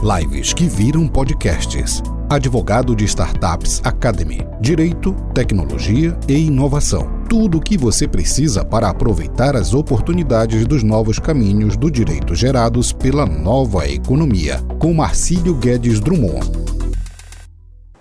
Lives 0.00 0.52
que 0.52 0.68
viram 0.68 1.08
podcasts. 1.08 2.00
Advogado 2.30 2.94
de 2.94 3.04
Startups 3.04 3.80
Academy. 3.82 4.46
Direito, 4.60 5.12
tecnologia 5.34 6.16
e 6.28 6.46
inovação. 6.46 7.24
Tudo 7.28 7.58
o 7.58 7.60
que 7.60 7.76
você 7.76 8.06
precisa 8.06 8.64
para 8.64 8.88
aproveitar 8.88 9.56
as 9.56 9.74
oportunidades 9.74 10.64
dos 10.68 10.84
novos 10.84 11.18
caminhos 11.18 11.76
do 11.76 11.90
direito 11.90 12.32
gerados 12.36 12.92
pela 12.92 13.26
nova 13.26 13.88
economia. 13.88 14.58
Com 14.78 14.94
Marcílio 14.94 15.54
Guedes 15.54 15.98
Drummond. 15.98 16.48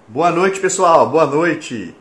Boa 0.08 0.30
noite, 0.30 0.60
pessoal. 0.60 1.10
Boa 1.10 1.26
noite. 1.26 1.96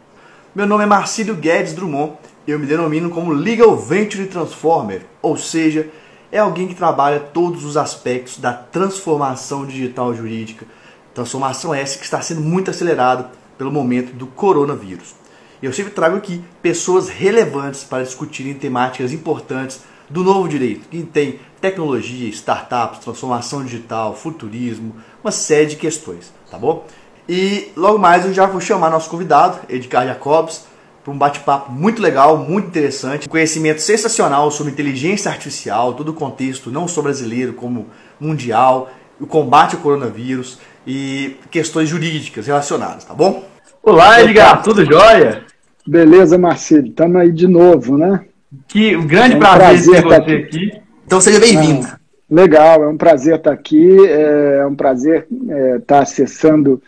Meu 0.54 0.66
nome 0.66 0.84
é 0.84 0.86
Marcílio 0.86 1.34
Guedes 1.34 1.72
Drummond. 1.72 2.12
Eu 2.46 2.58
me 2.58 2.66
denomino 2.66 3.08
como 3.08 3.32
Legal 3.32 3.74
Venture 3.74 4.26
Transformer, 4.26 5.06
ou 5.22 5.38
seja, 5.38 5.88
é 6.30 6.38
alguém 6.38 6.66
que 6.66 6.74
trabalha 6.74 7.20
todos 7.20 7.64
os 7.64 7.76
aspectos 7.76 8.38
da 8.38 8.52
transformação 8.52 9.64
digital 9.64 10.14
jurídica. 10.14 10.66
Transformação 11.14 11.74
essa 11.74 11.98
que 11.98 12.04
está 12.04 12.20
sendo 12.20 12.40
muito 12.40 12.70
acelerada 12.70 13.30
pelo 13.56 13.72
momento 13.72 14.12
do 14.12 14.26
coronavírus. 14.26 15.14
Eu 15.62 15.72
sempre 15.72 15.92
trago 15.92 16.16
aqui 16.16 16.44
pessoas 16.60 17.08
relevantes 17.08 17.82
para 17.82 18.04
discutirem 18.04 18.54
temáticas 18.54 19.12
importantes 19.12 19.80
do 20.08 20.22
novo 20.22 20.48
direito, 20.48 20.88
que 20.88 21.02
tem 21.02 21.40
tecnologia, 21.60 22.28
startups, 22.28 23.00
transformação 23.00 23.64
digital, 23.64 24.14
futurismo, 24.14 24.94
uma 25.24 25.32
série 25.32 25.66
de 25.66 25.76
questões, 25.76 26.32
tá 26.50 26.58
bom? 26.58 26.86
E 27.28 27.72
logo 27.76 27.98
mais 27.98 28.24
eu 28.24 28.32
já 28.32 28.46
vou 28.46 28.60
chamar 28.60 28.90
nosso 28.90 29.10
convidado, 29.10 29.58
Edgar 29.68 30.06
Jacobs, 30.06 30.64
para 31.06 31.14
um 31.14 31.18
bate-papo 31.18 31.70
muito 31.70 32.02
legal, 32.02 32.36
muito 32.36 32.66
interessante, 32.66 33.28
um 33.28 33.30
conhecimento 33.30 33.80
sensacional 33.80 34.50
sobre 34.50 34.72
inteligência 34.72 35.30
artificial, 35.30 35.94
todo 35.94 36.08
o 36.08 36.12
contexto, 36.12 36.68
não 36.68 36.88
só 36.88 37.00
brasileiro, 37.00 37.52
como 37.52 37.86
mundial, 38.18 38.90
o 39.20 39.24
combate 39.24 39.76
ao 39.76 39.82
coronavírus 39.82 40.58
e 40.84 41.36
questões 41.48 41.88
jurídicas 41.88 42.48
relacionadas, 42.48 43.04
tá 43.04 43.14
bom? 43.14 43.44
Olá, 43.84 44.20
Edgar, 44.20 44.64
tudo 44.64 44.84
jóia? 44.84 45.44
Beleza, 45.86 46.36
Marcelo, 46.36 46.88
estamos 46.88 47.16
aí 47.20 47.30
de 47.30 47.46
novo, 47.46 47.96
né? 47.96 48.24
Que 48.66 48.96
um 48.96 49.06
grande 49.06 49.34
é 49.34 49.36
um 49.36 49.38
prazer, 49.38 50.02
prazer 50.02 50.02
ter 50.02 50.02
você 50.02 50.32
aqui. 50.32 50.56
aqui. 50.56 50.82
Então 51.06 51.20
seja 51.20 51.38
bem-vindo. 51.38 51.86
Legal, 52.28 52.82
é 52.82 52.88
um 52.88 52.96
prazer 52.96 53.36
estar 53.36 53.52
aqui, 53.52 53.96
é 54.08 54.66
um 54.66 54.74
prazer 54.74 55.28
é, 55.48 55.76
estar 55.76 56.00
acessando 56.00 56.82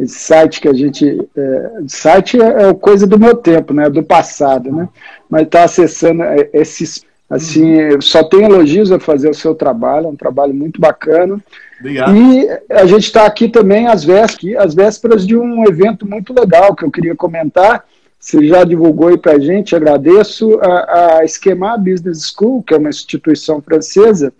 esse 0.00 0.18
site 0.18 0.60
que 0.60 0.68
a 0.68 0.72
gente. 0.72 1.28
É, 1.36 1.70
site 1.86 2.40
é, 2.40 2.70
é 2.70 2.74
coisa 2.74 3.06
do 3.06 3.18
meu 3.18 3.36
tempo, 3.36 3.74
né? 3.74 3.88
Do 3.90 4.02
passado, 4.02 4.72
né? 4.72 4.88
Mas 5.28 5.42
está 5.42 5.64
acessando 5.64 6.22
é, 6.22 6.48
esses. 6.54 7.04
Assim, 7.28 7.76
só 8.00 8.24
tem 8.24 8.42
elogios 8.42 8.90
a 8.90 8.98
fazer 8.98 9.30
o 9.30 9.34
seu 9.34 9.54
trabalho, 9.54 10.06
é 10.06 10.08
um 10.08 10.16
trabalho 10.16 10.52
muito 10.52 10.80
bacana. 10.80 11.38
Obrigado. 11.78 12.16
E 12.16 12.48
a 12.68 12.84
gente 12.86 13.04
está 13.04 13.24
aqui 13.24 13.48
também 13.48 13.86
às 13.86 14.02
vésperas, 14.02 14.56
às 14.56 14.74
vésperas 14.74 15.24
de 15.24 15.36
um 15.36 15.64
evento 15.64 16.08
muito 16.08 16.32
legal 16.32 16.74
que 16.74 16.84
eu 16.84 16.90
queria 16.90 17.14
comentar. 17.14 17.84
Você 18.18 18.44
já 18.48 18.64
divulgou 18.64 19.08
aí 19.08 19.16
para 19.16 19.32
a 19.32 19.38
gente, 19.38 19.76
agradeço. 19.76 20.58
A, 20.60 21.18
a 21.18 21.24
Esquema 21.24 21.78
Business 21.78 22.34
School, 22.36 22.64
que 22.64 22.74
é 22.74 22.78
uma 22.78 22.90
instituição 22.90 23.62
francesa, 23.62 24.32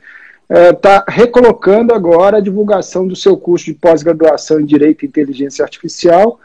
está 0.51 1.05
é, 1.09 1.13
recolocando 1.13 1.95
agora 1.95 2.39
a 2.39 2.41
divulgação 2.41 3.07
do 3.07 3.15
seu 3.15 3.37
curso 3.37 3.67
de 3.67 3.75
pós-graduação 3.75 4.61
em 4.61 4.67
Direito 4.67 5.05
e 5.05 5.09
Inteligência 5.09 5.63
Artificial, 5.63 6.41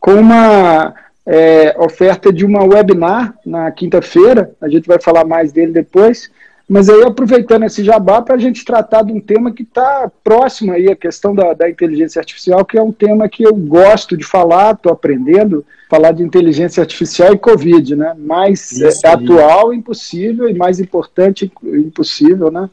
com 0.00 0.14
uma 0.14 0.94
é, 1.24 1.74
oferta 1.78 2.32
de 2.32 2.44
uma 2.44 2.64
webinar 2.64 3.34
na 3.46 3.70
quinta-feira, 3.70 4.50
a 4.60 4.68
gente 4.68 4.86
vai 4.86 5.00
falar 5.00 5.24
mais 5.24 5.52
dele 5.52 5.72
depois, 5.72 6.30
mas 6.68 6.88
aí 6.88 7.02
aproveitando 7.02 7.64
esse 7.64 7.84
jabá 7.84 8.22
para 8.22 8.34
a 8.34 8.38
gente 8.38 8.64
tratar 8.64 9.02
de 9.02 9.12
um 9.12 9.20
tema 9.20 9.52
que 9.52 9.62
está 9.62 10.10
próximo 10.22 10.72
aí, 10.72 10.90
a 10.90 10.96
questão 10.96 11.34
da, 11.34 11.52
da, 11.52 11.68
inteligência 11.68 12.18
artificial, 12.18 12.64
que 12.64 12.78
é 12.78 12.82
um 12.82 12.92
tema 12.92 13.28
que 13.28 13.42
eu 13.42 13.54
gosto 13.54 14.16
de 14.16 14.24
falar, 14.24 14.72
estou 14.72 14.90
aprendendo, 14.90 15.64
falar 15.90 16.12
de 16.12 16.22
inteligência 16.22 16.80
artificial 16.80 17.34
e 17.34 17.38
Covid, 17.38 17.94
né? 17.94 18.14
Mais 18.18 18.80
é, 18.80 19.08
atual, 19.08 19.74
impossível, 19.74 20.48
e 20.48 20.54
mais 20.54 20.80
importante, 20.80 21.52
impossível, 21.62 22.50
né? 22.50 22.70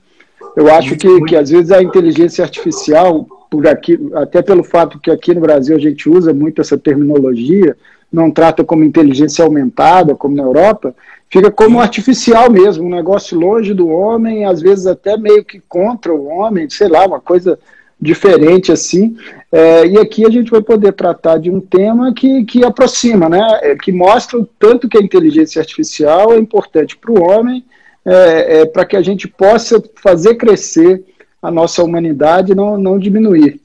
Eu 0.56 0.73
acho 0.73 0.95
que, 0.97 1.22
que 1.25 1.35
às 1.35 1.50
vezes 1.50 1.72
a 1.72 1.81
inteligência 1.81 2.44
artificial, 2.44 3.25
por 3.50 3.67
aqui, 3.67 4.00
até 4.16 4.41
pelo 4.41 4.63
fato 4.63 5.00
que 5.00 5.09
aqui 5.09 5.34
no 5.34 5.41
Brasil 5.41 5.75
a 5.75 5.79
gente 5.79 6.09
usa 6.09 6.34
muito 6.34 6.62
essa 6.62 6.78
terminologia, 6.78 7.75
não 8.12 8.29
trata 8.29 8.63
como 8.63 8.84
inteligência 8.84 9.44
aumentada, 9.45 10.16
como 10.16 10.35
na 10.35 10.44
Europa, 10.44 10.94
fica 11.29 11.50
como 11.50 11.79
artificial 11.79 12.51
mesmo, 12.51 12.85
um 12.85 12.90
negócio 12.90 13.40
longe 13.40 13.73
do 13.73 13.88
homem, 13.88 14.44
às 14.45 14.61
vezes 14.61 14.85
até 14.85 15.16
meio 15.16 15.45
que 15.45 15.61
contra 15.61 16.13
o 16.13 16.28
homem, 16.28 16.69
sei 16.69 16.90
lá, 16.90 17.06
uma 17.06 17.22
coisa 17.22 17.57
diferente 18.00 18.72
assim. 18.72 19.16
É, 19.51 19.85
e 19.85 19.97
aqui 19.97 20.25
a 20.25 20.29
gente 20.29 20.51
vai 20.51 20.61
poder 20.61 20.91
tratar 20.91 21.38
de 21.38 21.50
um 21.50 21.61
tema 21.61 22.13
que, 22.13 22.44
que 22.44 22.66
aproxima, 22.66 23.29
né, 23.29 23.59
é, 23.61 23.75
que 23.75 23.91
mostra 23.91 24.40
o 24.40 24.45
tanto 24.59 24.90
que 24.90 24.97
a 24.97 25.01
inteligência 25.01 25.61
artificial 25.61 26.34
é 26.34 26.38
importante 26.38 26.97
para 26.97 27.11
o 27.11 27.22
homem 27.22 27.63
é, 28.06 28.62
é, 28.62 28.66
para 28.66 28.85
que 28.85 28.95
a 28.95 29.01
gente 29.01 29.28
possa 29.28 29.81
fazer 30.01 30.35
crescer 30.35 31.03
a 31.41 31.51
nossa 31.51 31.84
humanidade 31.84 32.51
e 32.51 32.56
não, 32.56 32.78
não 32.78 33.00
diminuir. 33.00 33.59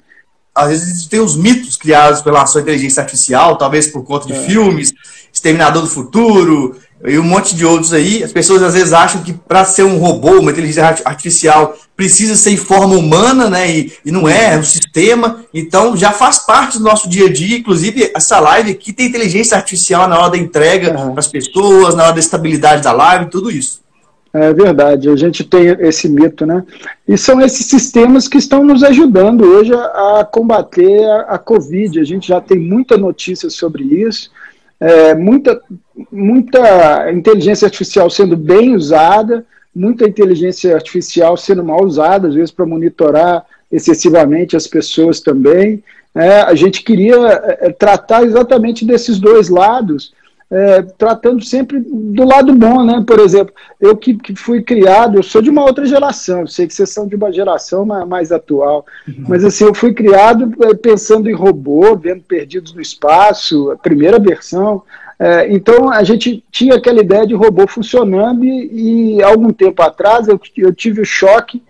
Às 0.55 0.69
vezes 0.71 1.07
tem 1.07 1.21
os 1.21 1.37
mitos 1.37 1.77
criados 1.77 2.23
pela 2.23 2.47
sua 2.47 2.63
inteligência 2.63 3.03
artificial, 3.03 3.59
talvez 3.59 3.89
por 3.89 4.03
conta 4.05 4.27
de 4.27 4.33
é. 4.33 4.43
filmes, 4.47 4.95
Exterminador 5.31 5.83
do 5.83 5.89
Futuro 5.89 6.75
e 7.05 7.19
um 7.19 7.23
monte 7.23 7.55
de 7.55 7.65
outros 7.67 7.93
aí. 7.93 8.25
As 8.25 8.33
pessoas 8.33 8.63
às 8.63 8.73
vezes 8.73 8.95
acham 8.95 9.23
que 9.23 9.35
para 9.35 9.67
ser 9.67 9.83
um 9.83 9.99
robô, 9.99 10.41
uma 10.41 10.51
inteligência 10.51 11.03
artificial, 11.05 11.77
precisa 11.95 12.35
ser 12.35 12.53
em 12.53 12.57
forma 12.57 12.97
humana, 12.97 13.51
né? 13.51 13.71
E, 13.71 13.93
e 14.03 14.11
não 14.11 14.27
é, 14.27 14.55
é 14.55 14.59
um 14.59 14.65
sistema. 14.65 15.45
Então 15.53 15.95
já 15.95 16.11
faz 16.11 16.39
parte 16.39 16.79
do 16.79 16.85
nosso 16.85 17.07
dia 17.07 17.27
a 17.27 17.33
dia. 17.33 17.59
Inclusive, 17.59 18.11
essa 18.15 18.41
live 18.41 18.71
aqui 18.71 18.95
tem 18.95 19.07
inteligência 19.07 19.59
artificial 19.59 20.09
na 20.09 20.19
hora 20.19 20.31
da 20.31 20.39
entrega 20.39 20.89
é. 20.89 20.93
para 20.93 21.21
as 21.21 21.29
pessoas, 21.29 21.95
na 21.95 22.05
hora 22.05 22.13
da 22.15 22.21
estabilidade 22.21 22.83
da 22.83 22.93
live, 22.93 23.27
tudo 23.27 23.51
isso. 23.51 23.85
É 24.33 24.53
verdade, 24.53 25.09
a 25.09 25.17
gente 25.17 25.45
tem 25.45 25.69
esse 25.81 26.09
mito, 26.09 26.45
né? 26.45 26.63
E 27.09 27.17
são 27.17 27.41
esses 27.41 27.67
sistemas 27.67 28.29
que 28.29 28.37
estão 28.37 28.63
nos 28.63 28.83
ajudando 28.83 29.45
hoje 29.45 29.73
a, 29.73 30.29
combater 30.31 31.05
a, 31.07 31.21
a, 31.21 31.39
Covid. 31.39 31.99
A 31.99 32.05
gente 32.05 32.29
já 32.29 32.41
tem 32.41 32.59
muita 32.59 32.99
notícia 32.99 33.49
sobre 33.49 33.85
isso, 33.85 34.31
é, 34.79 35.15
muita, 35.15 35.59
muita 36.13 37.11
inteligência 37.13 37.65
artificial 37.65 38.11
sendo 38.11 38.37
bem 38.37 38.75
usada, 38.75 39.45
muita 39.75 40.07
inteligência 40.07 40.75
artificial 40.75 41.37
sendo 41.37 41.65
mal 41.65 41.83
usada, 41.83 42.29
às 42.29 42.35
vezes 42.35 42.51
para 42.51 42.67
monitorar 42.67 43.45
excessivamente 43.73 44.57
as 44.57 44.67
pessoas 44.67 45.21
também. 45.21 45.83
É, 46.15 46.41
a 46.41 46.55
gente 46.55 46.83
queria 46.83 47.17
é, 47.61 47.71
tratar 47.71 48.25
exatamente 48.25 48.85
desses 48.85 49.19
dois 49.19 49.49
lados 49.49 50.13
é, 50.51 50.83
tratando 50.83 51.45
sempre 51.45 51.81
do 51.81 52.25
lado 52.25 52.55
bom, 52.55 52.85
né? 52.85 53.03
Por 53.07 53.19
exemplo, 53.19 53.53
eu 53.81 53.97
que, 53.97 54.15
que, 54.15 54.35
fui 54.35 54.63
criado, 54.63 55.19
eu 55.19 55.23
sou 55.23 55.43
de 55.43 55.51
uma 55.51 55.63
outra 55.63 55.85
geração, 55.85 56.43
eu 56.43 56.47
sei 56.47 56.67
que 56.67 56.75
vocês 56.75 56.91
são 56.91 57.07
de 57.07 57.17
uma 57.17 57.33
geração 57.33 57.85
mais, 57.85 58.07
mais 58.07 58.33
atual, 58.33 58.87
uhum. 59.09 59.25
mas 59.29 59.45
assim, 59.45 59.65
eu 59.65 59.75
fui 59.75 59.93
criado 59.93 60.53
é, 60.65 60.75
pensando 60.75 61.29
em 61.29 61.35
robô, 61.35 61.97
vendo 61.97 62.23
Perdidos 62.23 62.73
no 62.73 62.81
Espaço, 62.81 63.71
a 63.73 63.77
primeira 63.77 64.19
versão. 64.19 64.83
É, 65.19 65.51
então 65.53 65.91
a 65.91 66.05
gente 66.05 66.45
tinha 66.51 66.75
aquela 66.75 67.01
ideia 67.01 67.27
de 67.27 67.35
robô 67.35 67.67
funcionando 67.67 68.45
e, 68.45 69.17
e 69.17 69.23
algum 69.23 69.51
tempo 69.51 69.83
atrás 69.83 70.29
eu, 70.29 70.39
eu 70.59 70.75
tive 70.75 71.01
o 71.01 71.07
choque 71.07 71.63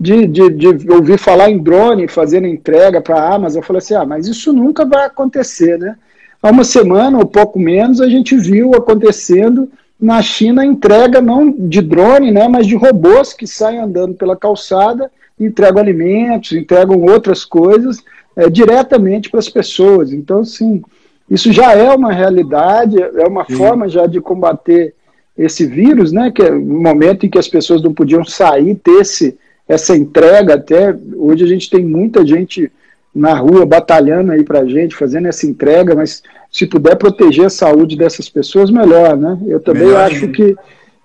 de, 0.00 0.26
de, 0.26 0.50
de, 0.50 0.90
ouvir 0.90 1.18
falar 1.18 1.50
em 1.50 1.58
drone 1.58 2.08
fazendo 2.08 2.46
entrega 2.46 3.00
para 3.00 3.16
a 3.16 3.34
Amazon. 3.34 3.60
Eu 3.60 3.66
falei 3.66 3.78
assim, 3.78 3.94
ah, 3.94 4.04
mas 4.04 4.26
isso 4.26 4.52
nunca 4.52 4.84
vai 4.84 5.04
acontecer, 5.04 5.78
né? 5.78 5.96
Há 6.46 6.50
uma 6.50 6.62
semana 6.62 7.18
ou 7.18 7.26
pouco 7.26 7.58
menos 7.58 8.00
a 8.00 8.08
gente 8.08 8.36
viu 8.36 8.72
acontecendo 8.72 9.68
na 10.00 10.22
China 10.22 10.64
entrega 10.64 11.20
não 11.20 11.50
de 11.50 11.82
drone, 11.82 12.30
né, 12.30 12.46
mas 12.46 12.68
de 12.68 12.76
robôs 12.76 13.32
que 13.32 13.48
saem 13.48 13.80
andando 13.80 14.14
pela 14.14 14.36
calçada, 14.36 15.10
entregam 15.40 15.82
alimentos, 15.82 16.52
entregam 16.52 17.02
outras 17.02 17.44
coisas 17.44 17.98
é, 18.36 18.48
diretamente 18.48 19.28
para 19.28 19.40
as 19.40 19.48
pessoas. 19.48 20.12
Então, 20.12 20.44
sim, 20.44 20.82
isso 21.28 21.50
já 21.50 21.72
é 21.72 21.92
uma 21.92 22.12
realidade, 22.12 22.96
é 23.02 23.26
uma 23.26 23.44
sim. 23.44 23.56
forma 23.56 23.88
já 23.88 24.06
de 24.06 24.20
combater 24.20 24.94
esse 25.36 25.66
vírus, 25.66 26.12
né, 26.12 26.30
que 26.30 26.42
é 26.42 26.52
o 26.52 26.64
momento 26.64 27.26
em 27.26 27.28
que 27.28 27.40
as 27.40 27.48
pessoas 27.48 27.82
não 27.82 27.92
podiam 27.92 28.24
sair, 28.24 28.76
ter 28.76 29.00
esse, 29.00 29.36
essa 29.66 29.96
entrega 29.96 30.54
até, 30.54 30.96
hoje 31.16 31.42
a 31.42 31.48
gente 31.48 31.68
tem 31.68 31.84
muita 31.84 32.24
gente 32.24 32.70
na 33.16 33.34
rua 33.34 33.64
batalhando 33.64 34.30
aí 34.30 34.44
para 34.44 34.60
a 34.60 34.66
gente, 34.66 34.94
fazendo 34.94 35.26
essa 35.26 35.46
entrega, 35.46 35.94
mas 35.94 36.22
se 36.52 36.66
puder 36.66 36.96
proteger 36.96 37.46
a 37.46 37.50
saúde 37.50 37.96
dessas 37.96 38.28
pessoas, 38.28 38.70
melhor, 38.70 39.16
né? 39.16 39.38
Eu 39.46 39.58
também 39.58 39.86
melhor 39.86 40.02
acho 40.02 40.28
que, 40.28 40.54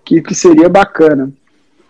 que, 0.03 0.21
que, 0.21 0.35
seria 0.35 0.67
bacana. 0.67 1.31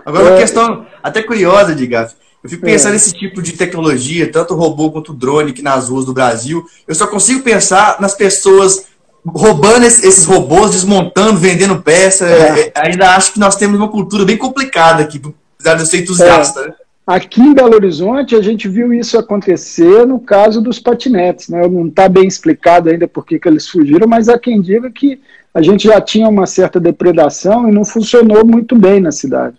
Agora, 0.06 0.30
é... 0.30 0.32
uma 0.32 0.38
questão 0.40 0.86
até 1.02 1.24
curiosa, 1.24 1.74
Digaf. 1.74 2.14
Eu 2.44 2.50
fico 2.50 2.64
pensando 2.64 2.92
é. 2.92 2.94
nesse 2.94 3.14
tipo 3.14 3.42
de 3.42 3.54
tecnologia, 3.54 4.32
tanto 4.32 4.56
robô 4.56 4.92
quanto 4.92 5.14
drone 5.14 5.52
aqui 5.52 5.62
nas 5.62 5.90
ruas 5.90 6.06
do 6.06 6.14
Brasil. 6.14 6.64
Eu 6.88 6.94
só 6.94 7.08
consigo 7.08 7.42
pensar 7.42 8.00
nas 8.00 8.16
pessoas 8.16 8.86
roubando 9.26 9.86
esses 9.86 10.26
robôs, 10.26 10.72
desmontando, 10.72 11.40
vendendo 11.40 11.82
peça. 11.82 12.28
É. 12.28 12.60
é. 12.60 12.72
Ainda 12.76 13.16
acho 13.16 13.34
que 13.34 13.40
nós 13.40 13.56
temos 13.56 13.78
uma 13.80 13.90
cultura 13.90 14.24
bem 14.24 14.38
complicada 14.38 15.02
aqui, 15.04 15.20
apesar 15.60 15.76
de 15.76 15.82
eu 15.82 15.86
ser 15.86 16.02
entusiasta. 16.02 16.62
É. 16.62 16.68
Né? 16.68 16.74
Aqui 17.12 17.42
em 17.42 17.54
Belo 17.54 17.76
Horizonte, 17.76 18.38
a 18.38 18.42
gente 18.42 18.70
viu 18.70 18.94
isso 18.94 19.20
acontecer 19.20 20.08
no 20.08 20.18
caso 20.18 20.62
dos 20.62 20.80
patinetes. 20.80 21.50
Né? 21.50 21.68
Não 21.68 21.88
está 21.88 22.08
bem 22.08 22.26
explicado 22.26 22.90
ainda 22.90 23.06
por 23.06 23.26
que, 23.26 23.38
que 23.38 23.50
eles 23.50 23.68
fugiram, 23.68 24.08
mas 24.08 24.30
há 24.30 24.40
quem 24.40 24.62
diga 24.62 24.90
que 24.90 25.20
a 25.54 25.62
gente 25.62 25.90
já 25.90 26.00
tinha 26.00 26.30
uma 26.30 26.46
certa 26.46 26.80
depredação 26.80 27.68
e 27.68 27.72
não 27.74 27.84
funcionou 27.84 28.46
muito 28.46 28.78
bem 28.78 29.02
na 29.02 29.12
cidade. 29.12 29.58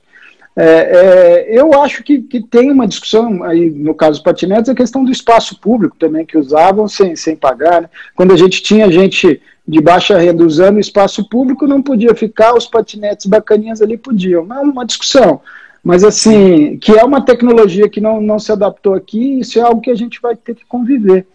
É, 0.56 0.64
é, 0.64 1.60
eu 1.60 1.78
acho 1.82 2.02
que, 2.02 2.22
que, 2.22 2.40
tem 2.40 2.72
uma 2.72 2.88
discussão 2.88 3.42
aí, 3.42 3.68
no 3.68 3.94
caso 3.94 4.12
dos 4.12 4.22
patinetes, 4.22 4.70
a 4.70 4.74
questão 4.74 5.04
do 5.04 5.12
espaço 5.12 5.60
público 5.60 5.94
também, 5.98 6.24
que 6.24 6.38
usavam 6.38 6.88
sem, 6.88 7.14
sem 7.16 7.36
pagar. 7.36 7.82
Né? 7.82 7.90
Quando 8.14 8.32
a 8.32 8.36
gente 8.36 8.62
tinha 8.62 8.90
gente 8.90 9.42
de 9.68 9.80
baixa 9.82 10.16
renda 10.16 10.42
usando 10.42 10.76
o 10.76 10.80
espaço 10.80 11.28
público, 11.28 11.66
não 11.66 11.82
podia 11.82 12.14
ficar, 12.14 12.54
os 12.54 12.66
patinetes 12.66 13.26
bacaninhas 13.26 13.82
ali 13.82 13.98
podiam. 13.98 14.46
É 14.50 14.60
uma 14.60 14.86
discussão. 14.86 15.42
Mas, 15.82 16.04
assim, 16.04 16.76
que 16.78 16.92
é 16.92 17.04
uma 17.04 17.24
tecnologia 17.24 17.88
que 17.88 18.00
não, 18.00 18.20
não 18.20 18.38
se 18.38 18.52
adaptou 18.52 18.94
aqui, 18.94 19.40
isso 19.40 19.58
é 19.58 19.62
algo 19.62 19.80
que 19.80 19.90
a 19.90 19.96
gente 19.96 20.20
vai 20.20 20.36
ter 20.36 20.54
que 20.54 20.64
conviver. 20.64 21.26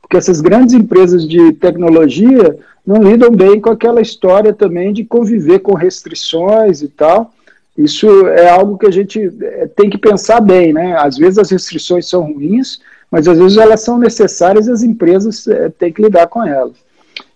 Porque 0.00 0.16
essas 0.16 0.40
grandes 0.40 0.74
empresas 0.74 1.26
de 1.26 1.52
tecnologia 1.54 2.56
não 2.86 3.02
lidam 3.02 3.32
bem 3.32 3.60
com 3.60 3.70
aquela 3.70 4.00
história 4.00 4.52
também 4.52 4.92
de 4.92 5.04
conviver 5.04 5.58
com 5.58 5.74
restrições 5.74 6.82
e 6.82 6.88
tal. 6.88 7.32
Isso 7.76 8.28
é 8.28 8.48
algo 8.48 8.78
que 8.78 8.86
a 8.86 8.90
gente 8.90 9.20
é, 9.42 9.66
tem 9.66 9.90
que 9.90 9.98
pensar 9.98 10.40
bem, 10.40 10.72
né? 10.72 10.96
Às 10.96 11.18
vezes 11.18 11.38
as 11.38 11.50
restrições 11.50 12.08
são 12.08 12.32
ruins, 12.32 12.80
mas 13.10 13.26
às 13.26 13.36
vezes 13.36 13.58
elas 13.58 13.80
são 13.80 13.98
necessárias 13.98 14.68
e 14.68 14.70
as 14.70 14.82
empresas 14.82 15.46
é, 15.48 15.68
têm 15.68 15.92
que 15.92 16.00
lidar 16.00 16.28
com 16.28 16.46
elas. 16.46 16.76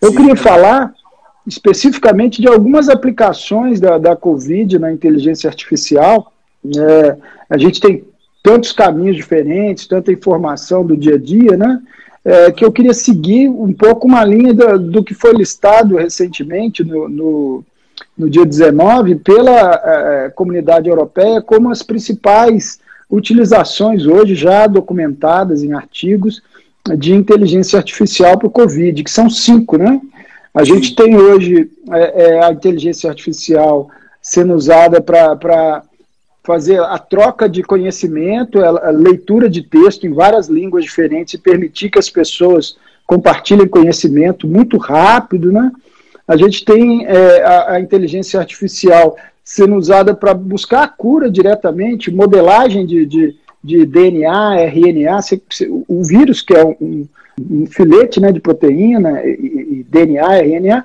Eu 0.01 0.11
Sim, 0.11 0.17
queria 0.17 0.37
falar 0.37 0.95
especificamente 1.47 2.41
de 2.41 2.49
algumas 2.49 2.89
aplicações 2.89 3.81
da, 3.81 3.99
da 3.99 4.15
Covid 4.15 4.79
na 4.79 4.93
inteligência 4.93 5.49
artificial. 5.49 6.33
É, 6.65 7.17
a 7.49 7.57
gente 7.57 7.81
tem 7.81 8.05
tantos 8.43 8.73
caminhos 8.73 9.17
diferentes, 9.17 9.87
tanta 9.87 10.13
informação 10.13 10.85
do 10.85 10.97
dia 10.97 11.15
a 11.15 11.19
dia, 11.19 11.57
né? 11.57 11.81
É, 12.23 12.53
que 12.53 12.65
eu 12.65 12.71
queria 12.71 12.93
seguir 12.93 13.49
um 13.49 13.73
pouco 13.73 14.07
uma 14.07 14.23
linha 14.25 14.53
do, 14.53 14.79
do 14.79 15.05
que 15.05 15.15
foi 15.15 15.33
listado 15.33 15.97
recentemente 15.97 16.85
no, 16.85 17.09
no, 17.09 17.65
no 18.17 18.29
dia 18.29 18.45
19 18.45 19.17
pela 19.17 19.73
é, 19.73 20.31
comunidade 20.31 20.89
europeia 20.89 21.41
como 21.41 21.71
as 21.71 21.83
principais 21.83 22.79
utilizações 23.11 24.05
hoje 24.05 24.35
já 24.35 24.67
documentadas 24.67 25.63
em 25.63 25.73
artigos 25.73 26.43
de 26.97 27.15
inteligência 27.15 27.79
artificial 27.79 28.39
para 28.39 28.47
o 28.47 28.51
Covid, 28.51 29.03
que 29.03 29.11
são 29.11 29.29
cinco, 29.29 29.77
né? 29.77 30.01
A 30.55 30.65
gente 30.65 30.95
tem 30.95 31.17
hoje 31.17 31.71
é, 31.91 32.25
é, 32.25 32.45
a 32.45 32.53
inteligência 32.53 33.09
artificial 33.09 33.89
sendo 34.21 34.55
usada 34.55 35.01
para 35.01 35.83
fazer 36.51 36.81
a 36.81 36.99
troca 36.99 37.49
de 37.49 37.63
conhecimento, 37.63 38.59
a 38.59 38.91
leitura 38.91 39.49
de 39.49 39.63
texto 39.63 40.05
em 40.05 40.13
várias 40.13 40.49
línguas 40.49 40.83
diferentes 40.83 41.35
e 41.35 41.39
permitir 41.39 41.91
que 41.91 41.99
as 41.99 42.11
pessoas 42.11 42.77
compartilhem 43.07 43.69
conhecimento 43.69 44.49
muito 44.49 44.77
rápido, 44.77 45.53
né? 45.53 45.71
A 46.27 46.37
gente 46.37 46.65
tem 46.65 47.07
é, 47.07 47.45
a, 47.45 47.75
a, 47.75 47.81
inteligência 47.81 48.41
artificial 48.41 49.17
sendo 49.45 49.77
usada 49.77 50.13
para 50.13 50.35
buscar 50.35 50.83
a 50.83 50.89
cura 50.89 51.31
diretamente, 51.31 52.11
modelagem 52.11 52.85
de, 52.85 53.07
de, 53.07 53.37
de 53.63 53.87
DNA, 53.87 54.65
RNA, 54.65 55.21
o 55.87 56.03
vírus, 56.03 56.43
que 56.43 56.55
é 56.55 56.65
um, 56.65 57.07
um 57.41 57.65
filete 57.67 58.19
né, 58.21 58.33
de 58.33 58.41
proteína, 58.41 59.23
e, 59.25 59.83
e, 59.83 59.87
DNA, 59.89 60.39
RNA, 60.43 60.85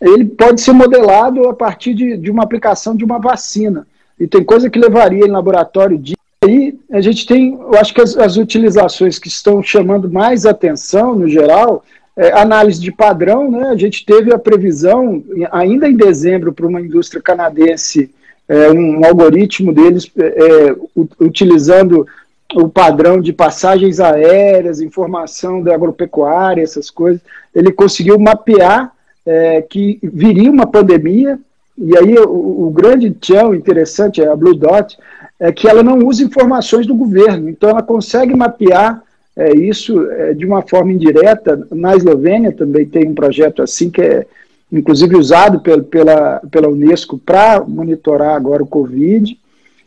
ele 0.00 0.24
pode 0.24 0.60
ser 0.60 0.72
modelado 0.72 1.48
a 1.48 1.54
partir 1.54 1.94
de, 1.94 2.16
de 2.16 2.32
uma 2.32 2.42
aplicação 2.42 2.96
de 2.96 3.04
uma 3.04 3.20
vacina. 3.20 3.86
E 4.18 4.26
tem 4.26 4.44
coisa 4.44 4.70
que 4.70 4.78
levaria 4.78 5.26
em 5.26 5.30
laboratório 5.30 5.98
de 5.98 6.14
aí 6.44 6.78
a 6.90 7.00
gente 7.00 7.26
tem, 7.26 7.54
eu 7.54 7.74
acho 7.78 7.94
que 7.94 8.02
as, 8.02 8.16
as, 8.18 8.36
utilizações 8.36 9.18
que 9.18 9.28
estão 9.28 9.62
chamando 9.62 10.10
mais 10.10 10.44
atenção 10.44 11.14
no 11.14 11.26
geral, 11.26 11.82
é, 12.16 12.32
análise 12.32 12.80
de 12.80 12.92
padrão, 12.92 13.50
né? 13.50 13.68
A 13.68 13.76
gente 13.76 14.04
teve 14.04 14.32
a 14.32 14.38
previsão 14.38 15.24
ainda 15.50 15.88
em 15.88 15.96
dezembro 15.96 16.52
para 16.52 16.66
uma 16.66 16.80
indústria 16.80 17.22
canadense 17.22 18.10
é, 18.46 18.70
um 18.70 19.04
algoritmo 19.04 19.72
deles 19.72 20.10
é, 20.18 20.26
é 20.26 20.76
utilizando 21.18 22.06
o 22.54 22.68
padrão 22.68 23.20
de 23.20 23.32
passagens 23.32 23.98
aéreas, 24.00 24.80
informação 24.80 25.62
da 25.62 25.74
agropecuária, 25.74 26.62
essas 26.62 26.90
coisas. 26.90 27.20
Ele 27.54 27.72
conseguiu 27.72 28.18
mapear 28.18 28.92
é, 29.26 29.62
que 29.62 29.98
viria 30.02 30.50
uma 30.50 30.66
pandemia, 30.66 31.38
e 31.76 31.96
aí 31.96 32.16
o, 32.18 32.66
o 32.66 32.70
grande 32.70 33.10
tchau 33.10 33.54
interessante, 33.54 34.22
a 34.22 34.34
Blue 34.36 34.54
Dot, 34.54 34.96
é 35.38 35.52
que 35.52 35.68
ela 35.68 35.82
não 35.82 35.98
usa 35.98 36.22
informações 36.22 36.86
do 36.86 36.94
governo, 36.94 37.48
então 37.48 37.70
ela 37.70 37.82
consegue 37.82 38.34
mapear 38.34 39.02
é, 39.36 39.52
isso 39.52 40.08
é, 40.10 40.32
de 40.32 40.46
uma 40.46 40.62
forma 40.62 40.92
indireta. 40.92 41.66
Na 41.72 41.96
Eslovênia 41.96 42.52
também 42.52 42.86
tem 42.86 43.08
um 43.08 43.14
projeto 43.14 43.62
assim 43.62 43.90
que 43.90 44.00
é 44.00 44.26
inclusive 44.72 45.16
usado 45.16 45.60
pela, 45.60 46.40
pela 46.50 46.68
Unesco 46.68 47.18
para 47.18 47.62
monitorar 47.64 48.34
agora 48.34 48.62
o 48.62 48.66
Covid. 48.66 49.38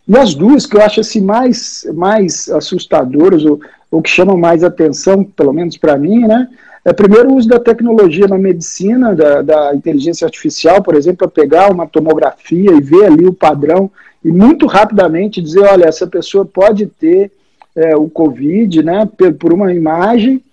E 0.07 0.17
as 0.17 0.33
duas 0.33 0.65
que 0.65 0.77
eu 0.77 0.81
acho 0.81 1.01
assim, 1.01 1.21
mais, 1.21 1.85
mais 1.93 2.47
assustadoras, 2.49 3.43
ou, 3.43 3.59
ou 3.91 4.01
que 4.01 4.09
chamam 4.09 4.37
mais 4.37 4.63
atenção, 4.63 5.23
pelo 5.23 5.51
menos 5.51 5.77
para 5.77 5.97
mim, 5.97 6.25
né? 6.25 6.47
É 6.85 6.93
primeiro 6.93 7.31
o 7.31 7.35
uso 7.35 7.49
da 7.49 7.59
tecnologia 7.59 8.27
na 8.27 8.37
medicina, 8.37 9.13
da, 9.13 9.41
da 9.41 9.75
inteligência 9.75 10.25
artificial, 10.25 10.81
por 10.81 10.95
exemplo, 10.95 11.17
para 11.17 11.27
pegar 11.27 11.71
uma 11.71 11.87
tomografia 11.87 12.71
e 12.71 12.81
ver 12.81 13.05
ali 13.05 13.25
o 13.25 13.33
padrão 13.33 13.91
e 14.23 14.31
muito 14.31 14.65
rapidamente 14.65 15.41
dizer, 15.41 15.61
olha, 15.61 15.85
essa 15.85 16.07
pessoa 16.07 16.45
pode 16.45 16.85
ter 16.85 17.31
é, 17.75 17.95
o 17.95 18.09
Covid, 18.09 18.81
né, 18.83 19.07
por, 19.39 19.53
uma 19.53 19.73
imagem, 19.73 20.43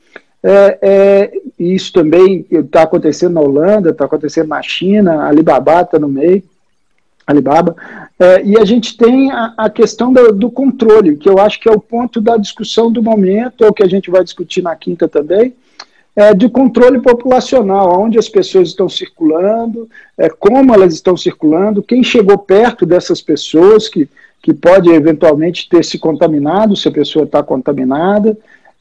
é, 0.42 0.78
é, 0.82 1.32
isso 1.58 1.92
também 1.92 2.44
está 2.50 2.82
acontecendo 2.82 3.32
na 3.32 3.40
Holanda, 3.40 3.90
está 3.90 4.04
acontecendo 4.04 4.48
na 4.48 4.60
China, 4.60 5.26
Alibaba 5.26 5.80
está 5.80 5.98
no 5.98 6.08
meio, 6.08 6.42
Alibaba, 7.26 7.74
é, 8.18 8.42
e 8.44 8.58
a 8.58 8.64
gente 8.64 8.96
tem 8.96 9.32
a, 9.32 9.54
a 9.56 9.70
questão 9.70 10.12
do, 10.12 10.32
do, 10.32 10.50
controle, 10.50 11.16
que 11.16 11.28
eu 11.28 11.38
acho 11.38 11.58
que 11.58 11.68
é 11.68 11.72
o 11.72 11.80
ponto 11.80 12.20
da 12.20 12.36
discussão 12.36 12.92
do 12.92 13.02
momento, 13.02 13.64
ou 13.64 13.72
que 13.72 13.82
a 13.82 13.88
gente 13.88 14.10
vai 14.10 14.22
discutir 14.22 14.62
na 14.62 14.76
quinta 14.76 15.08
também, 15.08 15.54
é, 16.16 16.32
de 16.32 16.49
controle 16.49 17.00
populacional, 17.00 18.00
onde 18.00 18.19
as 18.19 18.28
pessoas 18.28 18.69
estão 18.69 18.88
circulando, 18.88 19.88
é, 20.16 20.28
como 20.28 20.72
elas 20.72 20.94
estão 20.94 21.16
circulando, 21.16 21.82
quem 21.82 22.05
chegou 22.05 22.38
perto 22.38 22.87
dessas 22.87 23.20
pessoas 23.20 23.88
que, 23.88 24.08
que 24.40 24.55
pode 24.55 24.90
eventualmente 24.90 25.69
ter 25.69 25.84
se 25.84 25.99
contaminado, 25.99 26.76
se 26.76 26.87
a 26.88 26.93
pessoa 26.93 27.25
está 27.25 27.43
contaminada, 27.43 28.37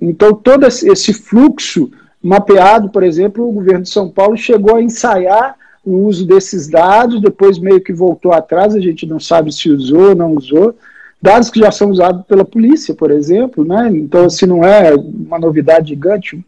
então, 0.05 0.33
todo 0.33 0.65
esse 0.65 1.13
fluxo 1.13 1.89
mapeado, 2.21 2.89
por 2.89 3.03
exemplo, 3.03 3.47
o 3.47 3.53
governo 3.53 3.83
de 3.83 3.89
São 3.89 4.09
Paulo 4.09 4.35
chegou 4.35 4.75
a 4.75 4.81
ensaiar 4.81 5.55
o 5.85 6.05
uso 6.05 6.25
desses 6.25 6.67
dados, 6.67 7.21
depois 7.21 7.57
meio 7.57 7.81
que 7.81 7.93
voltou 7.93 8.33
atrás, 8.33 8.75
a 8.75 8.81
gente 8.81 9.05
não 9.05 9.19
sabe 9.19 9.53
se 9.53 9.69
usou 9.69 10.09
ou 10.09 10.15
não 10.15 10.35
usou, 10.35 10.75
dados 11.21 11.49
que 11.49 11.59
já 11.59 11.71
são 11.71 11.89
usados 11.89 12.25
pela 12.25 12.43
polícia, 12.43 12.93
por 12.93 13.11
exemplo, 13.11 13.63
né? 13.63 13.89
Então, 13.93 14.29
se 14.29 14.45
não 14.45 14.63
é 14.63 14.93
uma 14.93 15.39
novidade 15.39 15.89
gigante, 15.89 16.43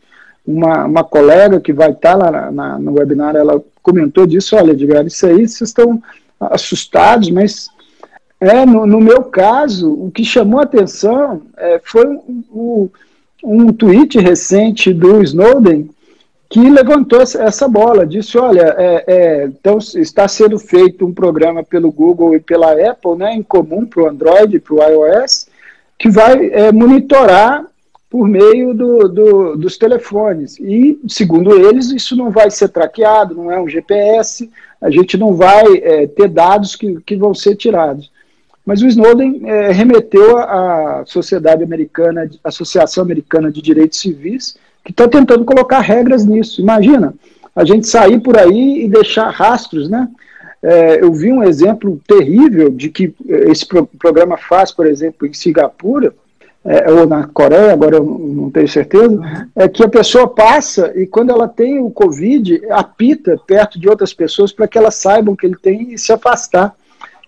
uma, 0.46 0.86
uma 0.86 1.04
colega 1.04 1.60
que 1.60 1.74
vai 1.74 1.92
estar 1.92 2.16
lá 2.16 2.32
na, 2.32 2.52
na, 2.52 2.80
no 2.80 2.94
webinar, 2.94 3.36
ela 3.36 3.62
comentou 3.82 4.26
disso, 4.26 4.56
olha, 4.56 4.72
Edgar, 4.72 5.06
isso 5.06 5.26
aí 5.26 5.48
vocês 5.48 5.62
estão 5.62 6.02
assustados, 6.40 7.30
mas 7.30 7.70
é, 8.40 8.66
no, 8.66 8.86
no 8.86 9.00
meu 9.00 9.24
caso, 9.24 9.92
o 9.92 10.12
que 10.12 10.24
chamou 10.24 10.60
a 10.60 10.64
atenção 10.64 11.42
é, 11.58 11.80
foi 11.84 12.06
o 12.52 12.90
um 13.44 13.72
tweet 13.72 14.20
recente 14.20 14.92
do 14.92 15.22
Snowden 15.22 15.90
que 16.50 16.70
levantou 16.70 17.22
essa 17.22 17.68
bola, 17.68 18.06
disse, 18.06 18.38
olha, 18.38 18.76
é, 18.78 19.04
é, 19.08 19.46
então 19.46 19.78
está 19.78 20.28
sendo 20.28 20.58
feito 20.58 21.06
um 21.06 21.14
programa 21.14 21.64
pelo 21.64 21.92
Google 21.92 22.36
e 22.36 22.40
pela 22.40 22.72
Apple, 22.72 23.16
né, 23.18 23.34
em 23.34 23.44
comum 23.44 23.86
para 23.86 24.04
o 24.04 24.08
Android 24.08 24.56
e 24.56 24.60
para 24.60 24.74
o 24.74 24.82
iOS, 24.82 25.48
que 25.98 26.10
vai 26.10 26.50
é, 26.50 26.72
monitorar 26.72 27.66
por 28.16 28.30
meio 28.30 28.74
do, 28.74 29.10
do, 29.10 29.58
dos 29.58 29.78
telefones. 29.78 30.58
E, 30.58 30.98
segundo 31.06 31.54
eles, 31.54 31.92
isso 31.92 32.16
não 32.16 32.32
vai 32.32 32.50
ser 32.50 32.70
traqueado, 32.70 33.36
não 33.36 33.52
é 33.52 33.60
um 33.60 33.68
GPS, 33.68 34.50
a 34.82 34.90
gente 34.90 35.18
não 35.18 35.34
vai 35.34 35.66
é, 35.80 36.08
ter 36.08 36.30
dados 36.30 36.78
que, 36.78 36.98
que 37.06 37.18
vão 37.18 37.34
ser 37.34 37.58
tirados. 37.58 38.10
Mas 38.66 38.82
o 38.82 38.88
Snowden 38.88 39.42
é, 39.44 39.70
remeteu 39.74 40.38
à 40.38 41.04
Sociedade 41.06 41.62
Americana, 41.62 42.30
Associação 42.42 43.04
Americana 43.04 43.52
de 43.52 43.62
Direitos 43.62 44.00
Civis, 44.00 44.56
que 44.82 44.92
está 44.92 45.10
tentando 45.10 45.44
colocar 45.44 45.82
regras 45.82 46.24
nisso. 46.24 46.62
Imagina, 46.62 47.14
a 47.54 47.66
gente 47.66 47.86
sair 47.86 48.22
por 48.22 48.38
aí 48.38 48.86
e 48.86 48.88
deixar 48.88 49.30
rastros, 49.30 49.90
né? 49.90 50.08
É, 50.64 51.04
eu 51.04 51.12
vi 51.12 51.34
um 51.34 51.44
exemplo 51.44 52.00
terrível 52.08 52.70
de 52.70 52.88
que 52.88 53.14
esse 53.28 53.66
pro 53.66 53.86
programa 53.86 54.38
faz, 54.38 54.72
por 54.72 54.88
exemplo, 54.88 55.28
em 55.28 55.34
Singapura, 55.34 56.14
é, 56.66 56.92
ou 56.92 57.06
na 57.06 57.28
Coreia, 57.28 57.72
agora 57.72 57.98
eu 57.98 58.04
não 58.04 58.50
tenho 58.50 58.68
certeza, 58.68 59.48
é 59.56 59.68
que 59.68 59.84
a 59.84 59.88
pessoa 59.88 60.28
passa 60.28 60.92
e 60.96 61.06
quando 61.06 61.30
ela 61.30 61.48
tem 61.48 61.80
o 61.80 61.92
Covid, 61.92 62.60
apita 62.72 63.40
perto 63.46 63.80
de 63.80 63.88
outras 63.88 64.14
pessoas 64.14 64.52
para 64.52 64.68
que 64.68 64.76
elas 64.76 64.96
saibam 64.96 65.36
que 65.36 65.46
ele 65.46 65.58
tem 65.62 65.94
e 65.94 65.98
se 65.98 66.12
afastar. 66.12 66.74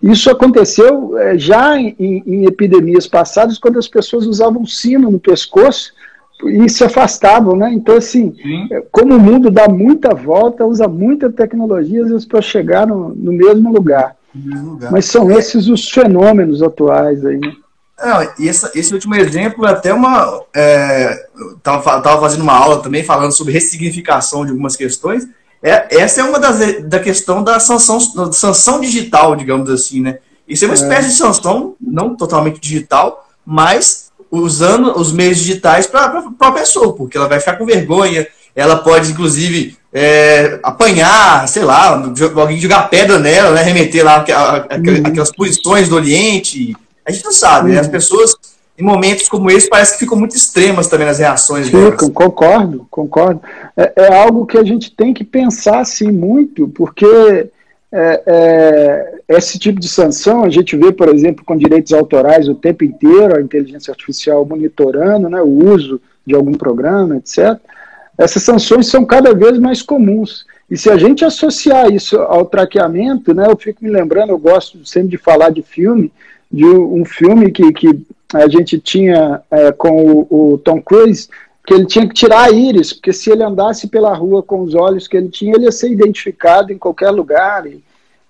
Isso 0.02 0.28
aconteceu 0.28 1.16
é, 1.18 1.38
já 1.38 1.78
em, 1.78 1.94
em, 1.98 2.46
epidemias 2.46 3.06
passadas, 3.06 3.58
quando 3.58 3.78
as 3.78 3.88
pessoas 3.88 4.26
usavam 4.26 4.66
sino 4.66 5.10
no 5.10 5.20
pescoço 5.20 5.92
e 6.44 6.68
se 6.68 6.84
afastavam, 6.84 7.56
né? 7.56 7.72
Então, 7.72 7.96
assim, 7.96 8.34
Sim. 8.40 8.68
É, 8.70 8.80
como 8.92 9.14
o 9.14 9.20
mundo 9.20 9.50
dá 9.50 9.68
muita 9.68 10.14
volta, 10.14 10.66
usa 10.66 10.86
muita 10.86 11.30
tecnologia, 11.30 12.02
às 12.02 12.10
vezes, 12.10 12.26
para 12.26 12.40
chegar 12.40 12.86
no, 12.86 13.08
no 13.14 13.32
mesmo 13.32 13.72
lugar. 13.72 14.16
Mas 14.90 15.06
são 15.06 15.30
esses 15.30 15.68
os 15.68 15.88
fenômenos 15.90 16.62
atuais 16.62 17.24
aí, 17.24 17.38
né? 17.38 17.52
Não, 18.00 18.28
e 18.38 18.48
essa, 18.48 18.70
esse 18.74 18.94
último 18.94 19.14
exemplo 19.16 19.66
é 19.66 19.70
até 19.70 19.92
uma. 19.92 20.40
É, 20.54 21.26
tava, 21.62 22.00
tava 22.00 22.20
fazendo 22.20 22.42
uma 22.42 22.54
aula 22.54 22.82
também 22.82 23.02
falando 23.02 23.32
sobre 23.32 23.52
ressignificação 23.52 24.44
de 24.44 24.52
algumas 24.52 24.76
questões. 24.76 25.26
É, 25.62 26.00
essa 26.00 26.20
é 26.20 26.24
uma 26.24 26.38
das 26.38 26.84
da 26.84 27.00
questão 27.00 27.42
da 27.42 27.58
sanção, 27.58 27.98
da 28.14 28.32
sanção 28.32 28.80
digital, 28.80 29.34
digamos 29.34 29.68
assim, 29.68 30.00
né? 30.00 30.18
Isso 30.46 30.64
é 30.64 30.68
uma 30.68 30.74
é. 30.74 30.80
espécie 30.80 31.08
de 31.08 31.14
sanção, 31.14 31.74
não 31.80 32.14
totalmente 32.14 32.60
digital, 32.60 33.28
mas 33.44 34.10
usando 34.30 34.96
os 34.98 35.12
meios 35.12 35.38
digitais 35.38 35.86
para 35.86 36.30
a 36.38 36.52
pessoa, 36.52 36.94
porque 36.94 37.16
ela 37.16 37.28
vai 37.28 37.40
ficar 37.40 37.56
com 37.56 37.66
vergonha, 37.66 38.26
ela 38.54 38.76
pode, 38.76 39.10
inclusive, 39.10 39.76
é, 39.92 40.58
apanhar, 40.62 41.48
sei 41.48 41.64
lá, 41.64 42.02
alguém 42.36 42.60
jogar 42.60 42.88
pedra 42.90 43.18
nela, 43.18 43.52
né, 43.52 43.62
remeter 43.62 44.04
lá 44.04 44.18
uhum. 44.18 45.06
aquelas 45.06 45.32
posições 45.32 45.88
do 45.88 45.96
Oriente, 45.96 46.76
a 47.08 47.12
gente 47.12 47.24
não 47.24 47.32
sabe, 47.32 47.72
né? 47.72 47.80
As 47.80 47.88
pessoas, 47.88 48.36
em 48.78 48.82
momentos 48.82 49.28
como 49.28 49.50
esse, 49.50 49.68
parece 49.68 49.94
que 49.94 50.00
ficam 50.00 50.18
muito 50.18 50.36
extremas 50.36 50.86
também 50.86 51.06
nas 51.06 51.18
reações. 51.18 51.68
Ficam, 51.68 52.10
concordo, 52.10 52.86
concordo. 52.90 53.40
É, 53.74 53.92
é, 53.96 54.22
algo 54.22 54.44
que 54.44 54.58
a 54.58 54.64
gente 54.64 54.94
tem 54.94 55.14
que 55.14 55.24
pensar, 55.24 55.84
sim, 55.86 56.12
muito, 56.12 56.68
porque 56.68 57.06
é, 57.90 58.22
é, 58.26 59.36
esse 59.36 59.58
tipo 59.58 59.80
de 59.80 59.88
sanção 59.88 60.44
a 60.44 60.50
gente 60.50 60.76
vê, 60.76 60.92
por 60.92 61.08
exemplo, 61.08 61.42
com 61.46 61.56
direitos 61.56 61.94
autorais 61.94 62.46
o 62.46 62.54
tempo 62.54 62.84
inteiro, 62.84 63.36
a 63.36 63.40
inteligência 63.40 63.90
artificial 63.90 64.44
monitorando 64.44 65.30
né, 65.30 65.40
o 65.40 65.72
uso 65.72 65.98
de 66.26 66.34
algum 66.34 66.52
programa, 66.52 67.16
etc. 67.16 67.58
Essas 68.18 68.42
sanções 68.42 68.86
são 68.88 69.06
cada 69.06 69.32
vez 69.32 69.58
mais 69.58 69.80
comuns. 69.80 70.44
E 70.70 70.76
se 70.76 70.90
a 70.90 70.98
gente 70.98 71.24
associar 71.24 71.90
isso 71.90 72.18
ao 72.18 72.44
traqueamento, 72.44 73.32
né, 73.32 73.46
eu 73.48 73.56
fico 73.56 73.82
me 73.82 73.88
lembrando, 73.88 74.30
eu 74.30 74.38
gosto 74.38 74.84
sempre 74.84 75.08
de 75.08 75.16
falar 75.16 75.48
de 75.48 75.62
filme, 75.62 76.12
de 76.50 76.66
um 76.66 77.04
filme 77.04 77.50
que, 77.50 77.72
que 77.72 78.00
a 78.34 78.48
gente 78.48 78.78
tinha 78.78 79.40
é, 79.50 79.72
com 79.72 80.02
o, 80.02 80.52
o, 80.52 80.58
Tom 80.58 80.80
Cruise, 80.80 81.28
que 81.66 81.74
ele 81.74 81.86
tinha 81.86 82.06
que 82.06 82.14
tirar 82.14 82.44
a 82.44 82.50
íris, 82.50 82.92
porque 82.92 83.12
se 83.12 83.30
ele 83.30 83.42
andasse 83.42 83.88
pela 83.88 84.14
rua 84.14 84.42
com 84.42 84.62
os 84.62 84.74
olhos 84.74 85.06
que 85.06 85.16
ele 85.16 85.28
tinha, 85.28 85.54
ele 85.54 85.64
ia 85.64 85.72
ser 85.72 85.90
identificado 85.90 86.72
em 86.72 86.78
qualquer 86.78 87.10
lugar. 87.10 87.66
E, 87.66 87.82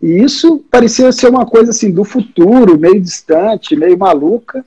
e 0.03 0.23
isso 0.23 0.65
parecia 0.71 1.13
ser 1.13 1.29
uma 1.29 1.47
coisa 1.47 1.71
assim 1.71 1.91
do 1.91 2.05
futuro, 2.05 2.79
meio 2.79 3.01
distante, 3.01 3.77
meio 3.77 3.97
maluca. 3.97 4.65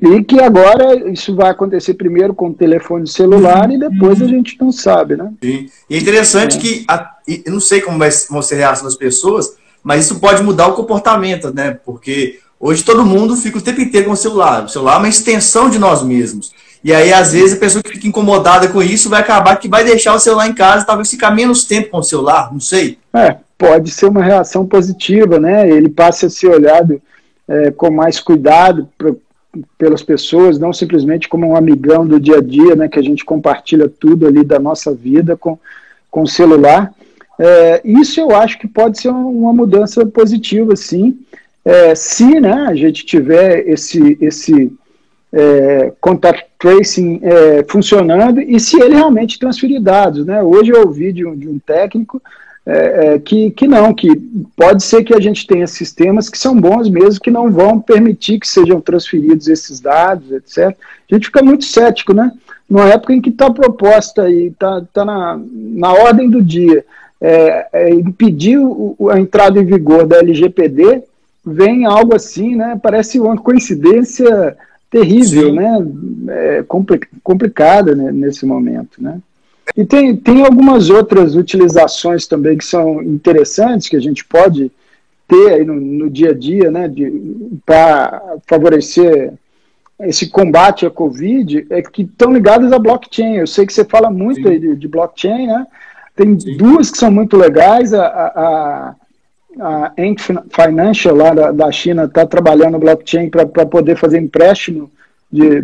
E 0.00 0.22
que 0.22 0.40
agora 0.40 1.10
isso 1.10 1.34
vai 1.34 1.50
acontecer 1.50 1.94
primeiro 1.94 2.32
com 2.32 2.48
o 2.48 2.54
telefone 2.54 3.06
celular 3.08 3.68
e 3.70 3.78
depois 3.78 4.22
a 4.22 4.26
gente 4.26 4.56
não 4.60 4.70
sabe, 4.70 5.16
né? 5.16 5.32
Sim. 5.42 5.68
E 5.90 5.96
é 5.96 5.98
interessante 5.98 6.56
é. 6.56 6.60
que, 6.60 6.84
a, 6.86 7.16
eu 7.26 7.52
não 7.52 7.60
sei 7.60 7.80
como 7.80 7.98
vai, 7.98 8.08
vão 8.30 8.40
ser 8.40 8.56
reação 8.56 8.84
das 8.84 8.94
pessoas, 8.94 9.56
mas 9.82 10.04
isso 10.04 10.20
pode 10.20 10.42
mudar 10.42 10.68
o 10.68 10.74
comportamento, 10.74 11.52
né? 11.52 11.78
Porque 11.84 12.38
Hoje 12.60 12.84
todo 12.84 13.04
mundo 13.04 13.36
fica 13.36 13.58
o 13.58 13.62
tempo 13.62 13.80
inteiro 13.80 14.06
com 14.06 14.12
o 14.12 14.16
celular. 14.16 14.64
O 14.64 14.68
celular 14.68 14.96
é 14.96 14.98
uma 14.98 15.08
extensão 15.08 15.70
de 15.70 15.78
nós 15.78 16.02
mesmos. 16.02 16.52
E 16.82 16.92
aí, 16.92 17.12
às 17.12 17.32
vezes, 17.32 17.54
a 17.54 17.60
pessoa 17.60 17.82
que 17.82 17.92
fica 17.92 18.06
incomodada 18.06 18.68
com 18.68 18.82
isso 18.82 19.08
vai 19.08 19.20
acabar 19.20 19.56
que 19.56 19.68
vai 19.68 19.84
deixar 19.84 20.14
o 20.14 20.18
celular 20.18 20.48
em 20.48 20.54
casa, 20.54 20.86
talvez 20.86 21.10
ficar 21.10 21.30
menos 21.30 21.64
tempo 21.64 21.90
com 21.90 21.98
o 21.98 22.02
celular, 22.02 22.52
não 22.52 22.60
sei. 22.60 22.98
É, 23.12 23.36
pode 23.56 23.90
ser 23.90 24.06
uma 24.06 24.22
reação 24.22 24.66
positiva, 24.66 25.38
né? 25.38 25.68
Ele 25.68 25.88
passa 25.88 26.26
a 26.26 26.30
ser 26.30 26.48
olhado 26.48 27.00
é, 27.48 27.70
com 27.70 27.90
mais 27.90 28.20
cuidado 28.20 28.88
pro, 28.96 29.20
pelas 29.76 30.02
pessoas, 30.02 30.58
não 30.58 30.72
simplesmente 30.72 31.28
como 31.28 31.48
um 31.48 31.56
amigão 31.56 32.06
do 32.06 32.18
dia 32.18 32.38
a 32.38 32.42
dia, 32.42 32.74
né? 32.74 32.88
Que 32.88 32.98
a 32.98 33.02
gente 33.02 33.24
compartilha 33.24 33.88
tudo 33.88 34.26
ali 34.26 34.44
da 34.44 34.58
nossa 34.58 34.92
vida 34.94 35.36
com, 35.36 35.58
com 36.10 36.22
o 36.22 36.28
celular. 36.28 36.92
É, 37.40 37.80
isso 37.84 38.20
eu 38.20 38.34
acho 38.34 38.58
que 38.58 38.66
pode 38.66 39.00
ser 39.00 39.10
uma 39.10 39.52
mudança 39.52 40.04
positiva, 40.06 40.74
sim 40.74 41.16
é, 41.68 41.94
se 41.94 42.40
né, 42.40 42.64
a 42.66 42.74
gente 42.74 43.04
tiver 43.04 43.68
esse, 43.68 44.16
esse 44.22 44.72
é, 45.30 45.92
contact 46.00 46.46
tracing 46.58 47.20
é, 47.22 47.62
funcionando 47.68 48.40
e 48.40 48.58
se 48.58 48.80
ele 48.80 48.94
realmente 48.94 49.38
transferir 49.38 49.78
dados. 49.78 50.24
Né? 50.24 50.42
Hoje 50.42 50.70
eu 50.70 50.80
ouvi 50.80 51.12
de 51.12 51.26
um, 51.26 51.36
de 51.36 51.46
um 51.46 51.58
técnico 51.58 52.22
é, 52.64 53.16
é, 53.16 53.18
que, 53.18 53.50
que 53.50 53.68
não, 53.68 53.92
que 53.92 54.08
pode 54.56 54.82
ser 54.82 55.04
que 55.04 55.12
a 55.12 55.20
gente 55.20 55.46
tenha 55.46 55.66
sistemas 55.66 56.30
que 56.30 56.38
são 56.38 56.58
bons 56.58 56.88
mesmo, 56.88 57.20
que 57.20 57.30
não 57.30 57.50
vão 57.50 57.78
permitir 57.78 58.40
que 58.40 58.48
sejam 58.48 58.80
transferidos 58.80 59.46
esses 59.46 59.78
dados, 59.78 60.32
etc. 60.32 60.74
A 61.10 61.14
gente 61.14 61.26
fica 61.26 61.42
muito 61.42 61.66
cético, 61.66 62.14
né? 62.14 62.32
Numa 62.68 62.88
época 62.88 63.12
em 63.12 63.20
que 63.20 63.28
está 63.28 63.50
proposta 63.50 64.30
e 64.30 64.46
está 64.46 64.82
tá 64.90 65.04
na, 65.04 65.38
na 65.52 65.92
ordem 65.92 66.30
do 66.30 66.42
dia 66.42 66.82
é, 67.20 67.66
é, 67.74 67.90
impedir 67.90 68.58
o, 68.58 68.96
a 69.10 69.20
entrada 69.20 69.60
em 69.60 69.66
vigor 69.66 70.06
da 70.06 70.18
LGPD, 70.18 71.02
vem 71.52 71.84
algo 71.86 72.14
assim, 72.14 72.56
né? 72.56 72.78
Parece 72.82 73.18
uma 73.18 73.36
coincidência 73.36 74.56
terrível, 74.90 75.50
Sim. 75.50 75.52
né? 75.52 75.86
É, 76.28 76.64
complicada 77.22 77.94
né, 77.94 78.10
nesse 78.12 78.46
momento, 78.46 79.02
né? 79.02 79.20
E 79.76 79.84
tem, 79.84 80.16
tem 80.16 80.44
algumas 80.44 80.88
outras 80.88 81.34
utilizações 81.34 82.26
também 82.26 82.56
que 82.56 82.64
são 82.64 83.02
interessantes 83.02 83.88
que 83.88 83.96
a 83.96 84.00
gente 84.00 84.24
pode 84.24 84.72
ter 85.26 85.52
aí 85.52 85.64
no, 85.64 85.74
no 85.74 86.10
dia 86.10 86.30
a 86.30 86.34
dia, 86.34 86.70
né? 86.70 86.90
Para 87.66 88.38
favorecer 88.46 89.32
esse 90.00 90.30
combate 90.30 90.86
à 90.86 90.90
Covid, 90.90 91.66
é 91.70 91.82
que 91.82 92.02
estão 92.02 92.32
ligadas 92.32 92.72
à 92.72 92.78
blockchain. 92.78 93.36
Eu 93.36 93.46
sei 93.46 93.66
que 93.66 93.72
você 93.72 93.84
fala 93.84 94.10
muito 94.10 94.48
aí 94.48 94.58
de, 94.58 94.74
de 94.74 94.88
blockchain, 94.88 95.48
né? 95.48 95.66
Tem 96.16 96.38
Sim. 96.38 96.56
duas 96.56 96.90
que 96.90 96.98
são 96.98 97.10
muito 97.10 97.36
legais. 97.36 97.92
a, 97.92 98.06
a 98.06 98.94
a 99.60 99.92
Ant 99.98 100.20
Financial 100.50 101.14
lá 101.14 101.34
da, 101.34 101.52
da 101.52 101.72
China 101.72 102.04
está 102.04 102.26
trabalhando 102.26 102.78
blockchain 102.78 103.30
para 103.30 103.46
poder 103.66 103.96
fazer 103.96 104.18
empréstimo 104.18 104.90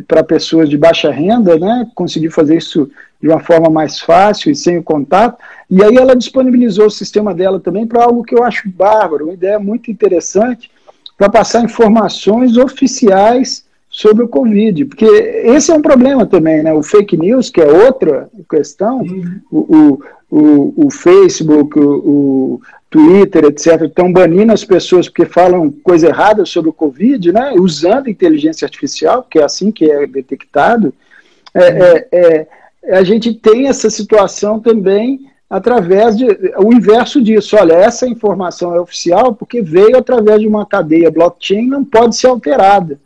para 0.06 0.22
pessoas 0.22 0.68
de 0.68 0.76
baixa 0.76 1.10
renda, 1.10 1.58
né? 1.58 1.88
Conseguir 1.94 2.30
fazer 2.30 2.56
isso 2.56 2.90
de 3.20 3.28
uma 3.28 3.40
forma 3.40 3.70
mais 3.70 3.98
fácil 3.98 4.52
e 4.52 4.56
sem 4.56 4.76
o 4.76 4.82
contato. 4.82 5.38
E 5.70 5.82
aí 5.82 5.96
ela 5.96 6.14
disponibilizou 6.14 6.86
o 6.86 6.90
sistema 6.90 7.34
dela 7.34 7.58
também 7.58 7.86
para 7.86 8.04
algo 8.04 8.22
que 8.22 8.34
eu 8.34 8.44
acho 8.44 8.68
bárbaro, 8.68 9.24
uma 9.24 9.32
ideia 9.32 9.58
muito 9.58 9.90
interessante 9.90 10.70
para 11.16 11.30
passar 11.30 11.64
informações 11.64 12.56
oficiais 12.56 13.64
sobre 13.88 14.24
o 14.24 14.28
Covid, 14.28 14.86
porque 14.86 15.04
esse 15.04 15.70
é 15.70 15.74
um 15.74 15.80
problema 15.80 16.26
também, 16.26 16.62
né? 16.64 16.74
O 16.74 16.82
fake 16.82 17.16
news, 17.16 17.48
que 17.48 17.60
é 17.60 17.66
outra 17.66 18.28
questão, 18.50 18.98
uhum. 18.98 19.40
o, 19.50 19.58
o, 19.58 20.02
o, 20.30 20.86
o, 20.86 20.90
Facebook, 20.90 21.78
o, 21.78 22.60
Twitter, 22.94 23.46
etc., 23.46 23.82
estão 23.82 24.12
banindo 24.12 24.52
as 24.52 24.64
pessoas 24.64 25.08
porque 25.08 25.26
falam 25.26 25.68
coisa 25.82 26.06
errada 26.06 26.46
sobre 26.46 26.70
o 26.70 26.72
Covid, 26.72 27.32
né, 27.32 27.52
usando 27.58 28.08
inteligência 28.08 28.66
artificial, 28.66 29.26
que 29.28 29.40
é 29.40 29.42
assim 29.42 29.72
que 29.72 29.90
é 29.90 30.06
detectado, 30.06 30.94
é, 31.52 31.66
é, 32.12 32.46
é, 32.84 32.96
a 32.96 33.02
gente 33.02 33.34
tem 33.34 33.66
essa 33.66 33.90
situação 33.90 34.60
também 34.60 35.28
através 35.50 36.16
de 36.16 36.24
o 36.56 36.72
inverso 36.72 37.20
disso. 37.20 37.56
Olha, 37.56 37.72
essa 37.72 38.06
informação 38.06 38.72
é 38.72 38.80
oficial 38.80 39.34
porque 39.34 39.60
veio 39.60 39.98
através 39.98 40.40
de 40.40 40.46
uma 40.46 40.64
cadeia 40.64 41.10
blockchain, 41.10 41.66
não 41.66 41.84
pode 41.84 42.14
ser 42.14 42.28
alterada. 42.28 42.96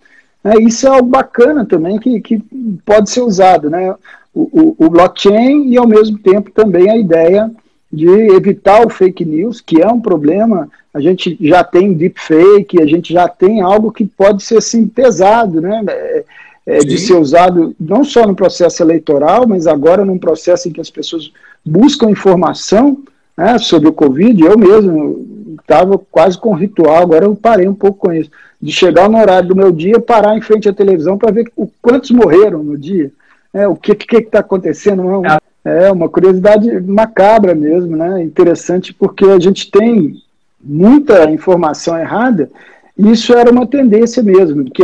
É, 0.45 0.61
isso 0.61 0.87
é 0.87 0.91
algo 0.91 1.09
bacana 1.09 1.65
também 1.65 1.99
que, 1.99 2.21
que 2.21 2.39
pode 2.85 3.09
ser 3.09 3.23
usado, 3.23 3.71
né? 3.71 3.95
O, 4.35 4.77
o, 4.81 4.87
o 4.87 4.91
blockchain 4.91 5.67
e 5.69 5.79
ao 5.79 5.89
mesmo 5.89 6.19
tempo 6.19 6.51
também 6.51 6.91
a 6.91 6.97
ideia 6.99 7.51
de 7.91 8.09
evitar 8.09 8.87
o 8.87 8.91
fake 8.91 9.25
news, 9.25 9.61
que 9.61 9.81
é 9.81 9.87
um 9.89 10.01
problema. 10.01 10.69
A 10.93 11.01
gente 11.01 11.37
já 11.41 11.65
tem 11.65 11.95
deepfake, 11.95 12.83
a 12.83 12.87
gente 12.87 13.13
já 13.13 13.29
tem 13.29 13.61
algo 13.61 13.91
que 13.91 14.05
pode 14.05 14.43
ser 14.43 14.59
assim, 14.59 14.87
pesado, 14.87 15.61
né? 15.61 15.83
É, 15.89 16.25
é, 16.69 16.79
de 16.81 16.99
ser 16.99 17.15
usado 17.15 17.75
não 17.81 18.05
só 18.05 18.27
no 18.27 18.37
processo 18.37 18.83
eleitoral, 18.83 19.49
mas 19.49 19.67
agora 19.67 20.05
num 20.05 20.19
processo 20.19 20.69
em 20.69 20.73
que 20.73 20.83
as 20.83 20.91
pessoas 20.91 21.33
buscam 21.65 22.11
informação 22.11 22.99
né, 23.35 23.57
sobre 23.57 23.89
o 23.89 23.93
Covid. 23.93 24.45
Eu 24.45 24.59
mesmo 24.59 25.57
estava 25.59 25.99
quase 26.11 26.37
com 26.37 26.53
ritual, 26.53 26.97
agora 26.97 27.25
eu 27.25 27.35
parei 27.35 27.67
um 27.67 27.75
pouco 27.75 27.99
com 28.01 28.13
isso. 28.13 28.31
De 28.61 28.71
chegar 28.71 29.09
no 29.09 29.19
horário 29.19 29.49
do 29.49 29.57
meu 29.57 29.73
dia, 29.73 29.99
parar 29.99 30.37
em 30.37 30.43
frente 30.43 30.69
à 30.69 30.73
televisão 30.73 31.17
para 31.17 31.33
ver 31.33 31.51
o, 31.57 31.67
quantos 31.81 32.11
morreram 32.11 32.63
no 32.63 32.77
dia. 32.77 33.11
É, 33.55 33.67
o 33.67 33.75
que 33.75 33.97
está 34.17 34.41
acontecendo? 34.41 35.03
Não, 35.03 35.25
é, 35.25 35.39
é 35.65 35.91
uma 35.91 36.09
curiosidade 36.09 36.81
macabra 36.81 37.55
mesmo, 37.55 37.97
né? 37.97 38.23
Interessante 38.23 38.93
porque 38.93 39.25
a 39.25 39.39
gente 39.39 39.71
tem 39.71 40.15
muita 40.61 41.31
informação 41.31 41.99
errada 41.99 42.51
e 42.99 43.13
isso 43.13 43.33
era 43.33 43.51
uma 43.51 43.67
tendência 43.67 44.23
mesmo, 44.23 44.65
que 44.65 44.83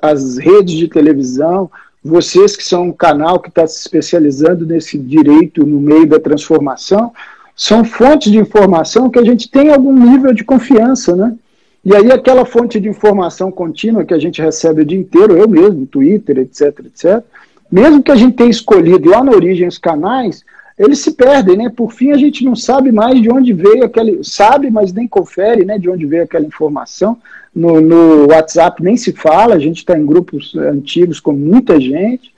as 0.00 0.38
redes 0.38 0.76
de 0.76 0.86
televisão, 0.86 1.68
vocês 2.02 2.54
que 2.56 2.62
são 2.62 2.84
um 2.84 2.92
canal 2.92 3.40
que 3.40 3.48
está 3.48 3.66
se 3.66 3.80
especializando 3.80 4.64
nesse 4.64 4.96
direito 4.96 5.66
no 5.66 5.80
meio 5.80 6.06
da 6.06 6.20
transformação, 6.20 7.12
são 7.56 7.84
fontes 7.84 8.30
de 8.30 8.38
informação 8.38 9.10
que 9.10 9.18
a 9.18 9.24
gente 9.24 9.50
tem 9.50 9.72
algum 9.72 9.92
nível 9.92 10.32
de 10.32 10.44
confiança, 10.44 11.16
né? 11.16 11.34
E 11.84 11.94
aí 11.94 12.12
aquela 12.12 12.44
fonte 12.44 12.78
de 12.78 12.88
informação 12.88 13.50
contínua 13.50 14.04
que 14.04 14.14
a 14.14 14.18
gente 14.18 14.40
recebe 14.42 14.82
o 14.82 14.84
dia 14.84 14.98
inteiro, 14.98 15.36
eu 15.36 15.48
mesmo, 15.48 15.86
Twitter, 15.86 16.38
etc, 16.38 16.80
etc, 16.86 17.24
mesmo 17.70 18.02
que 18.02 18.10
a 18.10 18.16
gente 18.16 18.36
tenha 18.36 18.50
escolhido 18.50 19.10
lá 19.10 19.22
na 19.22 19.32
origem 19.32 19.66
os 19.66 19.78
canais, 19.78 20.44
eles 20.78 20.98
se 20.98 21.12
perdem, 21.12 21.56
né? 21.56 21.70
Por 21.74 21.92
fim, 21.92 22.12
a 22.12 22.18
gente 22.18 22.44
não 22.44 22.54
sabe 22.54 22.92
mais 22.92 23.20
de 23.20 23.32
onde 23.32 23.52
veio 23.52 23.84
aquele. 23.84 24.22
Sabe, 24.22 24.70
mas 24.70 24.92
nem 24.92 25.08
confere 25.08 25.64
né, 25.64 25.78
de 25.78 25.88
onde 25.88 26.04
veio 26.04 26.24
aquela 26.24 26.44
informação. 26.44 27.16
No, 27.54 27.80
no 27.80 28.26
WhatsApp 28.28 28.82
nem 28.82 28.96
se 28.96 29.12
fala, 29.12 29.54
a 29.54 29.58
gente 29.58 29.78
está 29.78 29.98
em 29.98 30.04
grupos 30.04 30.54
antigos 30.54 31.18
com 31.18 31.32
muita 31.32 31.80
gente. 31.80 32.34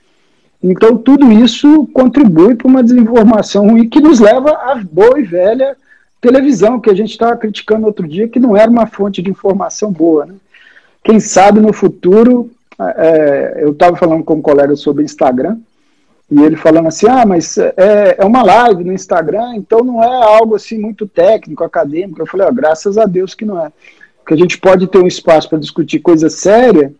Então, 0.63 0.97
tudo 0.97 1.31
isso 1.31 1.87
contribui 1.87 2.55
para 2.55 2.67
uma 2.67 2.83
desinformação 2.83 3.69
ruim 3.69 3.87
que 3.87 3.99
nos 3.99 4.19
leva 4.19 4.51
à 4.51 4.75
boa 4.75 5.19
e 5.19 5.23
velha 5.23 5.75
televisão, 6.21 6.79
que 6.79 6.89
a 6.89 6.93
gente 6.93 7.11
estava 7.11 7.37
criticando 7.37 7.85
outro 7.85 8.07
dia, 8.07 8.27
que 8.27 8.39
não 8.39 8.55
era 8.55 8.69
uma 8.69 8.85
fonte 8.85 9.21
de 9.21 9.29
informação 9.29 9.91
boa. 9.91 10.25
Né? 10.25 10.35
Quem 11.03 11.19
sabe 11.19 11.59
no 11.59 11.71
futuro, 11.71 12.51
é, 12.79 13.59
eu 13.61 13.71
estava 13.71 13.95
falando 13.95 14.23
com 14.23 14.35
um 14.35 14.41
colega 14.41 14.75
sobre 14.75 15.03
Instagram, 15.03 15.57
e 16.31 16.41
ele 16.43 16.55
falando 16.55 16.87
assim, 16.87 17.07
ah, 17.07 17.25
mas 17.25 17.57
é, 17.57 18.15
é 18.19 18.25
uma 18.25 18.43
live 18.43 18.83
no 18.83 18.93
Instagram, 18.93 19.55
então 19.55 19.83
não 19.83 20.03
é 20.03 20.23
algo 20.23 20.55
assim 20.55 20.77
muito 20.77 21.07
técnico, 21.07 21.63
acadêmico. 21.63 22.21
Eu 22.21 22.27
falei, 22.27 22.47
oh, 22.47 22.53
graças 22.53 22.99
a 22.99 23.05
Deus 23.05 23.33
que 23.33 23.45
não 23.45 23.59
é. 23.65 23.71
Porque 24.19 24.35
a 24.35 24.37
gente 24.37 24.59
pode 24.59 24.85
ter 24.85 24.99
um 24.99 25.07
espaço 25.07 25.49
para 25.49 25.57
discutir 25.57 25.99
coisa 25.99 26.29
séria, 26.29 26.93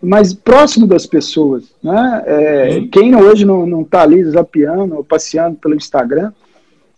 mas 0.00 0.32
próximo 0.32 0.86
das 0.86 1.04
pessoas. 1.04 1.64
Né? 1.82 2.22
É, 2.26 2.80
quem 2.92 3.16
hoje 3.16 3.44
não 3.44 3.82
está 3.82 4.02
ali 4.02 4.22
zapeando 4.24 4.94
ou 4.94 5.02
passeando 5.02 5.56
pelo 5.56 5.74
Instagram, 5.74 6.32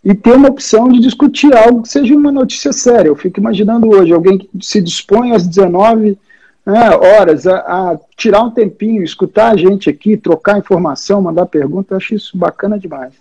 e 0.03 0.13
ter 0.13 0.33
uma 0.33 0.49
opção 0.49 0.87
de 0.87 0.99
discutir 0.99 1.53
algo 1.55 1.81
que 1.81 1.89
seja 1.89 2.15
uma 2.15 2.31
notícia 2.31 2.71
séria. 2.71 3.09
Eu 3.09 3.15
fico 3.15 3.39
imaginando 3.39 3.89
hoje 3.89 4.13
alguém 4.13 4.37
que 4.37 4.49
se 4.61 4.81
dispõe 4.81 5.33
às 5.33 5.45
19 5.45 6.17
né, 6.65 6.89
horas 6.95 7.47
a, 7.47 7.57
a, 7.57 7.99
tirar 8.15 8.43
um 8.43 8.51
tempinho, 8.51 9.03
escutar 9.03 9.51
a 9.51 9.57
gente 9.57 9.89
aqui, 9.89 10.17
trocar 10.17 10.57
informação, 10.57 11.21
mandar 11.21 11.45
pergunta, 11.45 11.93
eu 11.93 11.97
acho 11.97 12.15
isso 12.15 12.37
bacana 12.37 12.77
demais. 12.77 13.13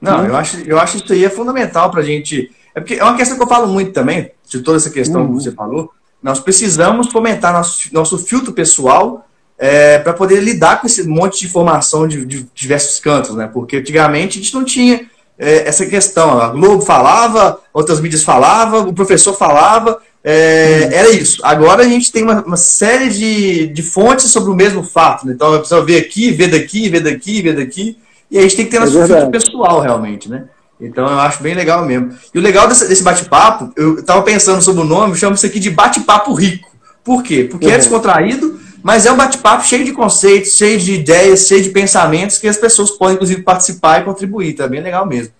Não, 0.00 0.24
eu, 0.26 0.36
acho, 0.36 0.60
eu 0.60 0.78
acho 0.78 0.98
isso 0.98 1.12
aí 1.12 1.24
é 1.24 1.30
fundamental 1.30 1.90
para 1.90 2.00
a 2.00 2.04
gente. 2.04 2.52
É 2.74 2.80
porque 2.80 2.94
é 2.94 3.02
uma 3.04 3.16
questão 3.16 3.36
que 3.36 3.42
eu 3.42 3.48
falo 3.48 3.68
muito 3.68 3.92
também, 3.92 4.30
de 4.46 4.60
toda 4.60 4.76
essa 4.76 4.90
questão 4.90 5.22
uhum. 5.22 5.28
que 5.28 5.44
você 5.44 5.52
falou. 5.52 5.90
Nós 6.22 6.40
precisamos 6.40 7.10
fomentar 7.10 7.52
nosso, 7.52 7.92
nosso 7.92 8.18
filtro 8.18 8.52
pessoal 8.52 9.26
é, 9.58 9.98
para 9.98 10.12
poder 10.12 10.40
lidar 10.40 10.80
com 10.80 10.86
esse 10.86 11.06
monte 11.06 11.40
de 11.40 11.46
informação 11.46 12.06
de, 12.06 12.24
de 12.26 12.46
diversos 12.54 12.98
cantos, 13.00 13.34
né? 13.34 13.48
Porque 13.52 13.76
antigamente 13.76 14.38
a 14.38 14.42
gente 14.42 14.54
não 14.54 14.64
tinha 14.64 15.08
é, 15.38 15.68
essa 15.68 15.86
questão. 15.86 16.40
A 16.40 16.48
Globo 16.48 16.82
falava, 16.82 17.60
outras 17.72 18.00
mídias 18.00 18.22
falavam, 18.22 18.88
o 18.88 18.92
professor 18.92 19.32
falava, 19.34 20.00
é, 20.26 20.88
era 20.90 21.10
isso. 21.10 21.42
Agora 21.44 21.82
a 21.82 21.88
gente 21.88 22.10
tem 22.10 22.22
uma, 22.22 22.42
uma, 22.42 22.56
série 22.56 23.10
de, 23.10 23.66
de 23.66 23.82
fontes 23.82 24.30
sobre 24.30 24.50
o 24.50 24.54
mesmo 24.54 24.82
fato. 24.82 25.26
Né? 25.26 25.34
Então 25.34 25.52
a 25.52 25.58
pessoa 25.58 25.84
vê 25.84 25.98
aqui, 25.98 26.30
vê 26.30 26.48
daqui, 26.48 26.88
vê 26.88 26.98
daqui, 26.98 27.42
vê 27.42 27.52
daqui. 27.52 27.98
E 28.30 28.38
a 28.38 28.42
gente 28.42 28.56
tem 28.56 28.64
que 28.64 28.70
ter 28.70 28.80
nosso 28.80 28.98
é 28.98 29.06
filtro 29.06 29.30
pessoal, 29.30 29.80
realmente, 29.80 30.30
né? 30.30 30.44
Então 30.80 31.06
eu 31.06 31.20
acho 31.20 31.42
bem 31.42 31.54
legal 31.54 31.84
mesmo. 31.84 32.16
E 32.32 32.38
o 32.38 32.42
legal 32.42 32.66
desse, 32.66 32.88
desse 32.88 33.02
bate-papo, 33.02 33.70
eu 33.76 33.98
estava 33.98 34.22
pensando 34.22 34.62
sobre 34.62 34.80
o 34.80 34.86
nome, 34.86 35.12
eu 35.12 35.16
chamo 35.16 35.34
isso 35.34 35.44
aqui 35.44 35.60
de 35.60 35.70
bate-papo 35.70 36.32
rico. 36.32 36.74
Por 37.04 37.22
quê? 37.22 37.44
Porque 37.44 37.66
é 37.66 37.68
uhum. 37.68 37.74
é 37.74 37.78
descontraído, 37.78 38.58
mas 38.82 39.04
é 39.04 39.12
um 39.12 39.16
bate-papo 39.16 39.64
cheio 39.64 39.84
de 39.84 39.92
conceitos, 39.92 40.56
cheio 40.56 40.78
de 40.78 40.94
ideias, 40.94 41.46
cheio 41.46 41.62
de 41.62 41.68
pensamentos 41.68 42.38
que 42.38 42.48
as 42.48 42.56
pessoas 42.56 42.90
podem, 42.90 43.14
inclusive, 43.14 43.42
participar 43.42 44.00
e 44.00 44.04
contribuir. 44.04 44.54
Tá 44.54 44.66
bem 44.66 44.80
legal 44.80 45.06
mesmo. 45.06 45.32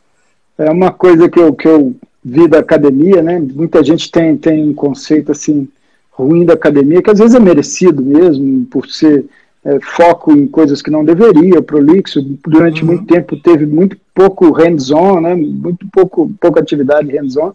É 0.59 0.71
uma 0.71 0.93
coisa 0.93 1.29
que 1.29 1.41
eu, 1.41 1.55
que 1.55 1.67
eu 1.67 1.97
vi 2.25 2.49
da 2.49 2.59
academia, 2.59 3.23
né? 3.23 3.38
Muita 3.38 3.83
gente 3.85 4.11
tem, 4.11 4.37
tem 4.37 4.69
um 4.69 4.75
conceito 4.75 5.33
assim 5.33 5.69
ruim 6.11 6.45
da 6.45 6.54
academia, 6.54 7.02
que 7.02 7.11
às 7.11 7.19
vezes 7.19 7.35
é 7.35 7.40
merecido 7.40 8.02
mesmo, 8.02 8.64
por 8.66 8.88
ser 8.88 9.26
é, 9.64 9.78
foco 9.81 10.33
em 10.33 10.47
coisas 10.47 10.81
que 10.81 10.90
não 10.90 11.04
deveria, 11.04 11.61
prolixo, 11.61 12.23
durante 12.47 12.83
uhum. 12.83 12.88
muito 12.88 13.07
tempo 13.07 13.37
teve 13.37 13.66
muito 13.66 13.97
pouco 14.14 14.50
hands-on, 14.52 15.21
né? 15.21 15.35
Muito 15.35 15.87
pouco, 15.92 16.33
pouca 16.40 16.61
atividade 16.61 17.11
hands-on. 17.11 17.53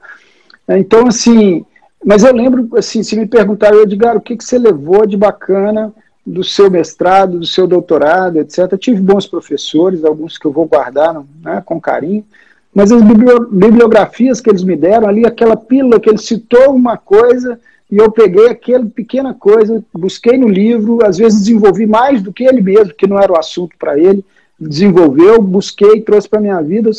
Então, 0.67 1.07
assim, 1.07 1.65
mas 2.03 2.23
eu 2.23 2.33
lembro, 2.33 2.69
assim, 2.77 3.03
se 3.03 3.15
me 3.17 3.25
perguntaram, 3.25 3.81
Edgar, 3.81 4.15
o 4.15 4.21
que, 4.21 4.37
que 4.37 4.43
você 4.43 4.57
levou 4.57 5.05
de 5.05 5.17
bacana 5.17 5.93
do 6.25 6.43
seu 6.43 6.69
mestrado, 6.69 7.39
do 7.39 7.45
seu 7.45 7.65
doutorado, 7.65 8.37
etc. 8.37 8.67
Eu 8.71 8.77
tive 8.77 9.01
bons 9.01 9.25
professores, 9.25 10.03
alguns 10.03 10.37
que 10.37 10.45
eu 10.45 10.51
vou 10.51 10.65
guardar 10.65 11.23
né, 11.43 11.61
com 11.65 11.81
carinho, 11.81 12.23
mas 12.73 12.91
as 12.91 13.01
bibliografias 13.01 14.39
que 14.39 14.49
eles 14.49 14.63
me 14.63 14.75
deram 14.75 15.07
ali, 15.07 15.25
aquela 15.25 15.57
pílula 15.57 15.99
que 15.99 16.09
ele 16.09 16.17
citou 16.17 16.73
uma 16.73 16.97
coisa 16.97 17.59
e 17.91 17.97
eu 17.97 18.11
peguei 18.11 18.47
aquela 18.47 18.85
pequena 18.85 19.33
coisa, 19.33 19.83
busquei 19.93 20.37
no 20.37 20.47
livro, 20.47 20.99
às 21.03 21.17
vezes 21.17 21.39
desenvolvi 21.39 21.87
mais 21.87 22.21
do 22.21 22.31
que 22.31 22.43
ele 22.43 22.61
mesmo, 22.61 22.93
que 22.93 23.07
não 23.07 23.19
era 23.19 23.33
o 23.33 23.37
assunto 23.37 23.75
para 23.79 23.97
ele, 23.97 24.23
desenvolveu, 24.59 25.41
busquei, 25.41 26.01
trouxe 26.01 26.29
para 26.29 26.41
minha 26.41 26.61
vida, 26.61 26.91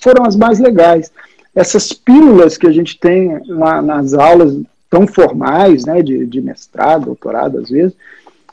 foram 0.00 0.24
as 0.24 0.34
mais 0.34 0.58
legais 0.58 1.12
essas 1.54 1.92
pílulas 1.92 2.56
que 2.56 2.66
a 2.66 2.72
gente 2.72 2.98
tem 2.98 3.40
nas 3.46 4.14
aulas 4.14 4.58
tão 4.88 5.06
formais, 5.06 5.84
né, 5.84 6.02
de, 6.02 6.26
de 6.26 6.40
mestrado, 6.40 7.06
doutorado, 7.06 7.58
às 7.58 7.70
vezes, 7.70 7.94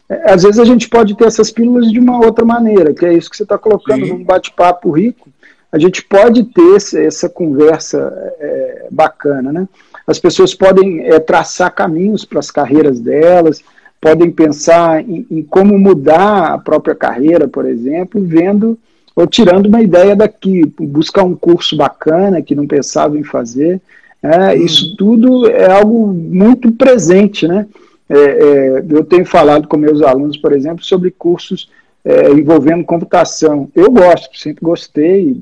é, 0.07 0.31
às 0.31 0.43
vezes 0.43 0.59
a 0.59 0.65
gente 0.65 0.89
pode 0.89 1.15
ter 1.15 1.25
essas 1.25 1.51
pílulas 1.51 1.91
de 1.91 1.99
uma 1.99 2.17
outra 2.17 2.45
maneira, 2.45 2.93
que 2.93 3.05
é 3.05 3.13
isso 3.13 3.29
que 3.29 3.37
você 3.37 3.43
está 3.43 3.57
colocando 3.57 4.05
Sim. 4.05 4.13
num 4.13 4.23
bate-papo 4.23 4.89
rico. 4.91 5.29
A 5.71 5.77
gente 5.77 6.03
pode 6.03 6.43
ter 6.45 6.75
essa, 6.97 7.29
conversa 7.29 8.11
é, 8.39 8.87
bacana, 8.89 9.51
né? 9.51 9.67
As 10.07 10.17
pessoas 10.17 10.55
podem 10.55 11.01
é, 11.01 11.19
traçar 11.19 11.73
caminhos 11.73 12.25
para 12.25 12.39
as 12.39 12.49
carreiras 12.49 12.99
delas, 12.99 13.63
podem 14.01 14.31
pensar 14.31 15.01
em, 15.07 15.25
em, 15.29 15.43
como 15.43 15.77
mudar 15.77 16.53
a 16.53 16.57
própria 16.57 16.95
carreira, 16.95 17.47
por 17.47 17.65
exemplo, 17.65 18.19
vendo 18.23 18.77
ou 19.15 19.27
tirando 19.27 19.67
uma 19.67 19.81
ideia 19.81 20.15
daqui, 20.15 20.65
buscar 20.79 21.23
um 21.23 21.35
curso 21.35 21.75
bacana 21.75 22.41
que 22.41 22.55
não 22.55 22.65
pensava 22.65 23.17
em 23.17 23.23
fazer. 23.23 23.81
É, 24.23 24.55
hum. 24.55 24.63
Isso 24.63 24.95
tudo 24.95 25.47
é 25.49 25.71
algo 25.71 26.07
muito 26.07 26.71
presente, 26.71 27.47
né? 27.47 27.67
É, 28.09 28.17
é, 28.17 28.85
eu 28.89 29.03
tenho 29.03 29.25
falado 29.25 29.67
com 29.67 29.77
meus 29.77 30.01
alunos, 30.01 30.37
por 30.37 30.51
exemplo, 30.51 30.83
sobre 30.83 31.11
cursos 31.11 31.69
é, 32.09 32.31
envolvendo 32.31 32.83
computação. 32.83 33.69
Eu 33.75 33.91
gosto, 33.91 34.37
sempre 34.37 34.63
gostei, 34.63 35.41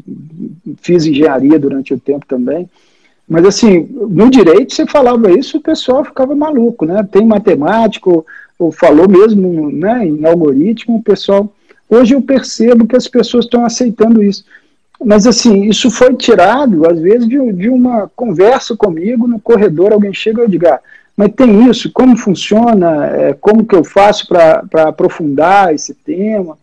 fiz 0.82 1.06
engenharia 1.06 1.58
durante 1.58 1.93
o 1.93 1.99
tempo 1.99 2.25
também. 2.25 2.69
Mas 3.27 3.45
assim, 3.45 3.88
no 3.91 4.30
direito 4.30 4.73
você 4.73 4.86
falava 4.86 5.32
isso, 5.32 5.58
o 5.58 5.62
pessoal 5.62 6.03
ficava 6.03 6.36
maluco, 6.36 6.86
né? 6.86 7.08
Tem 7.12 7.25
matemático, 7.25 8.25
ou 8.58 8.71
falou 8.71 9.08
mesmo 9.08 9.69
né, 9.71 10.06
em 10.06 10.25
algoritmo, 10.25 10.97
o 10.97 11.03
pessoal 11.03 11.53
Hoje 11.89 12.13
eu 12.13 12.21
percebo 12.21 12.86
que 12.86 12.95
as 12.95 13.08
pessoas 13.08 13.45
estão 13.45 13.65
aceitando 13.65 14.21
isso. 14.21 14.43
Mas 15.03 15.25
assim, 15.25 15.63
isso 15.65 15.89
foi 15.89 16.15
tirado, 16.15 16.88
às 16.88 16.99
vezes, 16.99 17.27
de, 17.27 17.53
de 17.53 17.69
uma 17.69 18.12
conversa 18.15 18.75
comigo 18.75 19.27
no 19.27 19.39
corredor, 19.39 19.93
alguém 19.93 20.13
chega 20.13 20.43
e 20.43 20.49
diga, 20.49 20.75
ah, 20.75 20.80
mas 21.17 21.34
tem 21.36 21.67
isso, 21.67 21.91
como 21.91 22.15
funciona, 22.15 23.08
é, 23.08 23.34
como 23.34 23.65
que 23.65 23.75
eu 23.75 23.84
faço 23.84 24.27
para 24.27 24.84
aprofundar 24.84 25.73
esse 25.73 25.95
tema? 25.95 26.56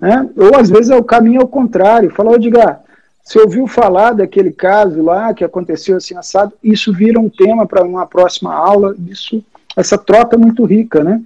Né? 0.00 0.26
Ou 0.34 0.56
às 0.56 0.70
vezes 0.70 0.88
é 0.88 0.96
o 0.96 1.04
caminho 1.04 1.42
ao 1.42 1.46
contrário, 1.46 2.10
fala, 2.10 2.36
Edgar, 2.36 2.80
você 3.22 3.38
ouviu 3.38 3.66
falar 3.66 4.14
daquele 4.14 4.50
caso 4.50 5.02
lá 5.02 5.34
que 5.34 5.44
aconteceu 5.44 5.98
assim 5.98 6.16
assado, 6.16 6.54
isso 6.64 6.90
vira 6.90 7.20
um 7.20 7.28
tema 7.28 7.66
para 7.66 7.84
uma 7.84 8.06
próxima 8.06 8.54
aula, 8.54 8.96
isso, 9.06 9.44
essa 9.76 9.98
troca 9.98 10.36
é 10.36 10.38
muito 10.38 10.64
rica, 10.64 11.04
né? 11.04 11.20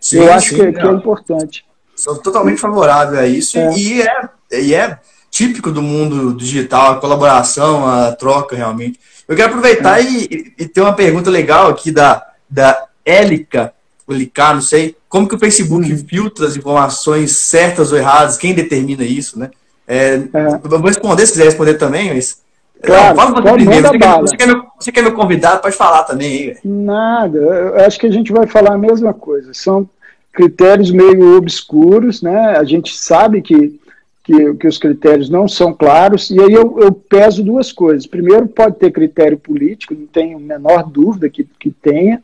Sim, 0.00 0.18
eu 0.18 0.32
acho 0.32 0.50
sim, 0.50 0.56
que, 0.56 0.72
que 0.72 0.86
é 0.86 0.92
importante. 0.92 1.64
Sou 1.96 2.16
totalmente 2.16 2.60
favorável 2.60 3.18
a 3.18 3.26
isso 3.26 3.58
é. 3.58 3.76
E, 3.76 4.02
é, 4.02 4.28
e 4.52 4.74
é 4.74 4.98
típico 5.30 5.72
do 5.72 5.82
mundo 5.82 6.32
digital, 6.32 6.92
a 6.92 7.00
colaboração, 7.00 7.84
a 7.86 8.12
troca 8.12 8.54
realmente. 8.54 9.00
Eu 9.30 9.36
quero 9.36 9.50
aproveitar 9.50 10.00
é. 10.00 10.02
e, 10.02 10.52
e 10.58 10.66
ter 10.66 10.80
uma 10.80 10.92
pergunta 10.92 11.30
legal 11.30 11.68
aqui 11.68 11.92
da, 11.92 12.26
da 12.50 12.86
Élica, 13.04 13.72
o 14.04 14.12
Licar, 14.12 14.54
não 14.54 14.60
sei, 14.60 14.96
como 15.08 15.28
que 15.28 15.36
o 15.36 15.38
Facebook 15.38 15.92
hum. 15.92 16.04
filtra 16.08 16.48
as 16.48 16.56
informações 16.56 17.36
certas 17.36 17.92
ou 17.92 17.98
erradas, 17.98 18.36
quem 18.36 18.52
determina 18.52 19.04
isso, 19.04 19.38
né? 19.38 19.50
É, 19.86 20.14
é. 20.14 20.58
Vou 20.64 20.80
responder 20.80 21.26
se 21.26 21.32
quiser 21.32 21.44
responder 21.44 21.74
também, 21.74 22.12
mas. 22.12 22.42
Claro, 22.82 23.16
não, 23.16 23.34
fala 23.34 23.52
primeiro. 23.52 23.86
Você 23.86 23.98
quer, 23.98 24.20
você, 24.20 24.36
quer 24.36 24.46
me, 24.48 24.62
você 24.80 24.92
quer 24.92 25.04
me 25.04 25.10
convidar? 25.12 25.58
Pode 25.58 25.76
falar 25.76 26.02
também 26.04 26.32
aí. 26.32 26.56
Nada, 26.64 27.38
eu 27.38 27.84
acho 27.84 28.00
que 28.00 28.06
a 28.06 28.10
gente 28.10 28.32
vai 28.32 28.48
falar 28.48 28.74
a 28.74 28.78
mesma 28.78 29.14
coisa. 29.14 29.52
São 29.54 29.88
critérios 30.32 30.90
meio 30.90 31.36
obscuros, 31.36 32.20
né? 32.20 32.56
A 32.56 32.64
gente 32.64 32.96
sabe 32.96 33.42
que, 33.42 33.79
que, 34.22 34.54
que 34.54 34.68
os 34.68 34.78
critérios 34.78 35.30
não 35.30 35.48
são 35.48 35.72
claros, 35.72 36.30
e 36.30 36.38
aí 36.38 36.52
eu, 36.52 36.78
eu, 36.78 36.92
peso 36.92 37.42
duas 37.42 37.72
coisas. 37.72 38.06
Primeiro, 38.06 38.46
pode 38.46 38.76
ter 38.76 38.90
critério 38.90 39.38
político, 39.38 39.94
não 39.94 40.06
tenho 40.06 40.36
a 40.36 40.40
menor 40.40 40.88
dúvida 40.88 41.28
que, 41.28 41.44
que 41.58 41.70
tenha. 41.70 42.22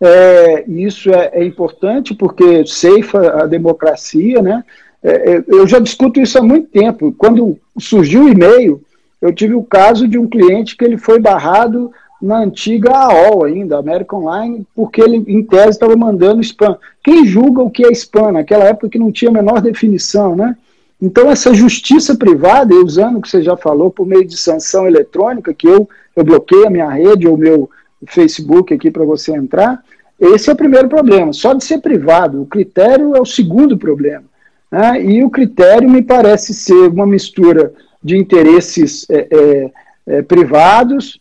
É, 0.00 0.64
isso 0.68 1.10
é, 1.10 1.30
é, 1.32 1.44
importante 1.44 2.14
porque 2.14 2.66
ceifa 2.66 3.42
a 3.42 3.46
democracia, 3.46 4.42
né? 4.42 4.62
É, 5.02 5.36
é, 5.36 5.44
eu 5.48 5.66
já 5.66 5.78
discuto 5.78 6.20
isso 6.20 6.38
há 6.38 6.42
muito 6.42 6.68
tempo. 6.68 7.14
Quando 7.16 7.58
surgiu 7.78 8.24
o 8.24 8.28
e-mail, 8.28 8.82
eu 9.20 9.32
tive 9.32 9.54
o 9.54 9.64
caso 9.64 10.06
de 10.06 10.18
um 10.18 10.28
cliente 10.28 10.76
que 10.76 10.84
ele 10.84 10.98
foi 10.98 11.18
barrado 11.18 11.90
na 12.20 12.40
antiga 12.40 12.90
AOL 12.90 13.44
ainda, 13.44 13.78
American 13.78 14.20
Online, 14.20 14.66
porque 14.74 15.00
ele, 15.00 15.24
em 15.28 15.42
tese, 15.42 15.70
estava 15.70 15.96
mandando 15.96 16.40
spam. 16.40 16.76
Quem 17.02 17.26
julga 17.26 17.62
o 17.62 17.70
que 17.70 17.86
é 17.86 17.92
spam? 17.92 18.32
Naquela 18.32 18.64
época 18.64 18.88
que 18.88 18.98
não 18.98 19.12
tinha 19.12 19.30
a 19.30 19.34
menor 19.34 19.60
definição, 19.60 20.34
né? 20.36 20.56
Então, 21.00 21.30
essa 21.30 21.52
justiça 21.52 22.16
privada, 22.16 22.74
usando 22.74 23.18
o 23.18 23.22
que 23.22 23.28
você 23.28 23.42
já 23.42 23.56
falou, 23.56 23.90
por 23.90 24.06
meio 24.06 24.24
de 24.24 24.36
sanção 24.36 24.86
eletrônica, 24.86 25.52
que 25.52 25.66
eu, 25.66 25.88
eu 26.14 26.24
bloqueio 26.24 26.66
a 26.66 26.70
minha 26.70 26.88
rede 26.88 27.28
ou 27.28 27.34
o 27.34 27.38
meu 27.38 27.70
Facebook 28.06 28.72
aqui 28.72 28.90
para 28.90 29.04
você 29.04 29.32
entrar, 29.36 29.82
esse 30.18 30.48
é 30.48 30.52
o 30.52 30.56
primeiro 30.56 30.88
problema. 30.88 31.32
Só 31.32 31.52
de 31.52 31.62
ser 31.62 31.78
privado, 31.78 32.42
o 32.42 32.46
critério 32.46 33.14
é 33.14 33.20
o 33.20 33.26
segundo 33.26 33.76
problema. 33.76 34.24
Né? 34.70 35.04
E 35.04 35.24
o 35.24 35.30
critério 35.30 35.88
me 35.88 36.02
parece 36.02 36.54
ser 36.54 36.88
uma 36.88 37.06
mistura 37.06 37.72
de 38.02 38.16
interesses 38.16 39.06
é, 39.10 39.26
é, 39.30 39.70
é, 40.06 40.22
privados 40.22 41.20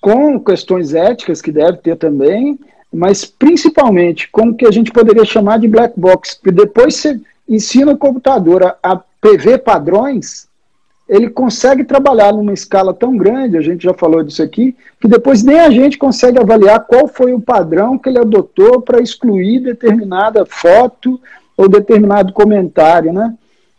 com 0.00 0.38
questões 0.38 0.94
éticas 0.94 1.42
que 1.42 1.50
deve 1.50 1.78
ter 1.78 1.96
também, 1.96 2.58
mas 2.92 3.24
principalmente 3.24 4.28
com 4.30 4.50
o 4.50 4.54
que 4.54 4.66
a 4.66 4.70
gente 4.70 4.92
poderia 4.92 5.24
chamar 5.24 5.58
de 5.58 5.66
black 5.66 5.98
box, 5.98 6.38
que 6.42 6.52
depois 6.52 6.94
você 6.94 7.20
ensina 7.48 7.92
o 7.92 7.98
computador 7.98 8.62
a, 8.64 8.76
a 8.82 9.02
prever 9.20 9.58
padrões, 9.58 10.48
ele 11.08 11.30
consegue 11.30 11.84
trabalhar 11.84 12.32
numa 12.32 12.52
escala 12.52 12.92
tão 12.92 13.16
grande, 13.16 13.56
a 13.56 13.60
gente 13.60 13.84
já 13.84 13.94
falou 13.94 14.24
disso 14.24 14.42
aqui, 14.42 14.76
que 15.00 15.06
depois 15.06 15.42
nem 15.42 15.60
a 15.60 15.70
gente 15.70 15.96
consegue 15.96 16.38
avaliar 16.38 16.84
qual 16.86 17.06
foi 17.06 17.32
o 17.32 17.40
padrão 17.40 17.96
que 17.96 18.08
ele 18.08 18.18
adotou 18.18 18.80
para 18.80 19.00
excluir 19.00 19.60
determinada 19.60 20.44
foto 20.44 21.20
ou 21.56 21.68
determinado 21.68 22.32
comentário, 22.32 23.12
né? 23.12 23.34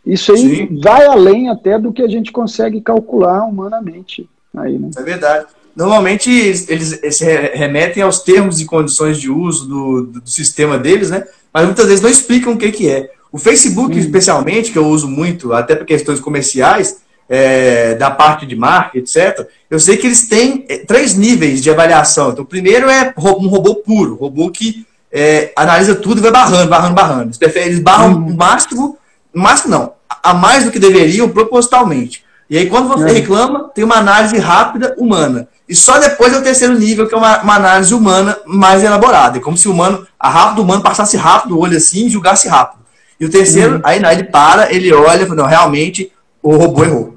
Isso 0.06 0.32
aí 0.32 0.38
Sim. 0.38 0.80
vai 0.82 1.04
além 1.04 1.50
até 1.50 1.78
do 1.78 1.92
que 1.92 2.02
a 2.02 2.08
gente 2.08 2.32
consegue 2.32 2.80
calcular 2.80 3.44
humanamente. 3.44 4.28
Aí, 4.56 4.78
né? 4.78 4.90
É 4.96 5.02
verdade. 5.02 5.46
Normalmente 5.76 6.30
eles, 6.30 6.68
eles, 6.68 7.20
remetem 7.20 8.02
aos 8.02 8.20
termos 8.20 8.58
e 8.60 8.64
condições 8.64 9.18
de 9.20 9.30
uso 9.30 9.68
do, 9.68 10.02
do, 10.06 10.28
sistema 10.28 10.78
deles, 10.78 11.10
né? 11.10 11.24
Mas 11.52 11.66
muitas 11.66 11.86
vezes 11.86 12.00
não 12.00 12.10
explicam 12.10 12.54
o 12.54 12.56
que, 12.56 12.72
que 12.72 12.88
é. 12.88 13.10
O 13.30 13.38
Facebook, 13.38 13.94
hum. 13.94 13.98
especialmente, 13.98 14.72
que 14.72 14.78
eu 14.78 14.86
uso 14.86 15.08
muito, 15.08 15.52
até 15.52 15.74
por 15.74 15.86
questões 15.86 16.20
comerciais, 16.20 16.98
é, 17.28 17.94
da 17.94 18.10
parte 18.10 18.46
de 18.46 18.56
marketing, 18.56 18.98
etc., 18.98 19.46
eu 19.70 19.78
sei 19.78 19.98
que 19.98 20.06
eles 20.06 20.26
têm 20.26 20.64
é, 20.68 20.78
três 20.78 21.14
níveis 21.14 21.62
de 21.62 21.70
avaliação. 21.70 22.30
Então, 22.30 22.44
o 22.44 22.46
primeiro 22.46 22.88
é 22.88 23.12
um 23.18 23.48
robô 23.48 23.76
puro, 23.76 24.14
robô 24.14 24.50
que 24.50 24.86
é, 25.12 25.52
analisa 25.54 25.94
tudo 25.94 26.18
e 26.18 26.22
vai 26.22 26.30
barrando, 26.30 26.68
barrando, 26.70 26.94
barrando. 26.94 27.36
Eles, 27.54 27.80
barram 27.80 28.14
uhum. 28.14 28.28
o 28.28 28.36
máximo, 28.36 28.96
máximo 29.32 29.70
não, 29.70 29.92
a 30.22 30.32
mais 30.32 30.64
do 30.64 30.70
que 30.70 30.78
deveriam 30.78 31.28
propositalmente. 31.28 32.24
E 32.48 32.56
aí, 32.56 32.66
quando 32.66 32.88
você 32.88 33.04
uhum. 33.04 33.12
reclama, 33.12 33.70
tem 33.74 33.84
uma 33.84 33.96
análise 33.96 34.38
rápida 34.38 34.94
humana. 34.96 35.48
E 35.68 35.74
só 35.74 35.98
depois 35.98 36.32
é 36.32 36.38
o 36.38 36.42
terceiro 36.42 36.78
nível, 36.78 37.06
que 37.06 37.14
é 37.14 37.18
uma, 37.18 37.42
uma 37.42 37.56
análise 37.56 37.92
humana 37.92 38.38
mais 38.46 38.82
elaborada. 38.82 39.36
É 39.36 39.40
como 39.40 39.56
se 39.56 39.68
o 39.68 39.72
humano, 39.72 40.06
a 40.18 40.30
rápido 40.30 40.62
humano 40.62 40.82
passasse 40.82 41.14
rápido 41.18 41.56
o 41.56 41.60
olho 41.60 41.76
assim 41.76 42.06
e 42.06 42.10
julgasse 42.10 42.48
rápido. 42.48 42.77
E 43.20 43.24
o 43.24 43.30
terceiro, 43.30 43.76
uhum. 43.76 43.80
aí, 43.84 44.04
aí 44.04 44.16
ele 44.16 44.24
para, 44.24 44.72
ele 44.72 44.92
olha 44.92 45.22
e 45.22 45.26
fala, 45.26 45.42
não, 45.42 45.46
realmente 45.46 46.12
o 46.42 46.56
robô 46.56 46.84
errou. 46.84 47.14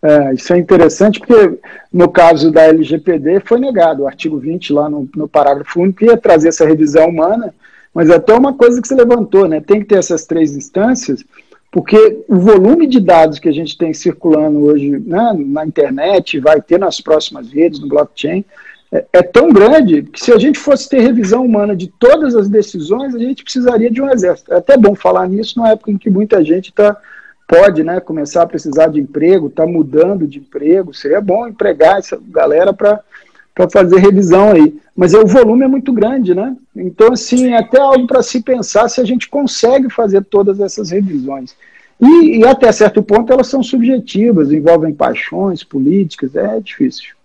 É, 0.00 0.34
isso 0.34 0.52
é 0.52 0.58
interessante 0.58 1.18
porque 1.18 1.58
no 1.92 2.08
caso 2.08 2.52
da 2.52 2.62
LGPD 2.62 3.40
foi 3.44 3.58
negado 3.58 4.02
o 4.02 4.06
artigo 4.06 4.38
20 4.38 4.72
lá 4.72 4.88
no, 4.88 5.08
no 5.14 5.28
parágrafo 5.28 5.80
único 5.80 5.98
que 5.98 6.06
ia 6.06 6.16
trazer 6.16 6.48
essa 6.48 6.66
revisão 6.66 7.08
humana, 7.08 7.52
mas 7.92 8.10
até 8.10 8.32
uma 8.32 8.54
coisa 8.54 8.80
que 8.80 8.86
você 8.86 8.94
levantou, 8.94 9.48
né? 9.48 9.60
Tem 9.60 9.80
que 9.80 9.86
ter 9.86 9.98
essas 9.98 10.24
três 10.24 10.56
instâncias, 10.56 11.24
porque 11.70 12.24
o 12.28 12.36
volume 12.36 12.86
de 12.86 13.00
dados 13.00 13.38
que 13.40 13.48
a 13.48 13.52
gente 13.52 13.76
tem 13.76 13.92
circulando 13.92 14.60
hoje 14.60 15.02
né, 15.04 15.32
na 15.36 15.66
internet, 15.66 16.38
vai 16.38 16.60
ter 16.62 16.78
nas 16.78 17.00
próximas 17.00 17.50
redes, 17.50 17.80
no 17.80 17.88
blockchain, 17.88 18.44
é, 18.90 19.04
é, 19.12 19.22
tão 19.22 19.50
grande 19.50 20.02
que 20.02 20.20
se 20.20 20.32
a 20.32 20.38
gente 20.38 20.58
fosse 20.58 20.88
ter 20.88 21.00
revisão 21.00 21.44
humana 21.44 21.76
de 21.76 21.88
todas 21.88 22.34
as 22.34 22.48
decisões, 22.48 23.14
a 23.14 23.18
gente 23.18 23.42
precisaria 23.42 23.90
de 23.90 24.00
um 24.00 24.10
exército. 24.10 24.52
É 24.52 24.56
até 24.56 24.76
bom 24.76 24.94
falar 24.94 25.28
nisso 25.28 25.58
na 25.58 25.70
época 25.70 25.90
em 25.90 25.98
que 25.98 26.08
muita 26.08 26.42
gente 26.44 26.70
está 26.70 26.96
pode 27.46 27.82
né, 27.82 27.98
começar 27.98 28.42
a 28.42 28.46
precisar 28.46 28.88
de 28.88 29.00
emprego, 29.00 29.46
está 29.46 29.66
mudando 29.66 30.26
de 30.26 30.38
emprego, 30.38 30.92
seria 30.92 31.18
bom 31.18 31.48
empregar 31.48 31.98
essa 31.98 32.20
galera 32.28 32.74
para 32.74 33.02
fazer 33.70 33.96
revisão 33.96 34.50
aí. 34.52 34.78
Mas 34.94 35.14
o 35.14 35.24
volume 35.26 35.64
é 35.64 35.68
muito 35.68 35.90
grande, 35.90 36.34
né? 36.34 36.54
Então, 36.76 37.12
assim, 37.12 37.54
é 37.54 37.58
até 37.58 37.80
algo 37.80 38.06
para 38.06 38.22
se 38.22 38.42
pensar 38.42 38.88
se 38.90 39.00
a 39.00 39.04
gente 39.04 39.30
consegue 39.30 39.88
fazer 39.88 40.24
todas 40.24 40.60
essas 40.60 40.90
revisões. 40.90 41.56
E, 41.98 42.38
e, 42.38 42.46
até 42.46 42.70
certo 42.70 43.02
ponto 43.02 43.32
elas 43.32 43.46
são 43.46 43.62
subjetivas, 43.62 44.52
envolvem 44.52 44.92
paixões 44.92 45.64
políticas, 45.64 46.36
é 46.36 46.60
difícil. 46.60 47.17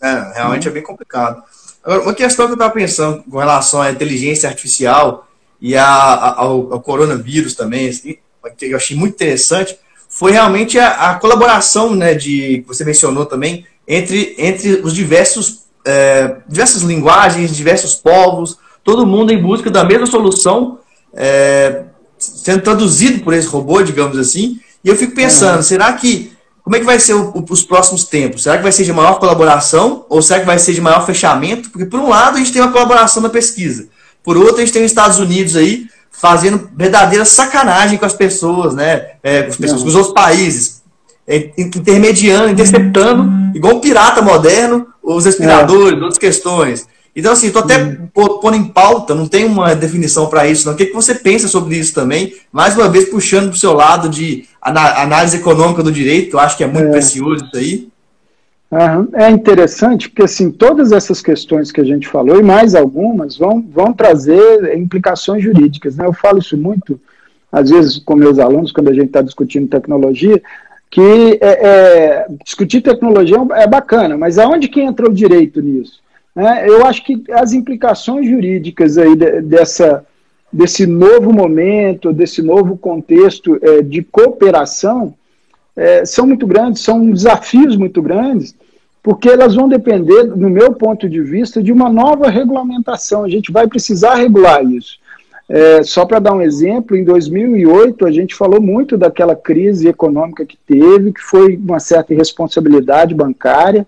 É, 0.00 0.32
realmente 0.34 0.68
é 0.68 0.70
bem 0.70 0.82
complicado. 0.82 1.42
Agora, 1.82 2.02
uma 2.02 2.14
questão 2.14 2.46
que 2.46 2.52
eu 2.52 2.54
estava 2.54 2.72
pensando 2.72 3.22
com 3.22 3.38
relação 3.38 3.80
à 3.80 3.90
inteligência 3.90 4.48
artificial 4.48 5.26
e 5.60 5.76
a, 5.76 5.84
a, 5.84 6.40
ao, 6.40 6.72
ao, 6.72 6.80
coronavírus 6.80 7.54
também, 7.54 7.88
assim, 7.88 8.16
que 8.56 8.66
eu 8.66 8.76
achei 8.76 8.96
muito 8.96 9.14
interessante, 9.14 9.78
foi 10.08 10.32
realmente 10.32 10.78
a, 10.78 11.10
a 11.10 11.14
colaboração, 11.14 11.94
né, 11.94 12.14
de, 12.14 12.58
que 12.62 12.64
você 12.66 12.84
mencionou 12.84 13.26
também, 13.26 13.66
entre, 13.86 14.34
entre 14.38 14.80
os 14.84 14.94
diversos, 14.94 15.64
é, 15.84 16.36
diversas 16.46 16.82
linguagens, 16.82 17.54
diversos 17.54 17.94
povos, 17.94 18.58
todo 18.84 19.06
mundo 19.06 19.32
em 19.32 19.40
busca 19.40 19.70
da 19.70 19.84
mesma 19.84 20.06
solução, 20.06 20.78
é, 21.14 21.84
sendo 22.18 22.62
traduzido 22.62 23.22
por 23.22 23.32
esse 23.34 23.48
robô, 23.48 23.82
digamos 23.82 24.18
assim. 24.18 24.60
E 24.84 24.88
eu 24.88 24.96
fico 24.96 25.14
pensando, 25.14 25.62
será 25.62 25.92
que 25.92 26.32
como 26.68 26.76
é 26.76 26.80
que 26.80 26.84
vai 26.84 26.98
ser 26.98 27.14
o, 27.14 27.30
o, 27.30 27.44
os 27.48 27.64
próximos 27.64 28.04
tempos? 28.04 28.42
Será 28.42 28.58
que 28.58 28.62
vai 28.62 28.70
ser 28.70 28.84
de 28.84 28.92
maior 28.92 29.18
colaboração 29.18 30.04
ou 30.06 30.20
será 30.20 30.40
que 30.40 30.44
vai 30.44 30.58
ser 30.58 30.74
de 30.74 30.82
maior 30.82 31.06
fechamento? 31.06 31.70
Porque 31.70 31.86
por 31.86 31.98
um 31.98 32.10
lado 32.10 32.36
a 32.36 32.38
gente 32.38 32.52
tem 32.52 32.60
uma 32.60 32.70
colaboração 32.70 33.22
na 33.22 33.30
pesquisa, 33.30 33.88
por 34.22 34.36
outro 34.36 34.56
a 34.56 34.60
gente 34.60 34.72
tem 34.74 34.84
os 34.84 34.90
Estados 34.90 35.18
Unidos 35.18 35.56
aí 35.56 35.86
fazendo 36.10 36.68
verdadeira 36.76 37.24
sacanagem 37.24 37.96
com 37.96 38.04
as 38.04 38.12
pessoas, 38.12 38.74
né? 38.74 39.12
É, 39.22 39.44
com, 39.44 39.48
as 39.48 39.56
pessoas, 39.56 39.80
com 39.80 39.88
os 39.88 39.94
outros 39.94 40.12
países, 40.12 40.82
é, 41.26 41.52
intermediando, 41.56 42.50
interceptando, 42.50 43.56
igual 43.56 43.76
um 43.76 43.80
pirata 43.80 44.20
moderno, 44.20 44.88
os 45.02 45.24
respiradores, 45.24 45.98
é. 45.98 46.02
outras 46.02 46.18
questões. 46.18 46.86
Então, 47.18 47.32
assim, 47.32 47.48
estou 47.48 47.64
até 47.64 47.82
uhum. 47.82 48.06
pondo 48.40 48.56
em 48.56 48.62
pauta, 48.62 49.12
não 49.12 49.26
tem 49.26 49.44
uma 49.44 49.74
definição 49.74 50.28
para 50.28 50.46
isso, 50.46 50.64
não. 50.64 50.74
O 50.74 50.76
que, 50.76 50.86
que 50.86 50.94
você 50.94 51.16
pensa 51.16 51.48
sobre 51.48 51.76
isso 51.76 51.92
também? 51.92 52.32
Mais 52.52 52.76
uma 52.76 52.88
vez, 52.88 53.08
puxando 53.08 53.48
para 53.48 53.56
o 53.56 53.58
seu 53.58 53.72
lado 53.72 54.08
de 54.08 54.44
análise 54.62 55.36
econômica 55.36 55.82
do 55.82 55.90
direito, 55.90 56.36
eu 56.36 56.40
acho 56.40 56.56
que 56.56 56.62
é 56.62 56.68
muito 56.68 56.86
é. 56.86 56.90
precioso 56.92 57.44
isso 57.44 57.56
aí. 57.56 57.88
É 59.14 59.30
interessante 59.30 60.08
porque 60.08 60.22
assim 60.22 60.48
todas 60.48 60.92
essas 60.92 61.20
questões 61.20 61.72
que 61.72 61.80
a 61.80 61.84
gente 61.84 62.06
falou 62.06 62.38
e 62.38 62.42
mais 62.42 62.76
algumas 62.76 63.36
vão, 63.36 63.66
vão 63.68 63.92
trazer 63.92 64.78
implicações 64.78 65.42
jurídicas. 65.42 65.96
Né? 65.96 66.06
Eu 66.06 66.12
falo 66.12 66.38
isso 66.38 66.56
muito 66.56 67.00
às 67.50 67.70
vezes 67.70 67.98
com 67.98 68.14
meus 68.14 68.38
alunos 68.38 68.70
quando 68.70 68.90
a 68.90 68.94
gente 68.94 69.06
está 69.06 69.22
discutindo 69.22 69.66
tecnologia 69.66 70.40
que 70.88 71.38
é, 71.40 71.66
é, 71.66 72.26
discutir 72.44 72.80
tecnologia 72.80 73.38
é 73.54 73.66
bacana, 73.66 74.16
mas 74.16 74.38
aonde 74.38 74.68
que 74.68 74.80
entra 74.80 75.08
o 75.08 75.12
direito 75.12 75.60
nisso? 75.60 76.00
É, 76.38 76.68
eu 76.68 76.86
acho 76.86 77.04
que 77.04 77.20
as 77.32 77.52
implicações 77.52 78.28
jurídicas 78.28 78.96
aí 78.96 79.16
de, 79.16 79.42
dessa 79.42 80.04
desse 80.52 80.86
novo 80.86 81.32
momento, 81.32 82.12
desse 82.12 82.40
novo 82.40 82.76
contexto 82.76 83.58
é, 83.60 83.82
de 83.82 84.02
cooperação 84.02 85.14
é, 85.76 86.04
são 86.04 86.26
muito 86.26 86.46
grandes, 86.46 86.82
são 86.82 87.10
desafios 87.10 87.76
muito 87.76 88.00
grandes, 88.00 88.54
porque 89.02 89.28
elas 89.28 89.54
vão 89.54 89.68
depender, 89.68 90.24
no 90.24 90.48
meu 90.48 90.72
ponto 90.72 91.08
de 91.08 91.20
vista, 91.20 91.62
de 91.62 91.72
uma 91.72 91.88
nova 91.90 92.30
regulamentação. 92.30 93.24
A 93.24 93.28
gente 93.28 93.52
vai 93.52 93.66
precisar 93.66 94.14
regular 94.14 94.64
isso. 94.64 94.98
É, 95.48 95.82
só 95.82 96.04
para 96.04 96.18
dar 96.18 96.34
um 96.34 96.42
exemplo, 96.42 96.96
em 96.96 97.04
2008 97.04 98.06
a 98.06 98.10
gente 98.10 98.34
falou 98.34 98.60
muito 98.60 98.98
daquela 98.98 99.34
crise 99.34 99.88
econômica 99.88 100.44
que 100.44 100.58
teve, 100.66 101.12
que 101.12 101.22
foi 101.22 101.56
uma 101.56 101.80
certa 101.80 102.12
irresponsabilidade 102.12 103.14
bancária. 103.14 103.86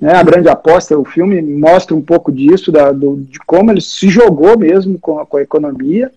Né, 0.00 0.12
a 0.12 0.22
grande 0.22 0.48
aposta, 0.48 0.96
o 0.96 1.04
filme 1.04 1.42
mostra 1.42 1.94
um 1.94 2.00
pouco 2.00 2.30
disso, 2.30 2.70
da, 2.70 2.92
do, 2.92 3.16
de 3.16 3.38
como 3.40 3.70
ele 3.70 3.80
se 3.80 4.08
jogou 4.08 4.56
mesmo 4.56 4.98
com 4.98 5.18
a, 5.18 5.26
com 5.26 5.36
a 5.36 5.42
economia. 5.42 6.12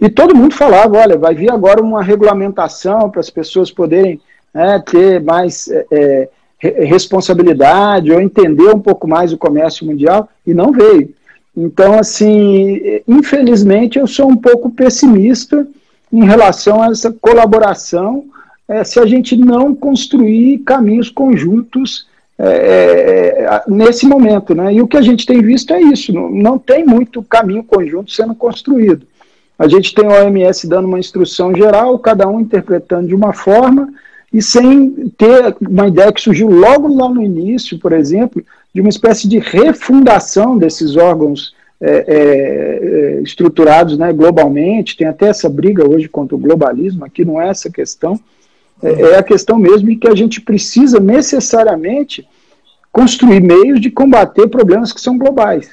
E 0.00 0.08
todo 0.08 0.36
mundo 0.36 0.54
falava: 0.54 0.98
olha, 0.98 1.18
vai 1.18 1.34
vir 1.34 1.50
agora 1.50 1.82
uma 1.82 2.02
regulamentação 2.02 3.10
para 3.10 3.20
as 3.20 3.30
pessoas 3.30 3.70
poderem 3.70 4.20
né, 4.54 4.82
ter 4.86 5.20
mais 5.20 5.68
é, 5.68 6.28
é 6.62 6.84
responsabilidade 6.84 8.10
ou 8.10 8.20
entender 8.20 8.68
um 8.68 8.80
pouco 8.80 9.06
mais 9.06 9.32
o 9.32 9.38
comércio 9.38 9.86
mundial, 9.86 10.28
e 10.46 10.52
não 10.52 10.72
veio. 10.72 11.14
Então, 11.56 11.98
assim, 11.98 13.00
infelizmente 13.06 13.98
eu 13.98 14.06
sou 14.06 14.28
um 14.28 14.36
pouco 14.36 14.70
pessimista 14.70 15.66
em 16.12 16.24
relação 16.24 16.82
a 16.82 16.88
essa 16.88 17.12
colaboração, 17.12 18.24
é, 18.66 18.82
se 18.82 18.98
a 18.98 19.06
gente 19.06 19.36
não 19.36 19.74
construir 19.74 20.58
caminhos 20.58 21.10
conjuntos 21.10 22.07
é, 22.38 22.46
é, 22.46 23.62
nesse 23.66 24.06
momento. 24.06 24.54
Né? 24.54 24.74
E 24.74 24.82
o 24.82 24.88
que 24.88 24.96
a 24.96 25.02
gente 25.02 25.26
tem 25.26 25.42
visto 25.42 25.72
é 25.72 25.80
isso, 25.80 26.12
não, 26.12 26.30
não 26.30 26.58
tem 26.58 26.84
muito 26.84 27.22
caminho 27.22 27.64
conjunto 27.64 28.10
sendo 28.10 28.34
construído. 28.34 29.06
A 29.58 29.66
gente 29.66 29.92
tem 29.92 30.06
o 30.06 30.12
OMS 30.12 30.68
dando 30.68 30.86
uma 30.86 31.00
instrução 31.00 31.54
geral, 31.54 31.98
cada 31.98 32.28
um 32.28 32.40
interpretando 32.40 33.08
de 33.08 33.14
uma 33.14 33.32
forma, 33.32 33.88
e 34.32 34.40
sem 34.40 35.08
ter 35.16 35.56
uma 35.60 35.88
ideia 35.88 36.12
que 36.12 36.20
surgiu 36.20 36.48
logo 36.48 36.94
lá 36.94 37.08
no 37.08 37.22
início, 37.22 37.78
por 37.78 37.92
exemplo, 37.92 38.44
de 38.72 38.80
uma 38.80 38.90
espécie 38.90 39.26
de 39.26 39.38
refundação 39.38 40.56
desses 40.56 40.96
órgãos 40.96 41.54
é, 41.80 41.90
é, 41.90 43.18
é, 43.18 43.20
estruturados 43.22 43.96
né, 43.96 44.12
globalmente, 44.12 44.96
tem 44.96 45.06
até 45.06 45.28
essa 45.28 45.48
briga 45.48 45.88
hoje 45.88 46.08
contra 46.08 46.36
o 46.36 46.38
globalismo, 46.38 47.04
aqui 47.04 47.24
não 47.24 47.40
é 47.40 47.48
essa 47.48 47.70
questão, 47.70 48.20
é, 48.82 49.12
é 49.12 49.18
a 49.18 49.22
questão 49.22 49.58
mesmo 49.58 49.88
de 49.88 49.96
que 49.96 50.08
a 50.08 50.14
gente 50.14 50.40
precisa 50.40 51.00
necessariamente 51.00 52.26
construir 52.92 53.40
meios 53.40 53.80
de 53.80 53.90
combater 53.90 54.48
problemas 54.48 54.92
que 54.92 55.00
são 55.00 55.18
globais. 55.18 55.70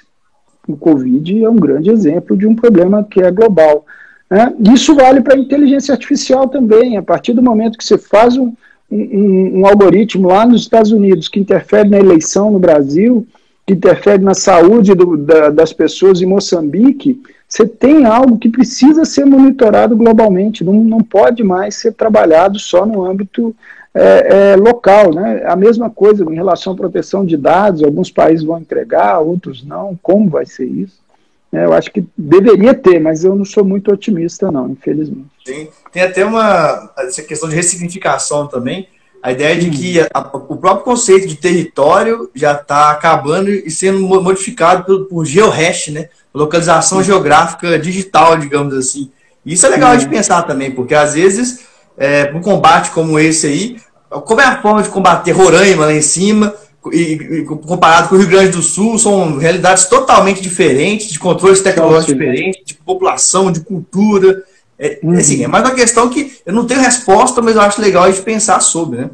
O 0.67 0.75
Covid 0.75 1.43
é 1.43 1.49
um 1.49 1.55
grande 1.55 1.89
exemplo 1.89 2.35
de 2.35 2.47
um 2.47 2.55
problema 2.55 3.03
que 3.03 3.21
é 3.21 3.31
global. 3.31 3.85
Né? 4.29 4.53
Isso 4.73 4.95
vale 4.95 5.21
para 5.21 5.35
a 5.35 5.39
inteligência 5.39 5.93
artificial 5.93 6.47
também. 6.47 6.97
A 6.97 7.03
partir 7.03 7.33
do 7.33 7.43
momento 7.43 7.77
que 7.77 7.85
você 7.85 7.97
faz 7.97 8.35
um, 8.35 8.53
um, 8.91 9.59
um, 9.59 9.65
algoritmo 9.65 10.27
lá 10.27 10.45
nos 10.45 10.61
Estados 10.61 10.91
Unidos 10.91 11.27
que 11.27 11.39
interfere 11.39 11.87
na 11.87 11.99
eleição 11.99 12.51
no 12.51 12.59
Brasil, 12.59 13.27
que 13.65 13.73
interfere 13.73 14.23
na 14.23 14.33
saúde 14.33 14.93
do, 14.95 15.17
da, 15.17 15.49
das 15.49 15.71
pessoas 15.71 16.21
em 16.21 16.25
Moçambique, 16.25 17.21
você 17.47 17.65
tem 17.65 18.05
algo 18.05 18.37
que 18.37 18.49
precisa 18.49 19.05
ser 19.05 19.25
monitorado 19.25 19.95
globalmente, 19.95 20.63
não, 20.63 20.73
não 20.73 20.99
pode 20.99 21.43
mais 21.43 21.75
ser 21.75 21.93
trabalhado 21.93 22.59
só 22.59 22.85
no 22.85 23.05
âmbito 23.05 23.55
é, 23.93 24.51
é, 24.51 24.55
local. 24.55 25.13
Né? 25.13 25.43
A 25.45 25.55
mesma 25.55 25.89
coisa 25.89 26.23
em 26.23 26.35
relação 26.35 26.73
à 26.73 26.75
proteção 26.75 27.25
de 27.25 27.37
dados, 27.37 27.83
alguns 27.83 28.11
países 28.11 28.45
vão 28.45 28.59
entregar, 28.59 29.19
outros 29.19 29.63
não, 29.63 29.97
como 30.01 30.29
vai 30.29 30.45
ser 30.45 30.65
isso? 30.65 31.05
É, 31.53 31.63
eu 31.63 31.73
acho 31.73 31.91
que 31.91 32.05
deveria 32.17 32.73
ter, 32.73 32.99
mas 32.99 33.23
eu 33.23 33.33
não 33.35 33.45
sou 33.45 33.63
muito 33.63 33.89
otimista, 33.89 34.51
não, 34.51 34.69
infelizmente. 34.69 35.29
Tem, 35.45 35.69
tem 35.91 36.03
até 36.03 36.25
uma 36.25 36.91
essa 36.97 37.21
questão 37.21 37.47
de 37.47 37.55
ressignificação 37.55 38.47
também, 38.47 38.89
a 39.25 39.31
ideia 39.31 39.55
de 39.55 39.71
que 39.71 39.99
a, 39.99 40.19
o 40.19 40.55
próprio 40.55 40.85
conceito 40.85 41.27
de 41.27 41.35
território 41.35 42.29
já 42.35 42.51
está 42.51 42.91
acabando 42.91 43.49
e 43.49 43.71
sendo 43.71 43.99
modificado 44.01 44.83
por, 44.83 45.05
por 45.05 45.25
geohash, 45.25 45.87
né? 45.87 46.09
Localização 46.31 47.01
geográfica 47.01 47.79
digital, 47.79 48.37
digamos 48.37 48.75
assim. 48.75 49.09
Isso 49.43 49.65
é 49.65 49.69
legal 49.69 49.97
de 49.97 50.07
pensar 50.07 50.43
também, 50.43 50.69
porque 50.69 50.93
às 50.93 51.15
vezes, 51.15 51.61
é, 51.97 52.31
um 52.35 52.39
combate 52.39 52.91
como 52.91 53.17
esse 53.17 53.47
aí, 53.47 53.77
como 54.25 54.41
é 54.41 54.45
a 54.45 54.61
forma 54.61 54.83
de 54.83 54.89
combater 54.89 55.31
Roraima 55.31 55.87
lá 55.87 55.93
em 55.93 56.03
cima, 56.03 56.53
e, 56.93 57.13
e, 57.13 57.45
comparado 57.45 58.09
com 58.09 58.15
o 58.15 58.19
Rio 58.19 58.27
Grande 58.27 58.51
do 58.51 58.61
Sul, 58.61 58.99
são 58.99 59.39
realidades 59.39 59.85
totalmente 59.85 60.39
diferentes, 60.39 61.09
de 61.09 61.17
controles 61.17 61.61
tecnológicos 61.61 62.13
diferentes, 62.13 62.61
de 62.63 62.75
população, 62.75 63.51
de 63.51 63.61
cultura. 63.61 64.43
É, 64.77 64.99
uhum. 65.01 65.13
assim, 65.13 65.43
é 65.43 65.47
mais 65.47 65.63
uma 65.63 65.75
questão 65.75 66.09
que 66.09 66.37
eu 66.45 66.53
não 66.53 66.65
tenho 66.65 66.81
resposta, 66.81 67.41
mas 67.41 67.55
eu 67.55 67.61
acho 67.61 67.81
legal 67.81 68.03
a 68.03 68.11
gente 68.11 68.23
pensar 68.23 68.59
sobre, 68.59 68.99
né? 68.99 69.09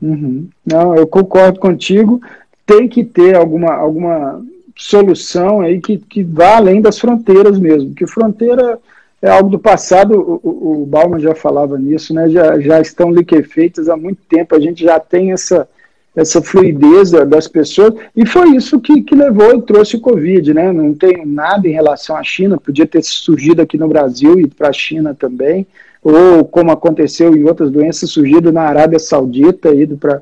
Uhum. 0.00 0.48
Não, 0.64 0.94
eu 0.94 1.06
concordo 1.06 1.58
contigo. 1.58 2.20
Tem 2.64 2.88
que 2.88 3.04
ter 3.04 3.34
alguma, 3.34 3.74
alguma 3.74 4.42
solução 4.76 5.60
aí 5.60 5.80
que, 5.80 5.98
que 5.98 6.22
vá 6.22 6.56
além 6.56 6.80
das 6.80 6.98
fronteiras 6.98 7.58
mesmo, 7.58 7.94
que 7.94 8.06
fronteira 8.06 8.78
é 9.22 9.28
algo 9.28 9.50
do 9.50 9.58
passado, 9.58 10.14
o, 10.14 10.40
o, 10.42 10.82
o 10.82 10.86
Bauman 10.86 11.20
já 11.20 11.34
falava 11.34 11.78
nisso, 11.78 12.14
né? 12.14 12.30
Já, 12.30 12.58
já 12.58 12.80
estão 12.80 13.12
liquefeitas 13.12 13.88
há 13.88 13.96
muito 13.96 14.22
tempo, 14.26 14.54
a 14.54 14.60
gente 14.60 14.82
já 14.82 14.98
tem 14.98 15.32
essa, 15.32 15.68
essa 16.14 16.42
fluidez 16.42 17.10
das 17.10 17.46
pessoas, 17.46 17.94
e 18.16 18.26
foi 18.26 18.56
isso 18.56 18.80
que, 18.80 19.02
que 19.02 19.14
levou 19.14 19.54
e 19.54 19.62
trouxe 19.62 19.96
o 19.96 20.00
Covid, 20.00 20.52
né? 20.52 20.72
Não 20.72 20.92
tenho 20.92 21.24
nada 21.24 21.68
em 21.68 21.72
relação 21.72 22.16
à 22.16 22.22
China, 22.22 22.58
podia 22.58 22.86
ter 22.86 23.02
surgido 23.02 23.62
aqui 23.62 23.78
no 23.78 23.88
Brasil 23.88 24.40
e 24.40 24.48
para 24.48 24.68
a 24.68 24.72
China 24.72 25.14
também, 25.14 25.66
ou 26.02 26.44
como 26.44 26.72
aconteceu 26.72 27.36
em 27.36 27.44
outras 27.44 27.70
doenças, 27.70 28.10
surgido 28.10 28.50
na 28.50 28.62
Arábia 28.62 28.98
Saudita, 28.98 29.74
ido 29.74 29.96
para 29.96 30.20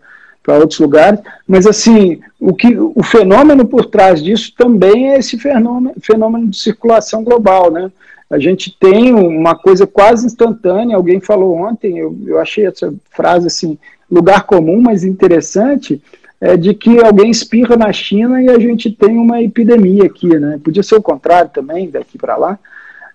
para 0.48 0.60
outros 0.60 0.80
lugares, 0.80 1.20
mas 1.46 1.66
assim, 1.66 2.20
o, 2.40 2.54
que, 2.54 2.74
o 2.78 3.02
fenômeno 3.02 3.66
por 3.66 3.84
trás 3.84 4.22
disso 4.22 4.54
também 4.56 5.10
é 5.10 5.18
esse 5.18 5.38
fenômeno, 5.38 5.94
fenômeno 6.00 6.46
de 6.46 6.58
circulação 6.58 7.22
global, 7.22 7.70
né? 7.70 7.92
A 8.30 8.38
gente 8.38 8.74
tem 8.80 9.14
uma 9.14 9.54
coisa 9.54 9.86
quase 9.86 10.24
instantânea, 10.24 10.96
alguém 10.96 11.20
falou 11.20 11.54
ontem, 11.54 11.98
eu, 11.98 12.16
eu 12.26 12.38
achei 12.38 12.66
essa 12.66 12.94
frase 13.10 13.46
assim, 13.46 13.78
lugar 14.10 14.44
comum, 14.44 14.80
mas 14.80 15.04
interessante, 15.04 16.00
é 16.40 16.56
de 16.56 16.72
que 16.72 17.00
alguém 17.00 17.30
espirra 17.30 17.76
na 17.76 17.92
China 17.92 18.42
e 18.42 18.48
a 18.48 18.58
gente 18.58 18.90
tem 18.90 19.16
uma 19.16 19.42
epidemia 19.42 20.04
aqui, 20.04 20.28
né? 20.28 20.58
Podia 20.62 20.82
ser 20.82 20.94
o 20.94 21.02
contrário 21.02 21.50
também, 21.52 21.90
daqui 21.90 22.16
para 22.16 22.36
lá. 22.36 22.58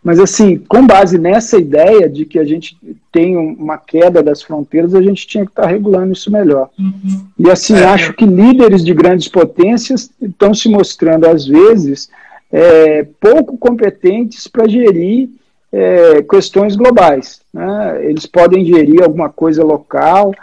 Mas, 0.04 0.20
assim, 0.20 0.58
com 0.58 0.86
base 0.86 1.18
nessa 1.18 1.58
ideia 1.58 2.10
de 2.10 2.26
que 2.26 2.38
a 2.38 2.44
gente 2.44 2.78
tem 3.10 3.38
uma 3.38 3.78
queda 3.78 4.22
das 4.22 4.42
fronteiras, 4.42 4.94
a 4.94 5.02
gente 5.02 5.26
tinha 5.26 5.46
que 5.46 5.52
estar 5.52 5.64
tá 5.64 5.70
regulando 5.70 6.12
isso 6.12 6.30
melhor. 6.30 6.70
Uhum. 6.78 7.26
E, 7.40 7.50
assim, 7.50 7.76
é. 7.76 7.86
acho 7.86 8.12
que 8.14 8.26
líderes 8.26 8.84
de 8.84 8.94
grandes 8.94 9.30
potências 9.30 10.12
estão 10.22 10.54
se 10.54 10.68
mostrando, 10.68 11.26
às 11.26 11.46
vezes, 11.48 12.10
é, 12.52 13.08
pouco 13.22 13.58
competentes 13.58 14.46
para 14.46 14.68
gerir 14.68 15.30
é, 15.72 16.22
questões 16.22 16.76
globais. 16.76 17.40
Né? 17.54 18.06
Eles 18.06 18.26
podem 18.26 18.66
gerir 18.66 19.02
alguma 19.02 19.30
coisa 19.30 19.64
local, 19.64 20.34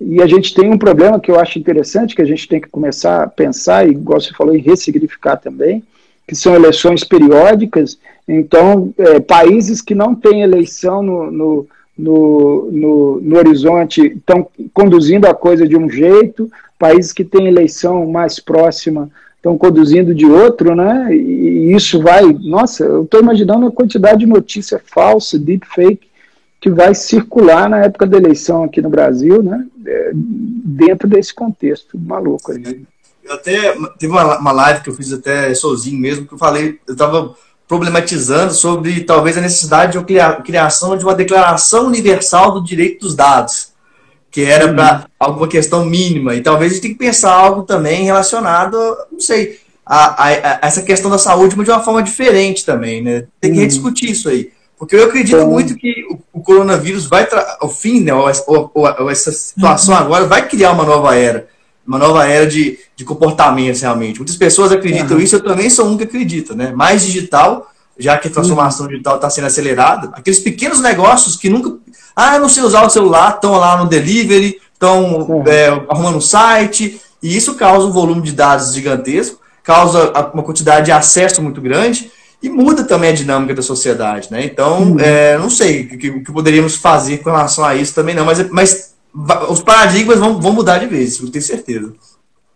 e 0.00 0.22
a 0.22 0.26
gente 0.26 0.54
tem 0.54 0.70
um 0.70 0.78
problema 0.78 1.18
que 1.18 1.30
eu 1.30 1.40
acho 1.40 1.58
interessante, 1.58 2.14
que 2.14 2.22
a 2.22 2.26
gente 2.26 2.46
tem 2.46 2.60
que 2.60 2.68
começar 2.68 3.24
a 3.24 3.26
pensar, 3.26 3.86
e 3.86 3.90
igual 3.90 4.20
você 4.20 4.32
falou, 4.32 4.54
em 4.54 4.60
ressignificar 4.60 5.36
também, 5.36 5.82
que 6.26 6.36
são 6.36 6.54
eleições 6.54 7.02
periódicas. 7.02 7.98
Então, 8.26 8.92
é, 8.96 9.18
países 9.18 9.80
que 9.80 9.94
não 9.94 10.14
têm 10.14 10.42
eleição 10.42 11.02
no, 11.02 11.30
no, 11.30 11.66
no, 11.98 12.70
no, 12.70 13.20
no 13.20 13.36
horizonte 13.36 14.06
estão 14.06 14.46
conduzindo 14.72 15.26
a 15.26 15.34
coisa 15.34 15.66
de 15.66 15.76
um 15.76 15.90
jeito, 15.90 16.50
países 16.78 17.12
que 17.12 17.24
têm 17.24 17.48
eleição 17.48 18.06
mais 18.06 18.38
próxima 18.38 19.10
estão 19.36 19.56
conduzindo 19.56 20.14
de 20.14 20.26
outro, 20.26 20.74
né? 20.74 21.14
E 21.14 21.72
isso 21.72 22.00
vai. 22.02 22.24
Nossa, 22.32 22.84
eu 22.84 23.04
estou 23.04 23.20
imaginando 23.20 23.66
a 23.66 23.72
quantidade 23.72 24.20
de 24.20 24.26
notícia 24.26 24.80
falsa, 24.84 25.38
deepfake, 25.38 26.08
que 26.60 26.70
vai 26.70 26.94
circular 26.94 27.68
na 27.68 27.84
época 27.84 28.06
da 28.06 28.16
eleição 28.16 28.64
aqui 28.64 28.80
no 28.80 28.90
Brasil, 28.90 29.42
né? 29.42 29.64
É, 29.86 30.10
dentro 30.14 31.08
desse 31.08 31.32
contexto 31.32 31.98
maluco 31.98 32.52
aí. 32.52 32.84
Eu 33.22 33.34
até 33.34 33.74
teve 33.98 34.12
uma, 34.12 34.38
uma 34.38 34.52
live 34.52 34.82
que 34.82 34.90
eu 34.90 34.94
fiz 34.94 35.12
até 35.12 35.54
sozinho 35.54 36.00
mesmo, 36.00 36.26
que 36.26 36.34
eu 36.34 36.38
falei, 36.38 36.78
eu 36.86 36.92
estava 36.92 37.34
problematizando 37.68 38.54
sobre 38.54 39.04
talvez 39.04 39.36
a 39.36 39.42
necessidade 39.42 39.98
de 39.98 40.42
criação 40.42 40.96
de 40.96 41.04
uma 41.04 41.14
declaração 41.14 41.86
universal 41.86 42.52
do 42.52 42.64
direito 42.64 43.00
dos 43.00 43.14
dados, 43.14 43.72
que 44.30 44.40
era 44.42 44.72
para 44.72 45.06
alguma 45.20 45.46
questão 45.46 45.84
mínima. 45.84 46.34
E 46.34 46.40
talvez 46.40 46.72
a 46.72 46.74
gente 46.74 46.82
tenha 46.82 46.94
que 46.94 46.98
pensar 46.98 47.32
algo 47.32 47.62
também 47.62 48.04
relacionado, 48.04 48.78
não 49.12 49.20
sei, 49.20 49.60
a, 49.84 50.24
a, 50.24 50.28
a, 50.28 50.58
essa 50.62 50.82
questão 50.82 51.10
da 51.10 51.18
saúde, 51.18 51.54
mas 51.56 51.66
de 51.66 51.70
uma 51.70 51.82
forma 51.82 52.02
diferente 52.02 52.64
também, 52.64 53.02
né? 53.02 53.26
Tem 53.38 53.52
que 53.52 53.58
rediscutir 53.58 54.10
isso 54.10 54.30
aí. 54.30 54.50
Porque 54.78 54.94
eu 54.94 55.04
acredito 55.04 55.36
então, 55.36 55.50
muito 55.50 55.74
que 55.76 56.06
o, 56.10 56.38
o 56.38 56.40
coronavírus 56.40 57.06
vai, 57.06 57.26
o 57.60 57.68
fim, 57.68 58.00
né, 58.00 58.14
ou, 58.14 58.30
ou, 58.46 58.70
ou, 58.74 59.10
essa 59.10 59.32
situação 59.32 59.94
uhum. 59.94 60.00
agora 60.00 60.24
vai 60.26 60.46
criar 60.46 60.72
uma 60.72 60.84
nova 60.84 61.16
era 61.16 61.48
uma 61.88 61.98
nova 61.98 62.26
era 62.26 62.46
de, 62.46 62.78
de 62.94 63.02
comportamentos 63.02 63.80
realmente. 63.80 64.18
Muitas 64.18 64.36
pessoas 64.36 64.70
acreditam 64.70 65.16
uhum. 65.16 65.22
isso, 65.22 65.36
eu 65.36 65.42
também 65.42 65.70
sou 65.70 65.88
um 65.88 65.96
que 65.96 66.04
acredita, 66.04 66.54
né? 66.54 66.70
Mais 66.70 67.02
digital, 67.02 67.72
já 67.98 68.18
que 68.18 68.28
a 68.28 68.30
transformação 68.30 68.84
uhum. 68.84 68.92
digital 68.92 69.16
está 69.16 69.30
sendo 69.30 69.46
acelerada, 69.46 70.10
aqueles 70.12 70.38
pequenos 70.38 70.82
negócios 70.82 71.34
que 71.34 71.48
nunca. 71.48 71.78
Ah, 72.14 72.38
não 72.38 72.48
sei 72.50 72.62
usar 72.62 72.82
o 72.82 72.90
celular, 72.90 73.36
estão 73.36 73.52
lá 73.52 73.78
no 73.78 73.88
delivery, 73.88 74.60
estão 74.70 75.20
uhum. 75.20 75.44
é, 75.46 75.68
arrumando 75.88 76.16
um 76.16 76.20
site, 76.20 77.00
e 77.22 77.34
isso 77.34 77.54
causa 77.54 77.86
um 77.86 77.90
volume 77.90 78.20
de 78.20 78.32
dados 78.32 78.74
gigantesco, 78.74 79.40
causa 79.62 80.12
uma 80.34 80.42
quantidade 80.42 80.86
de 80.86 80.92
acesso 80.92 81.40
muito 81.40 81.60
grande 81.62 82.10
e 82.42 82.48
muda 82.48 82.84
também 82.84 83.10
a 83.10 83.14
dinâmica 83.14 83.54
da 83.54 83.62
sociedade, 83.62 84.30
né? 84.30 84.44
Então, 84.44 84.92
uhum. 84.92 85.00
é, 85.00 85.36
não 85.38 85.50
sei 85.50 85.82
o 85.82 85.88
que, 85.88 85.96
que, 86.20 86.32
poderíamos 86.32 86.76
fazer 86.76 87.18
com 87.18 87.30
relação 87.30 87.64
a 87.64 87.74
isso 87.74 87.94
também 87.94 88.14
não, 88.14 88.24
mas, 88.24 88.48
mas 88.50 88.94
os 89.48 89.60
paradigmas 89.60 90.20
vão, 90.20 90.40
vão 90.40 90.52
mudar 90.52 90.78
de 90.78 90.86
vez, 90.86 91.18
eu 91.18 91.30
tenho 91.30 91.44
certeza. 91.44 91.92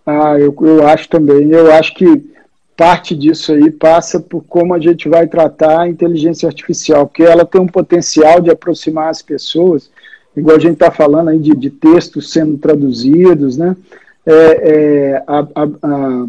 Ah, 0.06 0.38
eu, 0.38 0.54
eu 0.60 0.86
acho 0.86 1.08
também. 1.08 1.50
Eu 1.50 1.72
acho 1.72 1.94
que 1.94 2.32
parte 2.76 3.14
disso 3.14 3.52
aí 3.52 3.70
passa 3.70 4.18
por 4.18 4.42
como 4.44 4.74
a 4.74 4.78
gente 4.78 5.08
vai 5.08 5.26
tratar 5.26 5.80
a 5.80 5.88
inteligência 5.88 6.48
artificial, 6.48 7.06
porque 7.06 7.22
ela 7.22 7.44
tem 7.44 7.60
um 7.60 7.66
potencial 7.66 8.40
de 8.40 8.50
aproximar 8.50 9.08
as 9.08 9.22
pessoas, 9.22 9.90
igual 10.36 10.56
a 10.56 10.60
gente 10.60 10.74
está 10.74 10.90
falando 10.90 11.28
aí 11.28 11.38
de, 11.38 11.54
de, 11.54 11.70
textos 11.70 12.32
sendo 12.32 12.56
traduzidos, 12.58 13.56
né? 13.56 13.76
É, 14.24 14.32
é, 14.34 15.24
a, 15.26 15.38
a, 15.40 15.64
a 15.64 16.26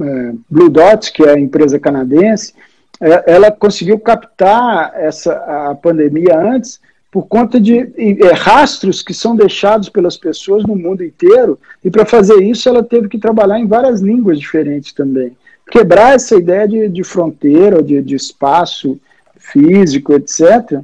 é, 0.00 0.32
Blue 0.48 0.68
Dots, 0.68 1.08
que 1.08 1.22
é 1.22 1.30
a 1.30 1.40
empresa 1.40 1.78
canadense, 1.78 2.54
ela 3.00 3.50
conseguiu 3.50 3.98
captar 3.98 4.92
essa 4.94 5.32
a 5.70 5.74
pandemia 5.74 6.38
antes 6.38 6.80
por 7.10 7.26
conta 7.26 7.60
de 7.60 7.78
é, 7.78 8.32
rastros 8.32 9.02
que 9.02 9.12
são 9.12 9.34
deixados 9.34 9.88
pelas 9.88 10.16
pessoas 10.16 10.62
no 10.62 10.76
mundo 10.76 11.02
inteiro, 11.02 11.58
e 11.84 11.90
para 11.90 12.06
fazer 12.06 12.40
isso 12.42 12.68
ela 12.68 12.84
teve 12.84 13.08
que 13.08 13.18
trabalhar 13.18 13.58
em 13.58 13.66
várias 13.66 14.00
línguas 14.00 14.38
diferentes 14.38 14.92
também. 14.92 15.36
Quebrar 15.70 16.14
essa 16.14 16.36
ideia 16.36 16.68
de, 16.68 16.88
de 16.88 17.02
fronteira, 17.02 17.82
de, 17.82 18.00
de 18.00 18.14
espaço 18.14 18.98
físico, 19.36 20.12
etc., 20.12 20.80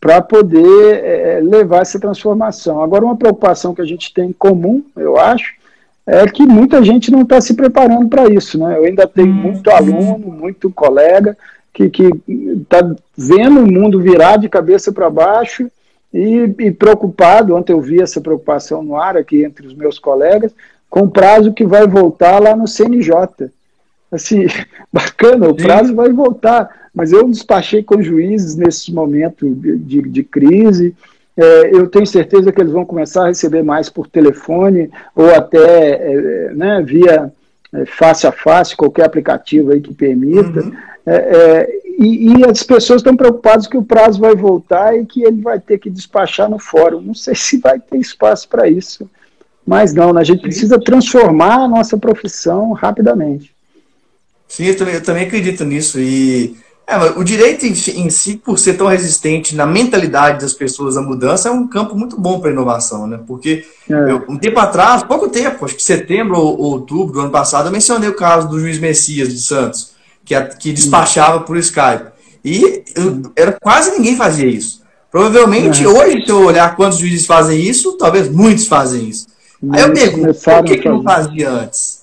para 0.00 0.20
poder 0.20 1.04
é, 1.04 1.40
levar 1.40 1.82
essa 1.82 1.98
transformação. 1.98 2.80
Agora, 2.80 3.04
uma 3.04 3.16
preocupação 3.16 3.74
que 3.74 3.82
a 3.82 3.86
gente 3.86 4.12
tem 4.14 4.28
em 4.28 4.32
comum, 4.32 4.84
eu 4.94 5.16
acho, 5.16 5.54
é 6.06 6.24
que 6.26 6.46
muita 6.46 6.84
gente 6.84 7.10
não 7.10 7.22
está 7.22 7.40
se 7.40 7.54
preparando 7.54 8.08
para 8.08 8.28
isso. 8.32 8.58
Né? 8.58 8.78
Eu 8.78 8.84
ainda 8.84 9.06
tenho 9.06 9.28
uhum. 9.28 9.34
muito 9.34 9.70
aluno, 9.70 10.18
muito 10.18 10.70
colega 10.70 11.36
que 11.72 12.10
está 12.62 12.94
vendo 13.16 13.60
o 13.60 13.70
mundo 13.70 14.00
virar 14.00 14.38
de 14.38 14.48
cabeça 14.48 14.90
para 14.90 15.10
baixo 15.10 15.70
e, 16.12 16.54
e, 16.58 16.70
preocupado. 16.70 17.54
Ontem 17.54 17.72
eu 17.72 17.80
vi 17.82 18.00
essa 18.00 18.20
preocupação 18.20 18.82
no 18.82 18.96
ar 18.96 19.16
aqui 19.16 19.44
entre 19.44 19.66
os 19.66 19.74
meus 19.74 19.98
colegas, 19.98 20.54
com 20.88 21.00
o 21.00 21.10
prazo 21.10 21.52
que 21.52 21.66
vai 21.66 21.86
voltar 21.86 22.40
lá 22.40 22.56
no 22.56 22.66
CNJ. 22.66 23.50
Assim, 24.10 24.46
bacana, 24.90 25.48
o 25.48 25.54
prazo 25.54 25.94
vai 25.94 26.10
voltar, 26.10 26.88
mas 26.94 27.12
eu 27.12 27.28
despachei 27.28 27.82
com 27.82 28.00
juízes 28.00 28.56
nesse 28.56 28.92
momento 28.92 29.54
de, 29.54 29.76
de, 29.76 30.02
de 30.02 30.22
crise. 30.24 30.96
É, 31.36 31.70
eu 31.74 31.86
tenho 31.88 32.06
certeza 32.06 32.50
que 32.50 32.60
eles 32.60 32.72
vão 32.72 32.86
começar 32.86 33.24
a 33.24 33.28
receber 33.28 33.62
mais 33.62 33.90
por 33.90 34.08
telefone 34.08 34.90
ou 35.14 35.28
até 35.34 35.90
é, 35.90 36.50
né, 36.54 36.82
via 36.82 37.30
é, 37.74 37.84
face 37.84 38.26
a 38.26 38.32
face, 38.32 38.76
qualquer 38.76 39.04
aplicativo 39.04 39.72
aí 39.72 39.80
que 39.80 39.92
permita. 39.92 40.62
Uhum. 40.62 40.72
É, 41.04 41.14
é, 41.14 41.68
e, 41.98 42.32
e, 42.32 42.44
as 42.44 42.62
pessoas 42.62 43.00
estão 43.00 43.16
preocupadas 43.16 43.66
que 43.66 43.76
o 43.76 43.82
prazo 43.82 44.20
vai 44.20 44.34
voltar 44.34 44.96
e 44.98 45.06
que 45.06 45.22
ele 45.22 45.40
vai 45.40 45.60
ter 45.60 45.78
que 45.78 45.90
despachar 45.90 46.48
no 46.48 46.58
fórum. 46.58 47.00
Não 47.00 47.14
sei 47.14 47.34
se 47.36 47.58
vai 47.58 47.78
ter 47.78 47.98
espaço 47.98 48.48
para 48.48 48.68
isso. 48.68 49.08
Mas 49.66 49.92
não, 49.92 50.12
né, 50.12 50.20
a 50.20 50.24
gente 50.24 50.42
precisa 50.42 50.78
transformar 50.78 51.64
a 51.64 51.68
nossa 51.68 51.98
profissão 51.98 52.72
rapidamente. 52.72 53.54
Sim, 54.48 54.66
eu 54.66 54.76
também, 54.76 54.94
eu 54.94 55.02
também 55.02 55.26
acredito 55.26 55.64
nisso. 55.64 56.00
E 56.00 56.56
é, 56.86 56.96
o 57.18 57.24
direito 57.24 57.66
em, 57.66 57.74
si, 57.74 58.36
por 58.36 58.58
ser 58.58 58.74
tão 58.74 58.86
resistente 58.86 59.56
na 59.56 59.66
mentalidade 59.66 60.40
das 60.40 60.52
pessoas 60.52 60.96
à 60.96 61.02
mudança, 61.02 61.48
é 61.48 61.52
um 61.52 61.66
campo 61.66 61.96
muito 61.96 62.18
bom 62.18 62.38
para 62.38 62.52
inovação, 62.52 63.08
né? 63.08 63.18
Porque 63.26 63.64
é. 63.90 63.92
eu, 63.92 64.24
um 64.28 64.38
tempo 64.38 64.60
atrás, 64.60 65.02
pouco 65.02 65.28
tempo, 65.28 65.64
acho 65.64 65.74
que 65.74 65.82
setembro 65.82 66.38
ou, 66.38 66.56
ou, 66.56 66.72
outubro 66.74 67.12
do 67.12 67.20
ano 67.20 67.30
passado, 67.30 67.66
eu 67.66 67.72
mencionei 67.72 68.08
o 68.08 68.14
caso 68.14 68.48
do 68.48 68.60
juiz 68.60 68.78
Messias 68.78 69.32
de 69.32 69.40
Santos, 69.40 69.96
que, 70.24 70.40
que 70.40 70.72
despachava 70.72 71.40
por 71.40 71.56
Skype. 71.56 72.12
E 72.44 72.84
eu, 72.94 73.32
era 73.34 73.50
quase 73.60 73.90
ninguém 73.90 74.14
fazia 74.16 74.46
isso. 74.46 74.80
Provavelmente 75.10 75.82
é. 75.82 75.88
hoje, 75.88 76.24
se 76.24 76.30
eu 76.30 76.44
olhar 76.44 76.76
quantos 76.76 76.98
juízes 76.98 77.26
fazem 77.26 77.60
isso, 77.60 77.94
talvez 77.94 78.28
muitos 78.28 78.68
fazem 78.68 79.08
isso. 79.08 79.26
Aí 79.72 79.82
eu 79.82 79.92
pergunto, 79.92 80.34
por 80.34 80.64
que, 80.64 80.78
que 80.78 80.88
não 80.88 81.02
fazia 81.02 81.50
antes? 81.50 81.95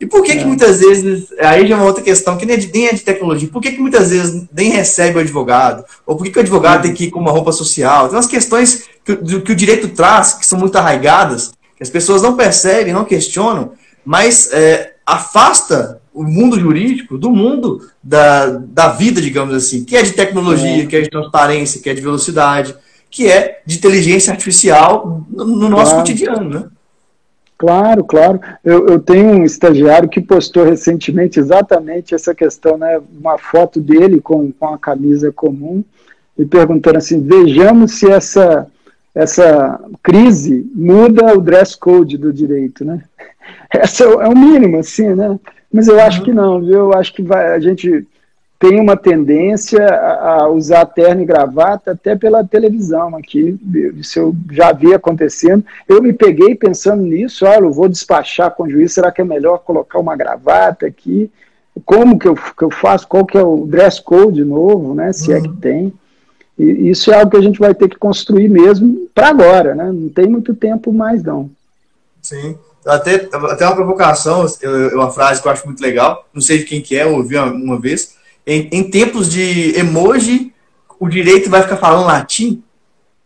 E 0.00 0.06
por 0.06 0.22
que, 0.22 0.32
é. 0.32 0.36
que 0.36 0.44
muitas 0.44 0.78
vezes, 0.78 1.26
aí 1.40 1.66
já 1.66 1.74
é 1.74 1.78
uma 1.78 1.86
outra 1.86 2.02
questão, 2.02 2.36
que 2.36 2.46
nem 2.46 2.54
é 2.54 2.58
de, 2.58 2.72
nem 2.72 2.86
é 2.86 2.92
de 2.92 3.00
tecnologia, 3.00 3.48
por 3.48 3.60
que, 3.60 3.72
que 3.72 3.80
muitas 3.80 4.10
vezes 4.10 4.44
nem 4.54 4.70
recebe 4.70 5.16
o 5.16 5.20
advogado? 5.20 5.84
Ou 6.06 6.16
por 6.16 6.24
que, 6.24 6.30
que 6.30 6.38
o 6.38 6.42
advogado 6.42 6.82
tem 6.82 6.94
que 6.94 7.04
ir 7.04 7.10
com 7.10 7.18
uma 7.18 7.32
roupa 7.32 7.50
social? 7.50 8.08
Tem 8.08 8.16
umas 8.16 8.26
questões 8.26 8.84
que, 9.04 9.16
que 9.16 9.52
o 9.52 9.56
direito 9.56 9.88
traz, 9.88 10.34
que 10.34 10.46
são 10.46 10.58
muito 10.58 10.76
arraigadas, 10.76 11.52
que 11.76 11.82
as 11.82 11.90
pessoas 11.90 12.22
não 12.22 12.36
percebem, 12.36 12.92
não 12.92 13.04
questionam, 13.04 13.72
mas 14.04 14.52
é, 14.52 14.94
afasta 15.04 16.00
o 16.14 16.22
mundo 16.22 16.58
jurídico 16.58 17.18
do 17.18 17.30
mundo 17.30 17.88
da, 18.02 18.46
da 18.46 18.88
vida, 18.88 19.20
digamos 19.20 19.54
assim, 19.54 19.84
que 19.84 19.96
é 19.96 20.02
de 20.02 20.12
tecnologia, 20.12 20.84
é. 20.84 20.86
que 20.86 20.96
é 20.96 21.00
de 21.00 21.10
transparência, 21.10 21.80
que 21.80 21.90
é 21.90 21.94
de 21.94 22.00
velocidade, 22.00 22.74
que 23.10 23.28
é 23.28 23.62
de 23.64 23.76
inteligência 23.76 24.32
artificial 24.32 25.24
no, 25.30 25.44
no 25.44 25.68
nosso 25.68 25.92
claro. 25.92 25.98
cotidiano, 25.98 26.48
né? 26.48 26.64
Claro, 27.58 28.04
claro. 28.04 28.40
Eu, 28.64 28.86
eu, 28.86 29.00
tenho 29.00 29.30
um 29.30 29.44
estagiário 29.44 30.08
que 30.08 30.20
postou 30.20 30.64
recentemente 30.64 31.40
exatamente 31.40 32.14
essa 32.14 32.32
questão, 32.32 32.78
né? 32.78 33.00
Uma 33.20 33.36
foto 33.36 33.80
dele 33.80 34.20
com, 34.20 34.52
com 34.52 34.74
a 34.74 34.78
camisa 34.78 35.32
comum 35.32 35.82
e 36.38 36.46
perguntando 36.46 36.98
assim: 36.98 37.20
vejamos 37.20 37.98
se 37.98 38.08
essa, 38.08 38.68
essa 39.12 39.80
crise 40.00 40.70
muda 40.72 41.36
o 41.36 41.40
dress 41.40 41.76
code 41.76 42.16
do 42.16 42.32
direito, 42.32 42.84
né? 42.84 43.02
Essa 43.70 44.04
é 44.04 44.28
o 44.28 44.38
mínimo, 44.38 44.78
assim, 44.78 45.14
né? 45.14 45.38
Mas 45.72 45.88
eu 45.88 46.00
acho 46.00 46.22
que 46.22 46.32
não, 46.32 46.60
viu? 46.60 46.74
Eu 46.74 46.94
acho 46.94 47.12
que 47.12 47.22
vai, 47.22 47.54
a 47.54 47.58
gente 47.58 48.06
tem 48.58 48.80
uma 48.80 48.96
tendência 48.96 49.86
a 49.86 50.48
usar 50.48 50.84
terno 50.86 51.22
e 51.22 51.24
gravata 51.24 51.92
até 51.92 52.16
pela 52.16 52.42
televisão 52.42 53.14
aqui, 53.16 53.56
isso 53.96 54.18
eu 54.18 54.36
já 54.50 54.72
vi 54.72 54.92
acontecendo. 54.92 55.64
Eu 55.86 56.02
me 56.02 56.12
peguei 56.12 56.56
pensando 56.56 57.02
nisso, 57.02 57.46
olha, 57.46 57.64
eu 57.64 57.72
vou 57.72 57.88
despachar 57.88 58.50
com 58.50 58.64
o 58.64 58.70
juiz, 58.70 58.92
será 58.92 59.12
que 59.12 59.20
é 59.20 59.24
melhor 59.24 59.58
colocar 59.58 60.00
uma 60.00 60.16
gravata 60.16 60.86
aqui? 60.86 61.30
Como 61.84 62.18
que 62.18 62.26
eu, 62.26 62.34
que 62.34 62.64
eu 62.64 62.70
faço? 62.70 63.06
Qual 63.06 63.24
que 63.24 63.38
é 63.38 63.42
o 63.42 63.64
dress 63.64 64.02
code 64.02 64.44
novo, 64.44 64.92
né? 64.92 65.12
Se 65.12 65.30
uhum. 65.30 65.36
é 65.36 65.40
que 65.40 65.48
uhum. 65.48 65.56
tem. 65.56 65.92
E 66.58 66.90
isso 66.90 67.12
é 67.12 67.14
algo 67.14 67.30
que 67.30 67.36
a 67.36 67.42
gente 67.42 67.60
vai 67.60 67.72
ter 67.72 67.88
que 67.88 67.96
construir 67.96 68.48
mesmo 68.48 69.08
para 69.14 69.28
agora, 69.28 69.76
né? 69.76 69.92
Não 69.92 70.08
tem 70.08 70.26
muito 70.26 70.52
tempo 70.52 70.92
mais, 70.92 71.22
não. 71.22 71.48
Sim. 72.20 72.56
Até, 72.84 73.28
até 73.32 73.66
uma 73.66 73.76
provocação, 73.76 74.44
uma 74.92 75.10
frase 75.12 75.40
que 75.40 75.46
eu 75.46 75.52
acho 75.52 75.66
muito 75.66 75.80
legal, 75.80 76.26
não 76.34 76.40
sei 76.40 76.58
de 76.58 76.64
quem 76.64 76.80
que 76.80 76.96
é, 76.96 77.04
eu 77.04 77.14
ouvi 77.14 77.36
uma, 77.36 77.52
uma 77.52 77.78
vez, 77.78 78.17
em, 78.48 78.68
em 78.72 78.90
tempos 78.90 79.30
de 79.30 79.78
emoji, 79.78 80.54
o 80.98 81.06
direito 81.06 81.50
vai 81.50 81.62
ficar 81.62 81.76
falando 81.76 82.06
latim? 82.06 82.62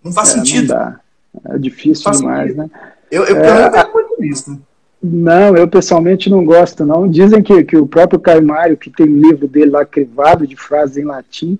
Não 0.02 0.12
faz 0.12 0.30
é, 0.30 0.32
sentido. 0.32 0.74
Não 0.74 1.54
é 1.54 1.58
difícil 1.58 2.10
demais, 2.10 2.48
sentido. 2.48 2.62
né? 2.62 2.70
Eu, 3.08 3.24
eu, 3.24 3.36
é, 3.36 3.68
eu 3.68 3.92
muito 3.92 4.20
nisso, 4.20 4.50
né? 4.50 4.58
Não, 5.00 5.56
eu 5.56 5.66
pessoalmente 5.68 6.28
não 6.28 6.44
gosto, 6.44 6.84
não. 6.84 7.08
Dizem 7.08 7.42
que, 7.42 7.64
que 7.64 7.76
o 7.76 7.86
próprio 7.86 8.20
Caio 8.20 8.44
Mário, 8.44 8.76
que 8.76 8.90
tem 8.90 9.08
um 9.08 9.20
livro 9.20 9.46
dele 9.46 9.70
lá 9.70 9.84
crivado 9.84 10.46
de 10.46 10.56
frases 10.56 10.96
em 10.96 11.04
latim, 11.04 11.58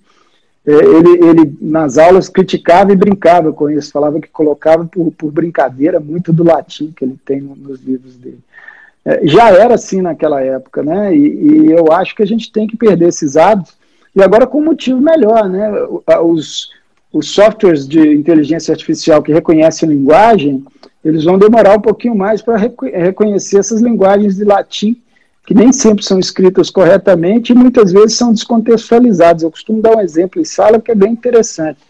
é, 0.65 0.73
ele, 0.73 1.25
ele 1.25 1.59
nas 1.61 1.99
aulas 1.99 2.29
criticava 2.29 2.93
e 2.93 2.97
brincava 2.97 3.53
com 3.53 3.69
isso, 3.69 3.93
falava 3.93 4.21
que 4.21 4.29
colocava 4.29 4.85
por, 4.85 5.11
por 5.13 5.33
brincadeira 5.33 5.99
muito 5.99 6.33
do 6.33 6.45
latim 6.45 6.93
que 6.97 7.05
ele 7.05 7.19
tem 7.25 7.41
nos 7.41 7.81
livros 7.83 8.17
dele. 8.17 8.41
É, 9.05 9.27
já 9.27 9.51
era 9.51 9.75
assim 9.75 10.01
naquela 10.01 10.41
época, 10.41 10.83
né? 10.83 11.15
E, 11.15 11.19
e, 11.19 11.73
eu 11.73 11.93
acho 11.93 12.15
que 12.15 12.23
a 12.23 12.27
gente 12.27 12.53
tem 12.53 12.67
que 12.67 12.77
perder 12.77 13.09
esses 13.09 13.37
hábitos, 13.37 13.75
e 14.15 14.23
agora 14.23 14.47
com 14.47 14.59
um 14.59 14.65
motivo 14.65 15.01
melhor, 15.01 15.49
né? 15.49 15.71
Os, 16.23 16.71
os 17.13 17.31
softwares 17.31 17.87
de 17.87 18.15
inteligência 18.15 18.73
artificial 18.73 19.23
que 19.23 19.33
reconhecem 19.33 19.89
linguagem, 19.89 20.65
eles 21.05 21.25
vão 21.25 21.39
demorar 21.39 21.77
um 21.77 21.81
pouquinho 21.81 22.15
mais 22.15 22.41
para 22.41 22.57
reconhecer 22.57 23.59
essas 23.59 23.81
linguagens 23.81 24.37
de 24.37 24.45
latim, 24.45 24.97
que 25.45 25.55
nem 25.55 25.73
sempre 25.73 26.05
são 26.05 26.21
escritas 26.21 26.71
corretamente 26.71 27.53
e 27.53 27.57
muitas 27.57 27.91
vezes 27.91 28.15
são 28.15 28.33
descontextualizadas. 28.33 29.43
Eu 29.43 29.51
costumo 29.51 29.83
dar 29.83 29.97
um 29.97 30.01
exemplo 30.01 30.41
em 30.41 30.45
sala 30.45 30.81
que 30.81 30.93
é 30.93 30.95
bem 30.95 31.13
interessante. 31.13 31.81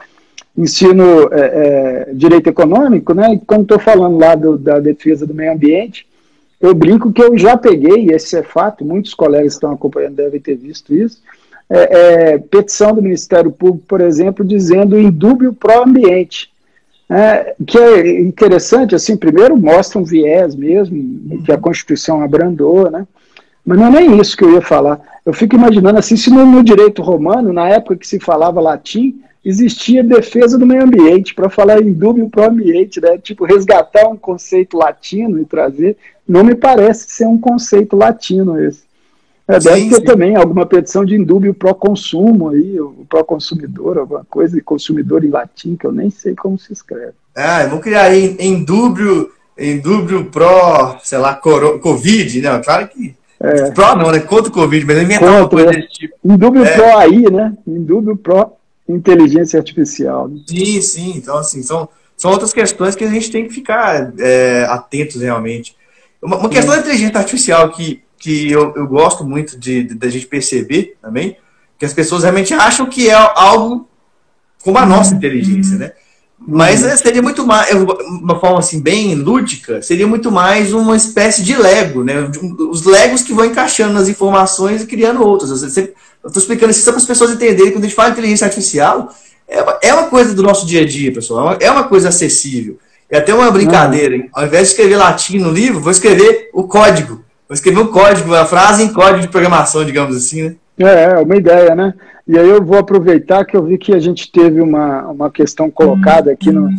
Ensino 0.57 1.29
é, 1.33 2.07
é, 2.09 2.15
direito 2.15 2.49
econômico, 2.49 3.13
né? 3.13 3.35
E 3.35 3.39
quando 3.39 3.63
estou 3.63 3.79
falando 3.79 4.19
lá 4.19 4.35
do, 4.35 4.57
da 4.57 4.81
defesa 4.81 5.27
do 5.27 5.35
meio 5.35 5.53
ambiente, 5.53 6.07
eu 6.63 6.73
brinco 6.75 7.13
que 7.13 7.21
eu 7.21 7.37
já 7.37 7.57
peguei, 7.57 8.07
e 8.07 8.13
esse 8.13 8.37
é 8.37 8.43
fato, 8.43 8.85
muitos 8.85 9.15
colegas 9.15 9.55
que 9.55 9.57
estão 9.57 9.73
acompanhando 9.73 10.15
devem 10.15 10.41
ter 10.41 10.55
visto 10.55 10.95
isso, 10.95 11.21
é, 11.69 12.35
é, 12.35 12.39
petição 12.39 12.95
do 12.95 13.03
Ministério 13.03 13.51
Público, 13.51 13.85
por 13.89 14.01
exemplo, 14.01 14.45
dizendo 14.45 14.99
indúbio 14.99 15.53
pró-ambiente. 15.53 16.53
É, 17.11 17.55
que 17.67 17.77
é 17.77 18.21
interessante, 18.21 18.95
assim, 18.95 19.17
primeiro 19.17 19.57
mostra 19.57 19.99
um 19.99 20.05
viés 20.05 20.55
mesmo, 20.55 21.43
que 21.45 21.53
a 21.53 21.59
Constituição 21.59 22.23
abrandou, 22.23 22.91
né? 22.91 23.07
Mas 23.67 23.79
não 23.79 23.87
é 23.89 23.91
nem 23.91 24.21
isso 24.21 24.37
que 24.37 24.45
eu 24.45 24.53
ia 24.53 24.63
falar. 24.63 25.01
Eu 25.27 25.33
fico 25.33 25.57
imaginando 25.57 25.99
assim, 25.99 26.17
se 26.17 26.31
no, 26.31 26.47
no 26.47 26.63
direito 26.63 27.03
romano, 27.03 27.53
na 27.53 27.69
época 27.69 27.97
que 27.97 28.07
se 28.07 28.19
falava 28.19 28.61
latim, 28.61 29.21
existia 29.45 30.05
defesa 30.05 30.57
do 30.57 30.67
meio 30.67 30.85
ambiente, 30.85 31.35
para 31.35 31.51
falar 31.51 31.83
em 31.83 31.93
dúvida 31.93 32.29
para 32.31 32.43
o 32.43 32.51
ambiente, 32.51 33.01
né? 33.01 33.19
tipo, 33.19 33.45
resgatar 33.45 34.09
um 34.09 34.17
conceito 34.17 34.77
latino 34.77 35.41
e 35.41 35.45
trazer, 35.45 35.97
não 36.27 36.45
me 36.45 36.55
parece 36.55 37.11
ser 37.11 37.27
um 37.27 37.39
conceito 37.39 37.97
latino 37.97 38.61
esse. 38.63 38.83
É, 39.49 39.59
deve 39.59 39.81
sim, 39.81 39.89
ter 39.91 39.97
sim. 39.97 40.05
também 40.05 40.37
alguma 40.37 40.65
petição 40.65 41.05
de 41.05 41.17
indúbio 41.17 41.53
pró-consumo 41.53 42.51
aí, 42.51 42.81
o 42.81 43.05
pró-consumidor, 43.09 43.99
alguma 43.99 44.25
coisa 44.25 44.55
de 44.55 44.63
consumidor 44.63 45.25
em 45.25 45.31
latim, 45.31 45.75
que 45.75 45.85
eu 45.85 45.93
nem 45.93 46.11
sei 46.11 46.35
como 46.35 46.57
se 46.57 46.73
escreve. 46.73 47.15
Ah, 47.35 47.65
vamos 47.67 47.83
criar 47.83 48.05
aí 48.05 48.37
indúbio, 48.39 49.31
indúbio 49.59 50.27
pró, 50.27 50.99
sei 51.03 51.19
lá, 51.19 51.35
coro, 51.35 51.81
Covid, 51.81 52.41
né? 52.41 52.61
Claro 52.65 52.89
que. 52.89 53.15
É. 53.41 53.73
Pró 53.73 53.97
não, 53.97 54.13
né? 54.13 54.21
Contra 54.21 54.49
o 54.49 54.55
Covid, 54.55 54.87
mas 54.87 55.03
inventar 55.03 55.29
Contra, 55.29 55.41
uma 55.41 55.49
coisa 55.49 55.67
né? 55.67 55.73
desse 55.73 55.89
tipo. 55.89 56.15
Indúbio 56.25 56.65
é. 56.65 56.77
pró 56.77 56.99
aí, 56.99 57.31
né? 57.31 57.53
Indúbio 57.67 58.17
pró 58.17 58.57
inteligência 58.93 59.59
artificial. 59.59 60.29
Né? 60.29 60.41
Sim, 60.47 60.81
sim. 60.81 61.13
Então, 61.17 61.37
assim, 61.37 61.63
são, 61.63 61.89
são 62.17 62.31
outras 62.31 62.53
questões 62.53 62.95
que 62.95 63.05
a 63.05 63.11
gente 63.11 63.31
tem 63.31 63.47
que 63.47 63.55
ficar 63.55 64.13
é, 64.19 64.65
atentos 64.69 65.21
realmente. 65.21 65.77
Uma, 66.21 66.37
uma 66.37 66.49
questão 66.49 66.75
da 66.75 66.81
inteligência 66.81 67.19
artificial 67.19 67.71
que, 67.71 68.03
que 68.19 68.51
eu, 68.51 68.73
eu 68.77 68.87
gosto 68.87 69.25
muito 69.25 69.59
de, 69.59 69.83
de, 69.83 69.95
de, 69.95 70.11
gente 70.11 70.27
perceber 70.27 70.97
também, 71.03 71.37
que 71.79 71.85
as 71.85 71.93
pessoas 71.93 72.23
realmente 72.23 72.55
acham 72.55 72.87
que 72.87 73.11
é 73.11 73.15
algo 73.15 73.89
como 74.63 74.79
a 74.79 74.87
nossa 74.87 75.15
inteligência, 75.15 75.77
né? 75.77 75.93
Mas 76.39 76.83
uhum. 76.83 76.97
seria 76.97 77.23
muito 77.23 77.47
mais, 77.47 77.71
uma 77.73 78.39
forma 78.39 78.59
assim 78.59 78.81
bem 78.81 79.15
lúdica, 79.15 79.81
seria 79.81 80.07
muito 80.07 80.31
mais 80.31 80.73
uma 80.73 80.97
espécie 80.97 81.43
de 81.43 81.57
Lego, 81.57 82.03
né? 82.03 82.31
Os 82.71 82.85
Legos 82.85 83.23
que 83.23 83.33
vão 83.33 83.45
encaixando 83.45 83.95
nas 83.95 84.09
informações 84.09 84.83
e 84.83 84.87
criando 84.87 85.23
outras. 85.23 85.51
Você, 85.51 85.95
eu 86.23 86.29
estou 86.29 86.41
explicando 86.41 86.71
isso 86.71 86.83
só 86.83 86.91
para 86.91 87.01
as 87.01 87.07
pessoas 87.07 87.33
entenderem 87.33 87.73
quando 87.73 87.85
a 87.85 87.87
gente 87.87 87.97
fala 87.97 88.11
inteligência 88.11 88.45
artificial, 88.45 89.13
é 89.49 89.63
uma, 89.63 89.79
é 89.83 89.95
uma 89.95 90.05
coisa 90.05 90.35
do 90.35 90.43
nosso 90.43 90.67
dia 90.67 90.83
a 90.83 90.87
dia, 90.87 91.13
pessoal. 91.13 91.41
É 91.41 91.51
uma, 91.51 91.59
é 91.61 91.71
uma 91.71 91.85
coisa 91.85 92.09
acessível. 92.09 92.79
É 93.11 93.19
até 93.19 93.35
uma 93.35 93.51
brincadeira, 93.51 94.17
hein? 94.17 94.31
Ao 94.33 94.47
invés 94.47 94.63
de 94.63 94.69
escrever 94.71 94.97
latim 94.97 95.39
no 95.39 95.51
livro, 95.51 95.81
vou 95.81 95.91
escrever 95.91 96.49
o 96.55 96.65
código. 96.65 97.23
Vou 97.47 97.55
escrever 97.55 97.81
o 97.81 97.89
código, 97.89 98.35
a 98.35 98.47
frase 98.47 98.83
em 98.83 98.93
código 98.93 99.21
de 99.21 99.29
programação, 99.29 99.85
digamos 99.85 100.17
assim, 100.17 100.45
né? 100.45 100.57
É, 100.79 101.05
é 101.05 101.19
uma 101.19 101.37
ideia, 101.37 101.75
né? 101.75 101.93
E 102.27 102.39
aí 102.39 102.49
eu 102.49 102.65
vou 102.65 102.79
aproveitar 102.79 103.45
que 103.45 103.55
eu 103.55 103.63
vi 103.63 103.77
que 103.77 103.93
a 103.93 103.99
gente 103.99 104.31
teve 104.33 104.61
uma, 104.63 105.09
uma 105.09 105.31
questão 105.31 105.71
colocada 105.71 106.33
aqui 106.33 106.51
no, 106.51 106.71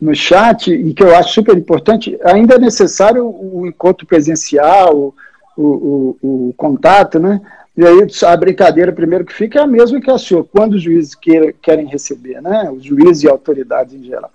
no 0.00 0.14
chat 0.14 0.72
e 0.72 0.94
que 0.94 1.02
eu 1.02 1.16
acho 1.16 1.34
super 1.34 1.56
importante. 1.56 2.16
Ainda 2.24 2.54
é 2.54 2.58
necessário 2.58 3.26
o 3.26 3.66
encontro 3.66 4.06
presencial, 4.06 4.96
o, 4.96 5.14
o, 5.56 6.16
o, 6.22 6.48
o 6.50 6.54
contato, 6.56 7.18
né? 7.18 7.40
E 7.80 7.86
aí 7.86 8.06
a 8.26 8.36
brincadeira 8.36 8.92
primeiro 8.92 9.24
que 9.24 9.32
fica 9.32 9.58
é 9.58 9.62
a 9.62 9.66
mesma 9.66 10.02
que 10.02 10.10
a 10.10 10.18
sua, 10.18 10.44
quando 10.44 10.74
os 10.74 10.82
juízes 10.82 11.14
queira, 11.14 11.50
querem 11.62 11.86
receber, 11.86 12.38
né? 12.42 12.70
Os 12.70 12.84
juízes 12.84 13.22
e 13.22 13.28
autoridades 13.28 13.94
em 13.94 14.04
geral. 14.04 14.30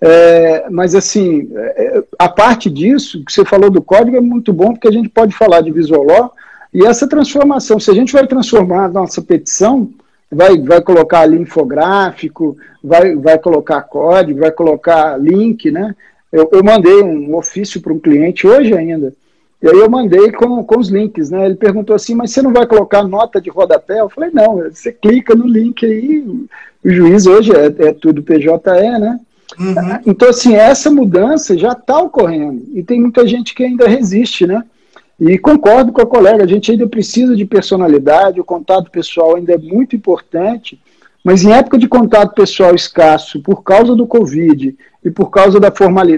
É, 0.00 0.70
mas 0.70 0.94
assim, 0.94 1.50
é, 1.54 2.02
a 2.18 2.30
parte 2.30 2.70
disso, 2.70 3.22
que 3.26 3.30
você 3.30 3.44
falou 3.44 3.68
do 3.68 3.82
código 3.82 4.16
é 4.16 4.22
muito 4.22 4.54
bom, 4.54 4.72
porque 4.72 4.88
a 4.88 4.90
gente 4.90 5.10
pode 5.10 5.34
falar 5.34 5.60
de 5.60 5.70
visual 5.70 6.02
law, 6.02 6.32
e 6.72 6.86
essa 6.86 7.06
transformação, 7.06 7.78
se 7.78 7.90
a 7.90 7.94
gente 7.94 8.10
vai 8.10 8.26
transformar 8.26 8.86
a 8.86 8.88
nossa 8.88 9.20
petição, 9.20 9.90
vai, 10.32 10.56
vai 10.58 10.80
colocar 10.80 11.20
ali 11.20 11.38
infográfico, 11.38 12.56
vai, 12.82 13.14
vai 13.16 13.38
colocar 13.38 13.82
código, 13.82 14.40
vai 14.40 14.50
colocar 14.50 15.20
link, 15.20 15.70
né? 15.70 15.94
Eu, 16.32 16.48
eu 16.52 16.64
mandei 16.64 17.02
um 17.02 17.36
ofício 17.36 17.82
para 17.82 17.92
um 17.92 17.98
cliente 17.98 18.46
hoje 18.46 18.72
ainda, 18.72 19.12
e 19.60 19.68
aí 19.68 19.76
eu 19.76 19.90
mandei 19.90 20.30
com, 20.30 20.62
com 20.62 20.78
os 20.78 20.88
links, 20.88 21.30
né? 21.30 21.46
Ele 21.46 21.56
perguntou 21.56 21.94
assim, 21.94 22.14
mas 22.14 22.30
você 22.30 22.40
não 22.40 22.52
vai 22.52 22.66
colocar 22.66 23.02
nota 23.02 23.40
de 23.40 23.50
rodapé? 23.50 24.00
Eu 24.00 24.08
falei, 24.08 24.30
não, 24.32 24.56
você 24.58 24.92
clica 24.92 25.34
no 25.34 25.46
link 25.46 25.84
aí, 25.84 26.20
o 26.84 26.90
juiz 26.90 27.26
hoje 27.26 27.52
é, 27.52 27.88
é 27.88 27.92
tudo 27.92 28.22
PJE, 28.22 28.46
né? 29.00 29.18
Uhum. 29.58 29.98
Então, 30.06 30.28
assim, 30.28 30.54
essa 30.54 30.90
mudança 30.90 31.58
já 31.58 31.72
está 31.72 31.98
ocorrendo, 31.98 32.62
e 32.72 32.82
tem 32.82 33.00
muita 33.00 33.26
gente 33.26 33.54
que 33.54 33.64
ainda 33.64 33.88
resiste, 33.88 34.46
né? 34.46 34.62
E 35.18 35.36
concordo 35.36 35.90
com 35.90 36.00
a 36.00 36.06
colega, 36.06 36.44
a 36.44 36.46
gente 36.46 36.70
ainda 36.70 36.86
precisa 36.86 37.34
de 37.34 37.44
personalidade, 37.44 38.40
o 38.40 38.44
contato 38.44 38.88
pessoal 38.90 39.34
ainda 39.34 39.54
é 39.54 39.58
muito 39.58 39.96
importante, 39.96 40.80
mas 41.24 41.42
em 41.42 41.52
época 41.52 41.76
de 41.76 41.88
contato 41.88 42.34
pessoal 42.34 42.72
escasso, 42.74 43.42
por 43.42 43.64
causa 43.64 43.96
do 43.96 44.06
Covid 44.06 44.76
e 45.04 45.10
por 45.10 45.30
causa 45.30 45.60
do 45.60 45.66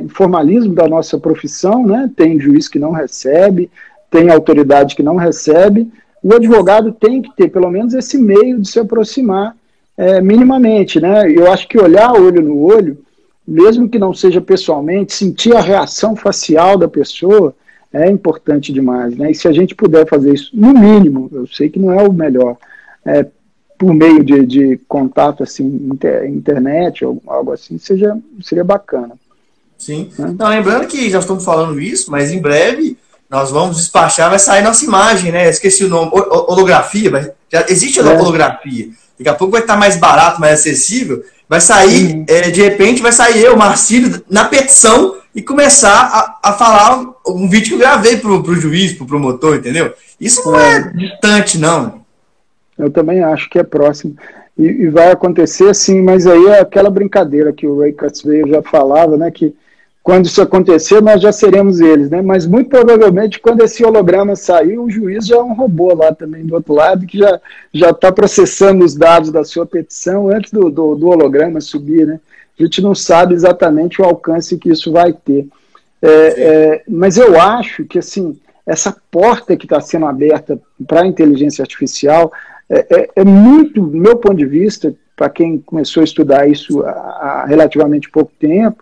formalismo 0.08 0.74
da 0.74 0.88
nossa 0.88 1.18
profissão, 1.18 1.86
né, 1.86 2.10
tem 2.16 2.40
juiz 2.40 2.68
que 2.68 2.78
não 2.78 2.92
recebe, 2.92 3.70
tem 4.10 4.30
autoridade 4.30 4.96
que 4.96 5.02
não 5.02 5.16
recebe, 5.16 5.90
o 6.22 6.34
advogado 6.34 6.92
tem 6.92 7.22
que 7.22 7.34
ter 7.34 7.48
pelo 7.48 7.70
menos 7.70 7.94
esse 7.94 8.18
meio 8.18 8.60
de 8.60 8.68
se 8.68 8.78
aproximar 8.80 9.54
é, 9.96 10.20
minimamente. 10.20 11.00
Né? 11.00 11.30
Eu 11.30 11.50
acho 11.50 11.68
que 11.68 11.78
olhar 11.78 12.12
olho 12.12 12.42
no 12.42 12.58
olho, 12.58 12.98
mesmo 13.46 13.88
que 13.88 13.98
não 13.98 14.12
seja 14.12 14.40
pessoalmente, 14.40 15.14
sentir 15.14 15.56
a 15.56 15.60
reação 15.60 16.14
facial 16.14 16.76
da 16.76 16.88
pessoa, 16.88 17.54
é 17.92 18.08
importante 18.08 18.72
demais, 18.72 19.16
né? 19.16 19.32
E 19.32 19.34
se 19.34 19.48
a 19.48 19.52
gente 19.52 19.74
puder 19.74 20.08
fazer 20.08 20.32
isso, 20.32 20.50
no 20.54 20.72
mínimo, 20.72 21.28
eu 21.32 21.44
sei 21.48 21.68
que 21.68 21.78
não 21.78 21.92
é 21.92 22.00
o 22.06 22.12
melhor, 22.12 22.56
é, 23.04 23.26
por 23.80 23.94
meio 23.94 24.22
de, 24.22 24.44
de 24.44 24.80
contato, 24.86 25.42
assim, 25.42 25.64
inter, 25.64 26.26
internet 26.26 27.02
ou 27.02 27.22
algo 27.26 27.50
assim, 27.50 27.78
seja, 27.78 28.14
seria 28.42 28.62
bacana. 28.62 29.14
Sim. 29.78 30.10
Né? 30.18 30.34
Não, 30.38 30.48
lembrando 30.48 30.86
que 30.86 31.08
já 31.08 31.18
estamos 31.18 31.42
falando 31.42 31.80
isso, 31.80 32.10
mas 32.10 32.30
em 32.30 32.42
breve 32.42 32.98
nós 33.30 33.50
vamos 33.50 33.78
despachar, 33.78 34.28
vai 34.28 34.38
sair 34.38 34.62
nossa 34.62 34.84
imagem, 34.84 35.32
né? 35.32 35.48
Esqueci 35.48 35.84
o 35.84 35.88
nome, 35.88 36.10
holografia, 36.12 37.10
mas 37.10 37.30
já 37.50 37.64
existe 37.70 37.98
a 38.00 38.02
é. 38.02 38.18
holografia. 38.18 38.90
Daqui 39.18 39.30
a 39.30 39.34
pouco 39.34 39.52
vai 39.52 39.62
estar 39.62 39.78
mais 39.78 39.96
barato, 39.96 40.42
mais 40.42 40.60
acessível. 40.60 41.24
Vai 41.48 41.62
sair, 41.62 42.16
uhum. 42.16 42.24
é, 42.28 42.50
de 42.50 42.60
repente, 42.60 43.00
vai 43.00 43.12
sair 43.12 43.42
eu, 43.42 43.56
Marcílio, 43.56 44.22
na 44.28 44.44
petição 44.44 45.16
e 45.34 45.40
começar 45.40 46.38
a, 46.42 46.50
a 46.50 46.52
falar 46.52 47.02
um 47.26 47.48
vídeo 47.48 47.68
que 47.68 47.74
eu 47.76 47.78
gravei 47.78 48.18
pro, 48.18 48.42
pro 48.42 48.60
juiz, 48.60 48.92
pro 48.92 49.06
promotor, 49.06 49.56
entendeu? 49.56 49.94
Isso 50.20 50.44
não 50.44 50.60
é, 50.60 50.76
é 50.76 50.80
distante, 50.90 51.56
não. 51.56 51.99
Eu 52.80 52.90
também 52.90 53.22
acho 53.22 53.48
que 53.50 53.58
é 53.58 53.62
próximo. 53.62 54.16
E, 54.58 54.64
e, 54.64 54.88
vai 54.88 55.10
acontecer 55.10 55.68
assim, 55.68 56.02
mas 56.02 56.26
aí 56.26 56.46
é 56.46 56.60
aquela 56.60 56.90
brincadeira 56.90 57.52
que 57.52 57.66
o 57.66 57.80
Ray 57.80 57.92
Kurzweil 57.92 58.48
já 58.48 58.62
falava, 58.62 59.16
né? 59.16 59.30
Que 59.30 59.54
quando 60.02 60.26
isso 60.26 60.40
acontecer, 60.40 61.00
nós 61.02 61.20
já 61.20 61.30
seremos 61.30 61.80
eles, 61.80 62.10
né? 62.10 62.20
Mas 62.22 62.46
muito 62.46 62.68
provavelmente, 62.68 63.38
quando 63.38 63.62
esse 63.62 63.84
holograma 63.84 64.34
sair, 64.34 64.78
o 64.78 64.90
juiz 64.90 65.26
já 65.26 65.36
é 65.36 65.42
um 65.42 65.54
robô 65.54 65.94
lá 65.94 66.12
também 66.14 66.44
do 66.44 66.54
outro 66.54 66.74
lado, 66.74 67.06
que 67.06 67.18
já 67.18 67.40
já 67.72 67.90
está 67.90 68.10
processando 68.10 68.84
os 68.84 68.94
dados 68.94 69.30
da 69.30 69.44
sua 69.44 69.66
petição 69.66 70.28
antes 70.28 70.50
do, 70.52 70.70
do, 70.70 70.94
do 70.94 71.08
holograma 71.08 71.60
subir, 71.60 72.06
né? 72.06 72.20
a 72.58 72.62
gente 72.62 72.82
não 72.82 72.94
sabe 72.94 73.34
exatamente 73.34 74.02
o 74.02 74.04
alcance 74.04 74.58
que 74.58 74.70
isso 74.70 74.92
vai 74.92 75.12
ter. 75.12 75.46
É, 76.02 76.08
é, 76.08 76.82
mas 76.88 77.16
eu 77.16 77.38
acho 77.40 77.84
que 77.84 77.98
assim 77.98 78.38
essa 78.66 78.96
porta 79.10 79.56
que 79.56 79.64
está 79.66 79.80
sendo 79.80 80.06
aberta 80.06 80.60
para 80.86 81.02
a 81.02 81.06
inteligência 81.06 81.62
artificial 81.62 82.32
é, 82.70 82.86
é, 82.88 83.10
é, 83.16 83.24
muito, 83.24 83.80
do 83.80 83.96
meu 83.96 84.16
ponto 84.16 84.36
de 84.36 84.46
vista, 84.46 84.94
para 85.16 85.28
quem 85.28 85.58
começou 85.58 86.02
a 86.02 86.04
estudar 86.04 86.48
isso 86.48 86.82
há, 86.82 87.44
relativamente 87.48 88.08
pouco 88.08 88.30
tempo, 88.38 88.80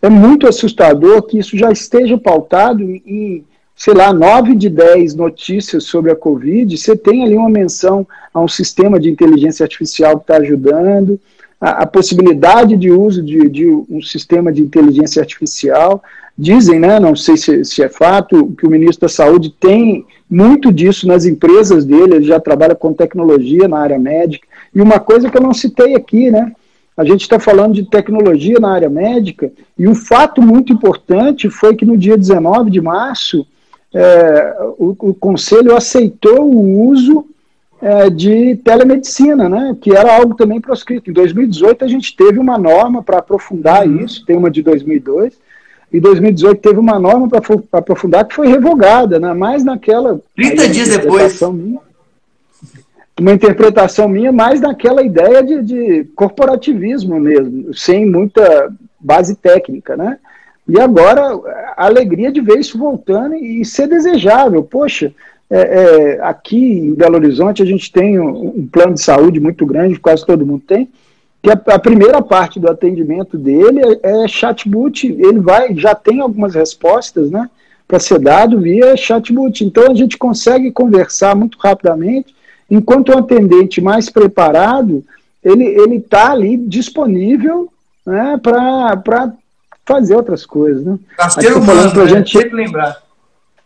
é 0.00 0.08
muito 0.08 0.46
assustador 0.46 1.22
que 1.22 1.38
isso 1.38 1.58
já 1.58 1.72
esteja 1.72 2.16
pautado 2.16 2.82
em, 2.82 3.44
sei 3.74 3.92
lá, 3.92 4.12
nove 4.12 4.54
de 4.54 4.70
dez 4.70 5.14
notícias 5.16 5.84
sobre 5.84 6.12
a 6.12 6.16
Covid, 6.16 6.76
você 6.76 6.96
tem 6.96 7.24
ali 7.24 7.36
uma 7.36 7.50
menção 7.50 8.06
a 8.32 8.40
um 8.40 8.46
sistema 8.46 9.00
de 9.00 9.10
inteligência 9.10 9.64
artificial 9.64 10.18
que 10.18 10.22
está 10.22 10.36
ajudando, 10.36 11.18
a, 11.60 11.82
a 11.82 11.86
possibilidade 11.86 12.76
de 12.76 12.90
uso 12.92 13.20
de, 13.20 13.48
de, 13.48 13.66
um 13.66 14.00
sistema 14.00 14.52
de 14.52 14.62
inteligência 14.62 15.20
artificial. 15.20 16.02
Dizem, 16.36 16.78
né, 16.78 17.00
não 17.00 17.16
sei 17.16 17.36
se, 17.36 17.64
se, 17.64 17.82
é 17.82 17.88
fato, 17.88 18.54
que 18.58 18.66
o 18.66 18.70
ministro 18.70 19.02
da 19.02 19.08
Saúde 19.08 19.54
tem 19.58 20.04
muito 20.30 20.72
disso 20.72 21.06
nas 21.06 21.24
empresas 21.24 21.84
dele, 21.84 22.16
ele 22.16 22.24
já 22.24 22.40
trabalha 22.40 22.74
com 22.74 22.92
tecnologia 22.92 23.68
na 23.68 23.78
área 23.78 23.98
médica. 23.98 24.46
E 24.74 24.80
uma 24.80 24.98
coisa 24.98 25.30
que 25.30 25.36
eu 25.36 25.42
não 25.42 25.54
citei 25.54 25.94
aqui, 25.94 26.30
né? 26.30 26.52
A 26.96 27.04
gente 27.04 27.22
está 27.22 27.40
falando 27.40 27.74
de 27.74 27.84
tecnologia 27.84 28.58
na 28.60 28.72
área 28.72 28.88
médica, 28.88 29.50
e 29.76 29.88
um 29.88 29.94
fato 29.94 30.40
muito 30.40 30.72
importante 30.72 31.50
foi 31.50 31.74
que 31.74 31.84
no 31.84 31.96
dia 31.96 32.16
19 32.16 32.70
de 32.70 32.80
março, 32.80 33.46
é, 33.92 34.56
o, 34.78 34.96
o 34.98 35.14
Conselho 35.14 35.76
aceitou 35.76 36.42
o 36.42 36.88
uso 36.88 37.26
é, 37.82 38.08
de 38.08 38.56
telemedicina, 38.56 39.48
né, 39.48 39.76
que 39.80 39.94
era 39.94 40.16
algo 40.16 40.34
também 40.34 40.60
proscrito. 40.60 41.10
Em 41.10 41.12
2018 41.12 41.84
a 41.84 41.88
gente 41.88 42.16
teve 42.16 42.38
uma 42.38 42.56
norma 42.56 43.02
para 43.02 43.18
aprofundar 43.18 43.86
uhum. 43.86 44.04
isso, 44.04 44.24
tem 44.24 44.36
uma 44.36 44.50
de 44.50 44.62
2002, 44.62 45.34
e 45.94 46.00
2018 46.00 46.60
teve 46.60 46.80
uma 46.80 46.98
norma 46.98 47.28
para 47.28 47.40
aprofundar 47.78 48.24
que 48.26 48.34
foi 48.34 48.48
revogada, 48.48 49.20
né, 49.20 49.32
mais 49.32 49.62
naquela... 49.62 50.20
30 50.34 50.68
dias 50.68 50.88
depois. 50.88 51.40
Minha, 51.40 51.80
uma 53.20 53.32
interpretação 53.32 54.08
minha 54.08 54.32
mais 54.32 54.60
naquela 54.60 55.04
ideia 55.04 55.40
de, 55.40 55.62
de 55.62 56.04
corporativismo 56.16 57.20
mesmo, 57.20 57.72
sem 57.72 58.10
muita 58.10 58.72
base 58.98 59.36
técnica, 59.36 59.96
né? 59.96 60.18
E 60.66 60.80
agora 60.80 61.22
a 61.76 61.86
alegria 61.86 62.32
de 62.32 62.40
ver 62.40 62.58
isso 62.58 62.76
voltando 62.76 63.36
e 63.36 63.64
ser 63.64 63.86
desejável. 63.86 64.64
Poxa, 64.64 65.14
é, 65.48 65.60
é, 65.60 66.20
aqui 66.22 66.56
em 66.56 66.94
Belo 66.94 67.14
Horizonte 67.14 67.62
a 67.62 67.66
gente 67.66 67.92
tem 67.92 68.18
um, 68.18 68.48
um, 68.48 68.66
plano 68.66 68.94
de 68.94 69.00
saúde 69.00 69.38
muito 69.38 69.64
grande, 69.64 70.00
quase 70.00 70.26
todo 70.26 70.44
mundo 70.44 70.64
tem, 70.66 70.88
que 71.44 71.50
a, 71.50 71.74
a 71.74 71.78
primeira 71.78 72.22
parte 72.22 72.58
do 72.58 72.70
atendimento 72.70 73.36
dele 73.36 73.80
é, 74.02 74.24
é, 74.24 74.26
chatbot, 74.26 75.06
ele 75.06 75.40
vai, 75.40 75.74
já 75.76 75.94
tem 75.94 76.20
algumas 76.20 76.54
respostas, 76.54 77.30
né, 77.30 77.50
para 77.86 78.00
ser 78.00 78.18
dado 78.18 78.62
via 78.62 78.96
chatbot, 78.96 79.62
então 79.62 79.92
a 79.92 79.94
gente 79.94 80.16
consegue 80.16 80.72
conversar 80.72 81.36
muito 81.36 81.58
rapidamente, 81.58 82.34
enquanto 82.70 83.10
o 83.10 83.18
atendente 83.18 83.82
mais 83.82 84.08
preparado, 84.08 85.04
ele 85.44 85.64
ele 85.64 85.96
está 85.96 86.32
ali 86.32 86.56
disponível, 86.56 87.70
né, 88.06 88.40
para 88.42 89.30
fazer 89.84 90.16
outras 90.16 90.46
coisas, 90.46 90.82
né. 90.82 90.98
Parceiro 91.14 91.60
humano, 91.60 91.90
pra 91.90 92.04
né? 92.04 92.08
gente 92.08 92.38
sempre 92.38 92.56
lembrar. 92.56 93.03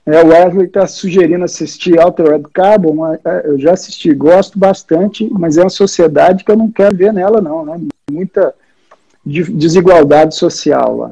É, 0.09 0.25
o 0.25 0.29
Wesley 0.29 0.67
está 0.67 0.87
sugerindo 0.87 1.45
assistir 1.45 2.01
Altered 2.01 2.47
Carbon. 2.55 3.13
É, 3.13 3.43
eu 3.45 3.59
já 3.59 3.75
assisti, 3.75 4.15
gosto 4.15 4.59
bastante, 4.59 5.29
mas 5.31 5.59
é 5.59 5.61
uma 5.63 5.69
sociedade 5.69 6.45
que 6.45 6.51
eu 6.51 6.57
não 6.57 6.71
quero 6.71 6.97
ver 6.97 7.13
nela, 7.13 7.43
não. 7.43 7.63
Né? 7.63 7.79
Muita 8.11 8.55
desigualdade 9.23 10.35
social 10.35 10.97
lá. 10.97 11.11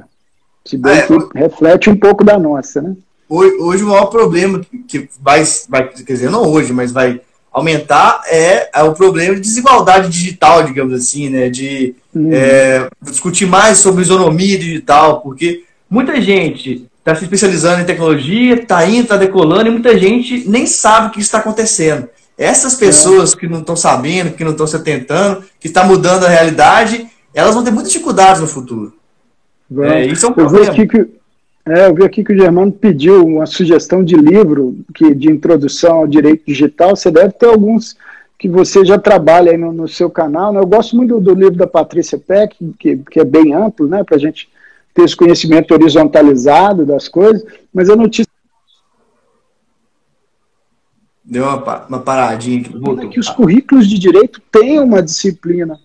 Se 0.64 0.78
bem 0.78 0.94
é, 0.94 1.03
que 1.03 1.14
reflete 1.34 1.90
um 1.90 1.97
pouco 1.97 2.24
da 2.24 2.38
nossa, 2.38 2.80
né? 2.80 2.97
Hoje, 3.28 3.57
hoje 3.59 3.84
o 3.84 3.88
maior 3.88 4.07
problema 4.07 4.62
que 4.88 5.09
vai, 5.20 5.44
vai, 5.68 5.88
quer 5.88 6.12
dizer, 6.14 6.30
não 6.30 6.51
hoje, 6.51 6.72
mas 6.72 6.90
vai 6.90 7.20
aumentar 7.53 8.22
é, 8.26 8.70
é 8.72 8.82
o 8.82 8.94
problema 8.94 9.34
de 9.34 9.42
desigualdade 9.42 10.09
digital, 10.09 10.62
digamos 10.62 10.94
assim, 10.94 11.28
né? 11.28 11.51
De 11.51 11.94
hum. 12.14 12.30
é, 12.32 12.88
discutir 13.03 13.47
mais 13.47 13.78
sobre 13.78 14.01
isonomia 14.01 14.59
digital, 14.59 15.20
porque 15.20 15.64
muita 15.90 16.18
gente 16.20 16.88
está 17.07 17.15
se 17.15 17.23
especializando 17.23 17.83
em 17.83 17.85
tecnologia, 17.85 18.55
está 18.55 18.85
indo, 18.85 19.03
está 19.03 19.17
decolando, 19.17 19.69
e 19.69 19.71
muita 19.71 19.97
gente 19.97 20.49
nem 20.49 20.67
sabe 20.67 21.07
o 21.07 21.11
que 21.13 21.21
está 21.21 21.39
acontecendo. 21.39 22.09
Essas 22.37 22.75
pessoas 22.75 23.33
que 23.33 23.47
não 23.47 23.61
estão 23.61 23.77
sabendo, 23.77 24.33
que 24.33 24.43
não 24.43 24.51
estão 24.51 24.67
se 24.67 24.75
atentando, 24.75 25.45
que 25.61 25.69
está 25.69 25.85
mudando 25.85 26.25
a 26.25 26.29
realidade, 26.29 27.07
elas 27.33 27.55
vão 27.55 27.63
ter 27.63 27.71
muitas 27.71 27.93
dificuldades 27.93 28.41
no 28.41 28.49
futuro. 28.49 28.93
É, 29.83 30.05
isso 30.05 30.27
é 30.27 30.31
um 30.31 30.35
eu 30.37 30.49
vi 30.49 30.69
aqui 30.69 30.87
que 30.87 31.07
é, 31.69 31.87
eu 31.87 31.95
vi 31.95 32.05
aqui 32.05 32.25
que 32.25 32.33
o 32.33 32.37
Germano 32.37 32.73
pediu 32.73 33.25
uma 33.25 33.47
sugestão 33.47 34.05
de 34.05 34.17
livro 34.17 34.77
que, 34.95 35.15
de 35.15 35.31
introdução 35.31 35.99
ao 35.99 36.07
direito 36.07 36.45
digital. 36.47 36.95
Você 36.95 37.11
deve 37.11 37.33
ter 37.33 37.47
alguns 37.47 37.97
que 38.39 38.49
você 38.49 38.85
já 38.85 38.99
trabalha 38.99 39.53
aí 39.53 39.57
no, 39.57 39.73
no 39.73 39.89
seu 39.89 40.11
canal. 40.11 40.53
Né? 40.53 40.61
Eu 40.61 40.67
gosto 40.67 40.97
muito 40.97 41.19
do, 41.19 41.35
do, 41.35 41.41
livro 41.41 41.57
da 41.57 41.67
Patrícia 41.67 42.19
Peck, 42.19 42.57
que, 42.79 42.97
que 42.97 43.21
é 43.21 43.25
bem 43.25 43.53
amplo, 43.53 43.89
né, 43.89 44.05
para 44.05 44.17
a 44.17 44.19
gente 44.19 44.49
ter 44.97 45.05
esse 45.05 45.14
conhecimento 45.14 45.72
horizontalizado 45.74 46.86
das 46.86 47.07
coisas, 47.07 47.44
mas 47.72 47.90
a 47.90 47.94
notícia. 47.94 48.26
Deu 51.22 51.44
uma, 51.44 51.86
uma 51.86 52.01
paradinha 52.01 52.62
aqui. 52.62 52.78
Voltou. 52.78 53.11
Que 53.11 53.20
os 53.20 53.28
currículos 53.28 53.86
de 53.86 53.99
direito 53.99 54.40
têm 54.51 54.80
uma 54.80 55.03
disciplina. 55.03 55.78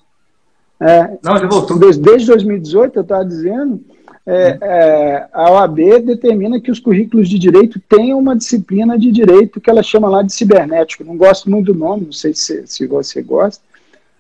É, 0.79 1.17
Não, 1.21 1.37
já 1.37 1.45
voltou. 1.45 1.77
Desde, 1.77 2.01
desde 2.01 2.27
2018, 2.27 2.95
eu 2.95 3.01
estava 3.01 3.25
dizendo, 3.25 3.83
é, 4.25 4.57
é, 4.61 5.27
a 5.33 5.51
OAB 5.51 5.79
determina 6.05 6.61
que 6.61 6.71
os 6.71 6.79
currículos 6.79 7.27
de 7.27 7.37
direito 7.37 7.81
tenham 7.89 8.17
uma 8.17 8.35
disciplina 8.35 8.97
de 8.97 9.11
direito 9.11 9.59
que 9.59 9.69
ela 9.69 9.83
chama 9.83 10.07
lá 10.07 10.21
de 10.21 10.31
cibernético. 10.31 11.03
Não 11.03 11.17
gosto 11.17 11.49
muito 11.49 11.73
do 11.73 11.77
nome, 11.77 12.05
não 12.05 12.13
sei 12.13 12.33
se, 12.33 12.65
se 12.65 12.87
você 12.87 13.21
gosta, 13.21 13.61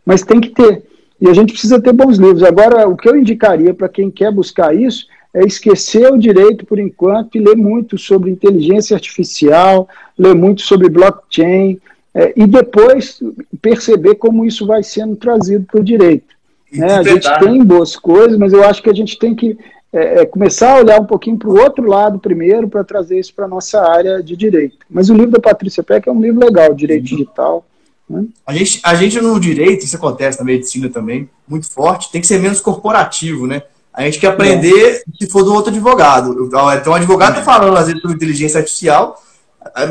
mas 0.05 0.21
tem 0.21 0.41
que 0.41 0.49
ter. 0.49 0.83
E 1.21 1.29
a 1.29 1.33
gente 1.33 1.53
precisa 1.53 1.79
ter 1.79 1.93
bons 1.93 2.17
livros. 2.17 2.41
Agora, 2.41 2.87
o 2.89 2.97
que 2.97 3.07
eu 3.07 3.15
indicaria 3.15 3.73
para 3.73 3.87
quem 3.87 4.09
quer 4.09 4.31
buscar 4.31 4.75
isso 4.75 5.05
é 5.33 5.45
esquecer 5.45 6.11
o 6.11 6.17
direito 6.17 6.65
por 6.65 6.79
enquanto 6.79 7.35
e 7.35 7.39
ler 7.39 7.55
muito 7.55 7.97
sobre 7.97 8.31
inteligência 8.31 8.95
artificial, 8.95 9.87
ler 10.17 10.33
muito 10.33 10.61
sobre 10.61 10.89
blockchain, 10.89 11.79
é, 12.13 12.33
e 12.35 12.45
depois 12.45 13.21
perceber 13.61 14.15
como 14.15 14.45
isso 14.45 14.65
vai 14.65 14.83
sendo 14.83 15.15
trazido 15.15 15.65
para 15.65 15.79
o 15.79 15.83
direito. 15.83 16.35
Né? 16.73 16.95
A 16.95 17.03
gente 17.03 17.39
tem 17.39 17.63
boas 17.63 17.95
coisas, 17.95 18.37
mas 18.37 18.51
eu 18.51 18.63
acho 18.63 18.81
que 18.81 18.89
a 18.89 18.93
gente 18.93 19.17
tem 19.17 19.35
que 19.35 19.57
é, 19.93 20.21
é 20.21 20.25
começar 20.25 20.73
a 20.73 20.79
olhar 20.79 20.99
um 20.99 21.05
pouquinho 21.05 21.37
para 21.37 21.49
o 21.49 21.59
outro 21.59 21.85
lado 21.87 22.17
primeiro 22.19 22.67
para 22.67 22.83
trazer 22.83 23.19
isso 23.19 23.33
para 23.33 23.45
a 23.45 23.49
nossa 23.49 23.81
área 23.81 24.23
de 24.23 24.35
direito. 24.35 24.77
Mas 24.89 25.09
o 25.09 25.13
livro 25.13 25.31
da 25.31 25.39
Patrícia 25.39 25.83
Peck 25.83 26.07
é 26.07 26.11
um 26.11 26.21
livro 26.21 26.43
legal, 26.45 26.73
Direito 26.73 27.11
uhum. 27.11 27.17
Digital. 27.17 27.65
Né? 28.11 28.25
A, 28.45 28.53
gente, 28.53 28.79
a 28.83 28.93
gente 28.95 29.19
no 29.21 29.39
direito, 29.39 29.85
isso 29.85 29.95
acontece 29.95 30.37
na 30.37 30.45
medicina 30.45 30.89
também, 30.89 31.29
muito 31.47 31.71
forte, 31.71 32.11
tem 32.11 32.21
que 32.21 32.27
ser 32.27 32.39
menos 32.39 32.59
corporativo, 32.59 33.47
né? 33.47 33.63
A 33.93 34.03
gente 34.03 34.19
quer 34.19 34.27
aprender 34.27 35.03
se 35.19 35.29
for 35.29 35.43
do 35.43 35.53
outro 35.53 35.69
advogado. 35.69 36.45
Então, 36.45 36.93
o 36.93 36.95
advogado 36.95 37.31
está 37.31 37.43
falando, 37.43 37.75
às 37.75 37.87
vezes, 37.87 38.01
sobre 38.01 38.15
inteligência 38.15 38.59
artificial, 38.59 39.21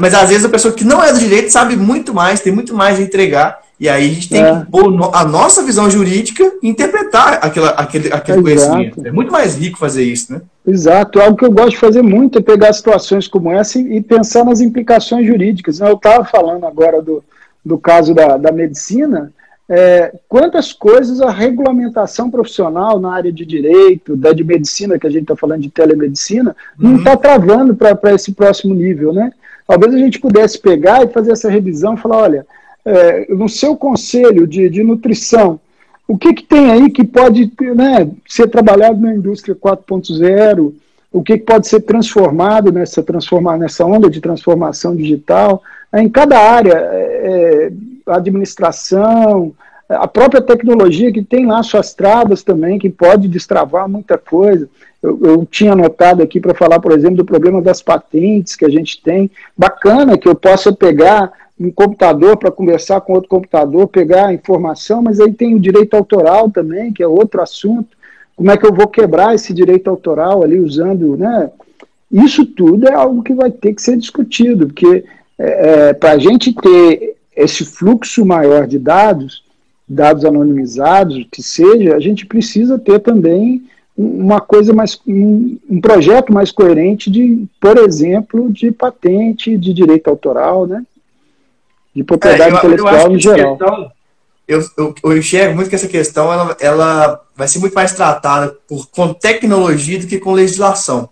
mas 0.01 0.15
às 0.15 0.29
vezes 0.29 0.45
a 0.45 0.49
pessoa 0.49 0.73
que 0.75 0.85
não 0.85 1.03
é 1.03 1.13
do 1.13 1.19
direito 1.19 1.51
sabe 1.51 1.77
muito 1.77 2.13
mais, 2.13 2.41
tem 2.41 2.53
muito 2.53 2.75
mais 2.75 2.99
a 2.99 3.03
entregar, 3.03 3.61
e 3.79 3.89
aí 3.89 4.11
a 4.11 4.15
gente 4.15 4.29
tem 4.29 4.43
é. 4.43 4.61
que 4.61 4.71
pôr 4.71 4.93
a 5.15 5.25
nossa 5.25 5.63
visão 5.63 5.89
jurídica 5.89 6.45
e 6.63 6.69
interpretar 6.69 7.39
aquela, 7.43 7.71
aquele, 7.71 8.13
aquele 8.13 8.43
conhecimento. 8.43 9.07
É 9.07 9.11
muito 9.11 9.33
mais 9.33 9.57
rico 9.57 9.79
fazer 9.79 10.03
isso, 10.03 10.35
né? 10.35 10.43
Exato. 10.67 11.19
Algo 11.19 11.37
que 11.37 11.47
eu 11.47 11.51
gosto 11.51 11.71
de 11.71 11.79
fazer 11.79 12.03
muito 12.03 12.39
é 12.39 12.43
pegar 12.43 12.73
situações 12.75 13.27
como 13.27 13.51
essa 13.51 13.79
e, 13.79 14.03
pensar 14.03 14.45
nas 14.45 14.61
implicações 14.61 15.27
jurídicas. 15.27 15.81
Eu 15.81 15.95
estava 15.95 16.25
falando 16.25 16.67
agora 16.67 17.01
do, 17.01 17.25
do 17.65 17.79
caso 17.79 18.15
da, 18.15 18.37
da 18.37 18.53
medicina, 18.53 19.33
é, 19.69 20.13
quantas 20.29 20.73
coisas 20.73 21.21
a 21.21 21.31
regulamentação 21.31 22.29
profissional 22.31 22.99
na 22.99 23.13
área 23.13 23.33
de 23.33 23.47
direito, 23.47 24.17
da 24.17 24.33
de 24.33 24.43
medicina, 24.43 24.99
que 24.99 25.07
a 25.07 25.11
gente 25.11 25.23
está 25.23 25.37
falando 25.37 25.63
de 25.63 25.71
telemedicina, 25.71 26.57
uhum. 26.79 26.91
não 26.91 26.99
está 26.99 27.17
travando 27.17 27.77
para 27.77 28.13
esse 28.13 28.33
próximo 28.33 28.75
nível, 28.75 29.13
né? 29.13 29.33
Talvez 29.67 29.95
a 29.95 29.99
gente 29.99 30.19
pudesse 30.19 30.59
pegar 30.59 31.05
e 31.05 31.13
fazer 31.13 31.31
essa 31.31 31.49
revisão 31.49 31.95
e 31.95 31.99
falar, 31.99 32.17
olha, 32.17 32.47
é, 32.85 33.33
no 33.33 33.49
seu 33.49 33.77
conselho 33.77 34.45
de, 34.45 34.69
de 34.69 34.83
nutrição, 34.83 35.61
o 36.09 36.19
que, 36.19 36.35
que 36.35 36.43
tem 36.43 36.73
aí 36.73 36.91
que 36.91 37.05
pode 37.05 37.53
né, 37.77 38.11
ser 38.27 38.49
trabalhado 38.49 39.01
na 39.01 39.15
indústria 39.15 39.55
4.0? 39.55 40.73
O 41.13 41.23
que, 41.23 41.39
que 41.39 41.45
pode 41.45 41.69
ser 41.69 41.83
transformado 41.83 42.73
nessa, 42.73 43.01
transforma, 43.01 43.57
nessa 43.57 43.87
onda 43.87 44.11
de 44.11 44.21
transformação 44.21 44.97
digital? 44.97 45.63
É, 45.93 46.03
em 46.03 46.09
cada 46.09 46.39
área, 46.39 46.75
é, 46.75 47.71
é 48.07 48.13
administração, 48.13 49.55
a 49.89 50.07
própria 50.07 50.41
tecnologia 50.41 51.13
que 51.13 51.23
tem 51.23 51.47
lá 51.47 51.63
suas 51.63 51.93
travas 51.93 52.43
também, 52.43 52.79
que 52.79 52.89
pode 52.89 53.27
destravar 53.27 53.89
muita 53.89 54.17
coisa. 54.17 54.69
Eu, 55.03 55.19
eu 55.23 55.47
tinha 55.47 55.73
anotado 55.73 56.23
aqui 56.23 56.39
para 56.39 56.55
falar, 56.55 56.79
por 56.79 56.93
exemplo, 56.93 57.17
do 57.17 57.25
problema 57.25 57.61
das 57.61 57.83
patentes 57.83 58.55
que 58.55 58.65
a 58.65 58.69
gente 58.69 59.03
tem. 59.03 59.31
Bacana 59.57 60.17
que 60.17 60.29
eu 60.29 60.35
possa 60.35 60.73
pegar 60.73 61.33
um 61.59 61.71
computador 61.71 62.37
para 62.37 62.51
conversar 62.51 63.01
com 63.01 63.15
outro 63.15 63.29
computador, 63.29 63.89
pegar 63.89 64.33
informação, 64.33 65.03
mas 65.03 65.21
aí 65.21 65.33
tem 65.33 65.55
o 65.55 65.61
direito 65.61 65.95
autoral 65.95 66.51
também, 66.51 66.93
que 66.93 67.03
é 67.03 67.07
outro 67.07 67.43
assunto. 67.43 67.89
Como 68.37 68.51
é 68.51 68.57
que 68.57 68.65
eu 68.65 68.73
vou 68.73 68.87
quebrar 68.87 69.35
esse 69.35 69.53
direito 69.53 69.91
autoral 69.91 70.43
ali 70.43 70.59
usando, 70.59 71.17
né? 71.17 71.51
Isso 72.11 72.47
tudo 72.47 72.89
é 72.89 72.95
algo 72.95 73.23
que 73.23 73.35
vai 73.35 73.51
ter 73.51 73.75
que 73.75 73.83
ser 73.83 73.97
discutido, 73.97 74.69
porque 74.69 75.05
é, 75.41 75.89
é 75.89 75.93
para 75.95 76.13
a 76.13 76.19
gente 76.19 76.53
ter 76.53 77.17
esse 77.35 77.65
fluxo 77.65 78.25
maior 78.25 78.67
de 78.67 78.79
dados, 78.79 79.43
dados 79.89 80.25
anonimizados, 80.25 81.27
que 81.31 81.43
seja, 81.43 81.97
a 81.97 82.01
gente 82.01 82.27
precisa 82.27 82.79
ter 82.79 83.01
também 83.01 83.63
uma 83.97 84.41
coisa 84.41 84.73
mais, 84.73 85.01
um, 85.07 85.59
um 85.69 85.81
projeto 85.81 86.33
mais 86.33 86.53
coerente 86.53 87.11
de, 87.11 87.47
por 87.61 87.77
exemplo, 87.79 88.51
de 88.53 88.71
patente, 88.71 89.57
de 89.59 89.75
direito 89.75 90.09
autoral, 90.09 90.67
né? 90.67 90.85
de 91.95 92.05
propriedade 92.05 92.51
é, 92.51 92.53
eu, 92.53 92.59
intelectual 92.59 93.07
eu 93.07 93.13
em 93.13 93.21
geral. 93.21 93.57
Questão, 93.59 93.93
eu, 94.47 94.61
eu, 94.77 94.95
eu, 95.05 95.19
enxergo 95.19 95.55
muito 95.55 95.69
que 95.69 95.77
essa 95.77 95.89
questão 95.89 96.33
ela, 96.33 96.57
ela 96.61 97.21
vai 97.37 97.47
ser 97.47 97.59
muito 97.59 97.75
mais 97.75 97.93
tratada 97.93 98.57
por, 98.67 98.89
com 98.91 99.13
tecnologia 99.13 99.99
do 99.99 100.07
que 100.07 100.19
com 100.19 100.33
legislação. 100.33 101.09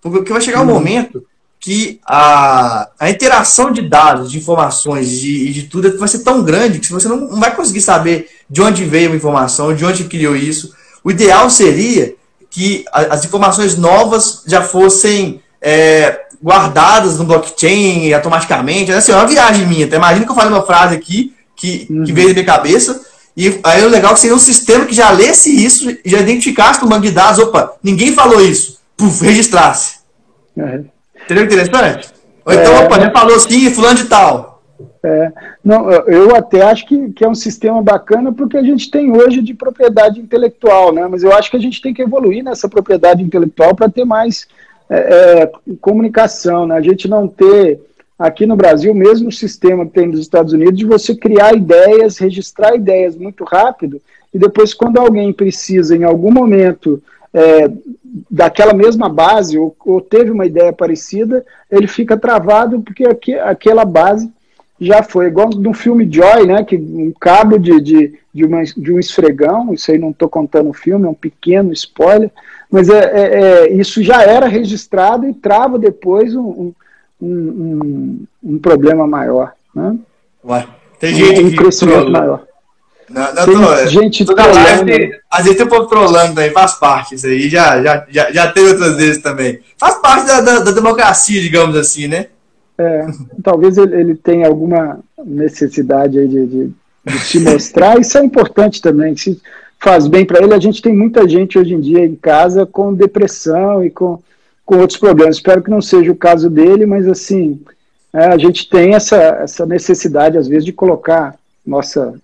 Porque 0.00 0.32
vai 0.32 0.40
chegar 0.40 0.60
um 0.60 0.64
hum. 0.64 0.74
momento 0.74 1.24
que 1.60 2.00
a, 2.06 2.88
a 2.98 3.10
interação 3.10 3.72
de 3.72 3.82
dados, 3.82 4.30
de 4.30 4.38
informações 4.38 5.08
e 5.12 5.20
de, 5.20 5.52
de, 5.52 5.62
tudo 5.64 5.98
vai 5.98 6.08
ser 6.08 6.20
tão 6.20 6.42
grande 6.42 6.78
que 6.78 6.90
você 6.90 7.08
não, 7.08 7.16
não 7.16 7.40
vai 7.40 7.54
conseguir 7.54 7.80
saber 7.80 8.28
de 8.48 8.62
onde 8.62 8.84
veio 8.84 9.12
a 9.12 9.16
informação, 9.16 9.74
de 9.74 9.84
onde 9.84 10.04
criou 10.04 10.36
isso. 10.36 10.72
O 11.02 11.10
ideal 11.10 11.50
seria 11.50 12.14
que 12.50 12.84
as 12.92 13.24
informações 13.24 13.76
novas 13.76 14.42
já 14.46 14.62
fossem 14.62 15.40
é, 15.60 16.20
guardadas 16.42 17.18
no 17.18 17.24
blockchain 17.24 18.12
automaticamente. 18.12 18.92
Assim, 18.92 19.12
é 19.12 19.16
uma 19.16 19.26
viagem 19.26 19.66
minha. 19.66 19.84
Então, 19.84 19.98
imagina 19.98 20.24
que 20.24 20.30
eu 20.30 20.36
falei 20.36 20.52
uma 20.52 20.64
frase 20.64 20.94
aqui 20.94 21.34
que, 21.54 21.86
uhum. 21.90 22.04
que 22.04 22.12
veio 22.12 22.28
da 22.28 22.34
minha 22.34 22.46
cabeça. 22.46 23.00
E 23.36 23.60
aí 23.62 23.84
o 23.84 23.88
legal 23.88 24.12
é 24.12 24.14
que 24.14 24.20
seria 24.20 24.34
um 24.34 24.40
sistema 24.40 24.84
que 24.84 24.94
já 24.94 25.10
lesse 25.10 25.64
isso, 25.64 25.86
já 26.04 26.18
identificasse 26.18 26.82
no 26.82 26.88
banco 26.88 27.02
de 27.02 27.12
dados, 27.12 27.38
opa, 27.38 27.74
ninguém 27.82 28.12
falou 28.12 28.40
isso. 28.40 28.78
Puf, 28.96 29.24
registrasse. 29.24 29.98
É. 30.56 30.80
Entendeu 31.28 31.44
interessante? 31.44 32.08
Ou 32.42 32.54
então, 32.54 32.72
é, 32.72 32.84
opa, 32.86 32.98
já 32.98 33.10
falou 33.10 33.36
assim, 33.36 33.70
fulano 33.70 33.98
de 33.98 34.06
tal. 34.06 34.62
É, 35.02 35.30
não, 35.62 35.90
eu 35.90 36.34
até 36.34 36.62
acho 36.62 36.86
que, 36.86 37.12
que 37.12 37.22
é 37.22 37.28
um 37.28 37.34
sistema 37.34 37.82
bacana 37.82 38.32
porque 38.32 38.56
a 38.56 38.62
gente 38.62 38.90
tem 38.90 39.12
hoje 39.12 39.42
de 39.42 39.52
propriedade 39.52 40.18
intelectual, 40.18 40.90
né? 40.90 41.06
Mas 41.06 41.22
eu 41.22 41.30
acho 41.34 41.50
que 41.50 41.58
a 41.58 41.60
gente 41.60 41.82
tem 41.82 41.92
que 41.92 42.00
evoluir 42.00 42.42
nessa 42.42 42.66
propriedade 42.66 43.22
intelectual 43.22 43.74
para 43.74 43.90
ter 43.90 44.06
mais 44.06 44.48
é, 44.88 45.42
é, 45.42 45.52
comunicação, 45.82 46.66
né? 46.66 46.76
A 46.76 46.80
gente 46.80 47.06
não 47.06 47.28
ter 47.28 47.78
aqui 48.18 48.46
no 48.46 48.56
Brasil 48.56 48.92
o 48.92 48.96
mesmo 48.96 49.30
sistema 49.30 49.84
que 49.84 49.92
tem 49.92 50.08
nos 50.08 50.20
Estados 50.20 50.54
Unidos 50.54 50.78
de 50.78 50.86
você 50.86 51.14
criar 51.14 51.54
ideias, 51.54 52.16
registrar 52.16 52.74
ideias 52.74 53.14
muito 53.14 53.44
rápido 53.44 54.00
e 54.32 54.38
depois 54.38 54.72
quando 54.72 54.96
alguém 54.96 55.30
precisa 55.30 55.94
em 55.94 56.04
algum 56.04 56.32
momento 56.32 57.02
é, 57.32 57.70
daquela 58.30 58.72
mesma 58.72 59.08
base 59.08 59.58
ou, 59.58 59.74
ou, 59.84 60.00
teve 60.00 60.30
uma 60.30 60.46
ideia 60.46 60.72
parecida, 60.72 61.44
ele 61.70 61.86
fica 61.86 62.16
travado 62.16 62.80
porque 62.80 63.06
aqui, 63.06 63.34
aquela 63.34 63.84
base 63.84 64.30
já 64.80 65.02
foi 65.02 65.26
igual 65.26 65.50
no 65.50 65.72
filme 65.72 66.08
Joy, 66.10 66.46
né? 66.46 66.62
Que 66.64 66.76
um 66.76 67.12
cabo 67.20 67.58
de, 67.58 67.80
de, 67.80 68.14
de, 68.32 68.44
uma, 68.44 68.62
de 68.62 68.92
um 68.92 68.98
esfregão, 68.98 69.74
isso 69.74 69.90
aí 69.90 69.98
não 69.98 70.10
estou 70.10 70.28
contando 70.28 70.70
o 70.70 70.74
filme, 70.74 71.06
é 71.06 71.08
um 71.08 71.14
pequeno 71.14 71.72
spoiler 71.72 72.30
mas 72.70 72.88
é, 72.88 72.98
é, 72.98 73.40
é, 73.40 73.72
isso 73.72 74.02
já 74.02 74.22
era 74.22 74.46
registrado 74.46 75.26
e 75.26 75.32
trava 75.32 75.78
depois 75.78 76.34
um, 76.34 76.72
um, 77.20 77.28
um, 77.28 78.26
um 78.42 78.58
problema 78.58 79.06
maior. 79.06 79.52
Né? 79.74 79.96
Ué, 80.44 80.66
tem 81.00 81.14
gente 81.14 81.54
um, 81.54 81.56
crescimento 81.56 82.10
maior. 82.10 82.46
Não, 83.10 83.34
não, 83.34 83.44
tem 83.44 83.54
tô, 83.54 83.86
gente 83.86 84.24
toda 84.24 84.46
live, 84.46 85.10
às 85.30 85.44
vezes 85.44 85.56
tem 85.56 85.66
um 85.66 85.70
pouco 85.70 85.86
trolando 85.86 86.34
também, 86.34 86.50
faz 86.50 86.74
parte 86.74 87.14
isso 87.14 87.26
aí, 87.26 87.48
já, 87.48 87.82
já, 87.82 88.06
já, 88.08 88.32
já 88.32 88.52
teve 88.52 88.68
outras 88.68 88.96
vezes 88.96 89.22
também. 89.22 89.60
Faz 89.78 89.96
parte 89.96 90.26
da, 90.26 90.40
da, 90.40 90.58
da 90.60 90.72
democracia, 90.72 91.40
digamos 91.40 91.74
assim, 91.76 92.06
né? 92.06 92.26
É, 92.76 93.06
talvez 93.42 93.78
ele, 93.78 93.94
ele 93.94 94.14
tenha 94.14 94.46
alguma 94.46 95.00
necessidade 95.24 96.18
aí 96.18 96.28
de, 96.28 96.46
de, 96.46 96.70
de 97.06 97.18
se 97.20 97.40
mostrar, 97.40 97.98
isso 97.98 98.18
é 98.18 98.24
importante 98.24 98.82
também. 98.82 99.16
Se, 99.16 99.40
faz 99.78 100.06
bem 100.06 100.24
para 100.24 100.42
ele. 100.42 100.54
A 100.54 100.60
gente 100.60 100.82
tem 100.82 100.94
muita 100.94 101.28
gente 101.28 101.58
hoje 101.58 101.74
em 101.74 101.80
dia 101.80 102.04
em 102.04 102.16
casa 102.16 102.66
com 102.66 102.92
depressão 102.92 103.84
e 103.84 103.90
com, 103.90 104.20
com 104.64 104.78
outros 104.78 104.98
problemas. 104.98 105.36
Espero 105.36 105.62
que 105.62 105.70
não 105.70 105.80
seja 105.80 106.10
o 106.10 106.16
caso 106.16 106.50
dele, 106.50 106.84
mas 106.84 107.06
assim, 107.06 107.60
é, 108.12 108.26
a 108.26 108.38
gente 108.38 108.68
tem 108.68 108.94
essa, 108.94 109.16
essa 109.16 109.64
necessidade, 109.64 110.36
às 110.36 110.48
vezes, 110.48 110.64
de 110.64 110.72
colocar 110.72 111.36
nossa 111.66 112.14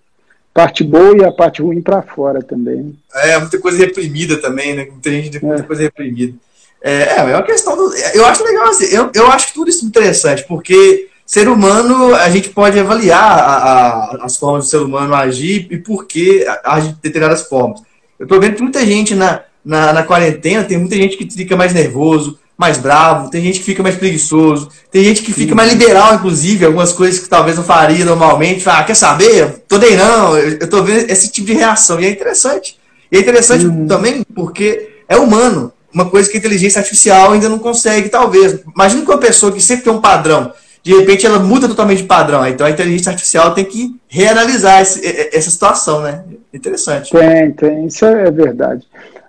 parte 0.54 0.84
boa 0.84 1.16
e 1.16 1.24
a 1.24 1.32
parte 1.32 1.60
ruim 1.60 1.82
para 1.82 2.00
fora 2.00 2.40
também. 2.40 2.96
É, 3.12 3.36
muita 3.38 3.58
coisa 3.58 3.76
reprimida 3.76 4.40
também, 4.40 4.74
né? 4.74 4.86
Muita 4.88 5.10
gente 5.10 5.44
muita 5.44 5.62
é. 5.62 5.66
coisa 5.66 5.82
reprimida. 5.82 6.34
É, 6.80 7.18
é 7.18 7.22
uma 7.22 7.42
questão 7.42 7.76
do. 7.76 7.92
Eu 8.14 8.24
acho 8.24 8.44
legal 8.44 8.68
assim, 8.68 8.86
eu, 8.94 9.10
eu 9.14 9.26
acho 9.26 9.52
tudo 9.52 9.68
isso 9.68 9.84
interessante, 9.84 10.44
porque 10.46 11.08
ser 11.26 11.48
humano, 11.48 12.14
a 12.14 12.28
gente 12.28 12.50
pode 12.50 12.78
avaliar 12.78 13.38
a, 13.38 13.54
a, 13.54 14.24
as 14.24 14.36
formas 14.36 14.66
do 14.66 14.70
ser 14.70 14.76
humano 14.78 15.14
agir 15.14 15.66
e 15.70 15.78
por 15.78 16.06
que 16.06 16.46
agir 16.62 16.92
de 16.92 17.00
determinadas 17.00 17.48
formas. 17.48 17.80
Eu 18.18 18.26
tô 18.26 18.38
vendo 18.38 18.56
que 18.56 18.62
muita 18.62 18.84
gente 18.84 19.14
na, 19.14 19.40
na, 19.64 19.92
na, 19.92 20.02
quarentena, 20.02 20.62
tem 20.62 20.78
muita 20.78 20.94
gente 20.94 21.16
que 21.16 21.28
fica 21.30 21.56
mais 21.56 21.72
nervoso, 21.72 22.38
mais 22.56 22.78
bravo, 22.78 23.30
tem 23.30 23.42
gente 23.42 23.58
que 23.58 23.64
fica 23.64 23.82
mais 23.82 23.96
preguiçoso, 23.96 24.68
tem 24.90 25.02
gente 25.04 25.22
que 25.22 25.32
fica 25.32 25.54
mais 25.54 25.72
liberal, 25.72 26.14
inclusive, 26.14 26.64
algumas 26.64 26.92
coisas 26.92 27.18
que 27.18 27.28
talvez 27.28 27.56
não 27.56 27.64
faria 27.64 28.04
normalmente. 28.04 28.62
Fala, 28.62 28.78
ah, 28.78 28.84
quer 28.84 28.94
saber? 28.94 29.64
Tô 29.68 29.76
nem 29.76 29.96
não, 29.96 30.38
eu, 30.38 30.58
eu 30.60 30.70
tô 30.70 30.82
vendo 30.82 31.10
esse 31.10 31.30
tipo 31.32 31.48
de 31.48 31.54
reação. 31.54 32.00
E 32.00 32.06
é 32.06 32.10
interessante. 32.10 32.78
E 33.10 33.16
é 33.16 33.20
interessante 33.20 33.66
uhum. 33.66 33.86
também 33.86 34.22
porque 34.34 35.00
é 35.08 35.16
humano. 35.16 35.72
Uma 35.92 36.08
coisa 36.08 36.28
que 36.28 36.36
a 36.36 36.40
inteligência 36.40 36.80
artificial 36.80 37.32
ainda 37.32 37.48
não 37.48 37.58
consegue, 37.58 38.08
talvez. 38.08 38.60
Imagina 38.74 39.04
que 39.04 39.10
uma 39.10 39.18
pessoa 39.18 39.52
que 39.52 39.60
sempre 39.60 39.84
tem 39.84 39.92
um 39.92 40.00
padrão, 40.00 40.52
de 40.82 40.92
repente 40.92 41.24
ela 41.24 41.38
muda 41.38 41.68
totalmente 41.68 42.02
de 42.02 42.08
padrão. 42.08 42.46
Então 42.46 42.66
a 42.66 42.70
inteligência 42.70 43.10
artificial 43.10 43.54
tem 43.54 43.64
que 43.64 43.94
reanalisar 44.08 44.82
esse, 44.82 45.00
essa 45.32 45.50
situação, 45.50 46.02
né? 46.02 46.24
Interessante. 46.52 47.10
Tem, 47.10 47.52
tem, 47.52 47.86
isso 47.86 48.04
é 48.04 48.30
verdade. 48.30 48.86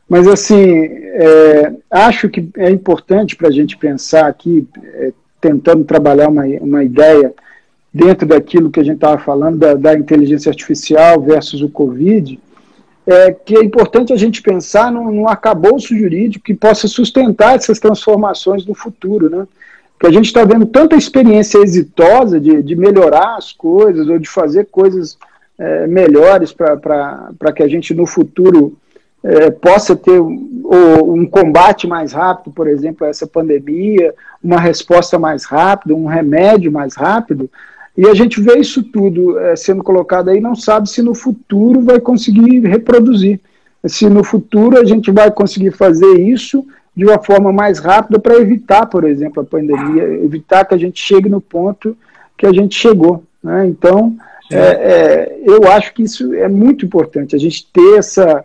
Mas, 0.08 0.28
assim, 0.28 0.84
é, 0.84 1.74
acho 1.89 2.30
que 2.30 2.47
é 2.58 2.70
importante 2.70 3.36
para 3.36 3.47
a 3.47 3.51
gente 3.51 3.76
pensar 3.76 4.28
aqui, 4.28 4.68
é, 4.84 5.12
tentando 5.41 5.84
trabalhar 5.84 6.30
uma, 6.30 6.45
uma 6.62 6.84
ideia 6.84 7.34
dentro 7.91 8.28
daquilo 8.28 8.70
que 8.70 8.80
a 8.80 8.84
gente 8.84 8.95
estava 8.95 9.18
falando, 9.18 9.58
da, 9.58 9.74
da, 9.74 9.97
inteligência 9.97 10.49
artificial 10.49 11.22
versus 11.22 11.62
o 11.62 11.70
Covid, 11.70 12.39
é 13.08 13.32
que 13.32 13.56
é 13.56 13.64
importante 13.64 14.12
a 14.12 14.18
gente 14.18 14.41
pensar 14.41 14.91
num, 14.91 15.12
num 15.12 15.28
arcabouço 15.28 15.95
jurídico 15.95 16.45
que 16.45 16.53
possa 16.53 16.88
sustentar 16.88 17.56
essas 17.56 17.80
transformações 17.80 18.66
no 18.66 18.76
futuro, 18.76 19.30
né? 19.30 19.47
Porque 19.93 20.08
a 20.08 20.12
gente 20.12 20.26
está 20.26 20.43
vendo 20.43 20.66
tanta 20.66 20.95
experiência 20.95 21.60
exitosa 21.60 22.39
de, 22.39 22.62
de 22.62 22.76
melhorar 22.76 23.38
as 23.38 23.53
coisas 23.53 24.08
ou 24.08 24.20
de 24.20 24.28
fazer 24.28 24.66
coisas 24.66 25.18
é, 25.58 25.88
melhores 25.88 26.51
para 26.51 27.53
que 27.56 27.64
a 27.64 27.68
gente 27.68 27.93
no 27.93 28.06
futuro 28.06 28.78
é, 29.26 29.49
possa 29.49 29.95
ter 29.95 30.21
um, 30.21 30.61
um 31.03 31.26
combate 31.26 31.88
mais 31.88 32.13
rápido, 32.13 32.53
por 32.53 32.67
exemplo, 32.67 33.07
a 33.07 33.09
essa 33.09 33.26
pandemia, 33.26 34.13
uma 34.43 34.59
resposta 34.59 35.17
mais 35.17 35.45
rápida, 35.45 35.95
um 35.95 36.05
remédio 36.05 36.71
mais 36.71 36.95
rápido, 36.95 37.49
e 37.97 38.07
a 38.07 38.13
gente 38.13 38.39
vê 38.39 38.59
isso 38.59 38.84
tudo 38.84 39.39
é, 39.39 39.55
sendo 39.55 39.84
colocado 39.84 40.30
aí, 40.30 40.39
não 40.39 40.55
sabe 40.55 40.89
se 40.89 41.01
no 41.01 41.15
futuro 41.15 41.82
vai 41.82 41.99
conseguir 41.99 42.59
reproduzir. 42.59 43.39
Se 43.88 44.07
no 44.09 44.23
futuro 44.23 44.78
a 44.78 44.86
gente 44.86 45.11
vai 45.11 45.32
conseguir 45.32 45.71
fazer 45.71 46.19
isso 46.19 46.65
de 46.95 47.05
uma 47.05 47.21
forma 47.21 47.51
mais 47.51 47.80
rápida 47.80 48.19
para 48.19 48.36
evitar, 48.36 48.86
por 48.86 49.05
exemplo, 49.05 49.41
a 49.41 49.45
pandemia, 49.45 50.03
evitar 50.23 50.65
que 50.65 50.73
a 50.76 50.78
gente 50.78 51.01
chegue 51.01 51.30
no 51.30 51.41
ponto 51.41 51.97
que 52.38 52.45
a 52.45 52.53
gente 52.53 52.76
chegou. 52.76 53.23
Né? 53.43 53.67
Então, 53.67 54.15
é, 54.51 54.57
é, 54.57 55.39
eu 55.43 55.67
acho 55.71 55.93
que 55.93 56.03
isso 56.03 56.34
é 56.34 56.47
muito 56.47 56.86
importante, 56.86 57.36
a 57.36 57.39
gente 57.39 57.67
ter 57.71 57.97
essa, 57.97 58.43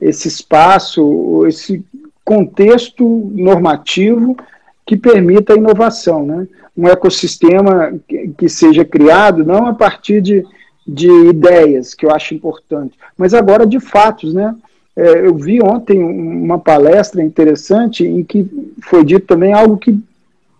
esse 0.00 0.28
espaço, 0.28 1.44
esse 1.46 1.84
contexto 2.24 3.30
normativo 3.34 4.36
que 4.84 4.96
permita 4.96 5.52
a 5.52 5.56
inovação, 5.56 6.24
né? 6.24 6.46
um 6.76 6.86
ecossistema 6.86 7.94
que, 8.36 8.48
seja 8.48 8.84
criado 8.84 9.44
não 9.44 9.66
a 9.66 9.74
partir 9.74 10.20
de, 10.20 10.44
de 10.86 11.10
ideias, 11.28 11.94
que 11.94 12.04
eu 12.04 12.10
acho 12.10 12.34
importante, 12.34 12.98
mas 13.16 13.32
agora 13.32 13.66
de 13.66 13.80
fatos. 13.80 14.34
Né? 14.34 14.54
É, 14.94 15.26
eu 15.26 15.34
vi 15.34 15.62
ontem 15.62 16.02
uma 16.02 16.58
palestra 16.58 17.22
interessante 17.22 18.06
em 18.06 18.22
que 18.22 18.46
foi 18.82 19.04
dito 19.04 19.26
também 19.26 19.52
algo 19.52 19.78
que 19.78 19.98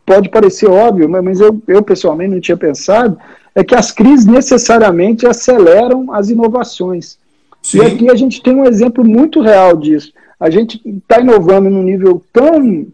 pode 0.06 0.28
parecer 0.28 0.68
óbvio, 0.68 1.08
mas 1.08 1.40
eu, 1.40 1.60
eu 1.66 1.82
pessoalmente 1.82 2.34
não 2.34 2.40
tinha 2.40 2.56
pensado, 2.56 3.18
é 3.54 3.64
que 3.64 3.74
as 3.74 3.90
crises 3.90 4.24
necessariamente 4.24 5.26
aceleram 5.26 6.12
as 6.12 6.30
inovações. 6.30 7.18
Sim. 7.66 7.78
E 7.78 7.80
aqui 7.82 8.08
a 8.08 8.14
gente 8.14 8.40
tem 8.40 8.54
um 8.54 8.64
exemplo 8.64 9.04
muito 9.04 9.40
real 9.40 9.76
disso. 9.76 10.12
A 10.38 10.48
gente 10.48 10.80
está 10.86 11.20
inovando 11.20 11.68
num 11.68 11.82
nível 11.82 12.22
tão 12.32 12.86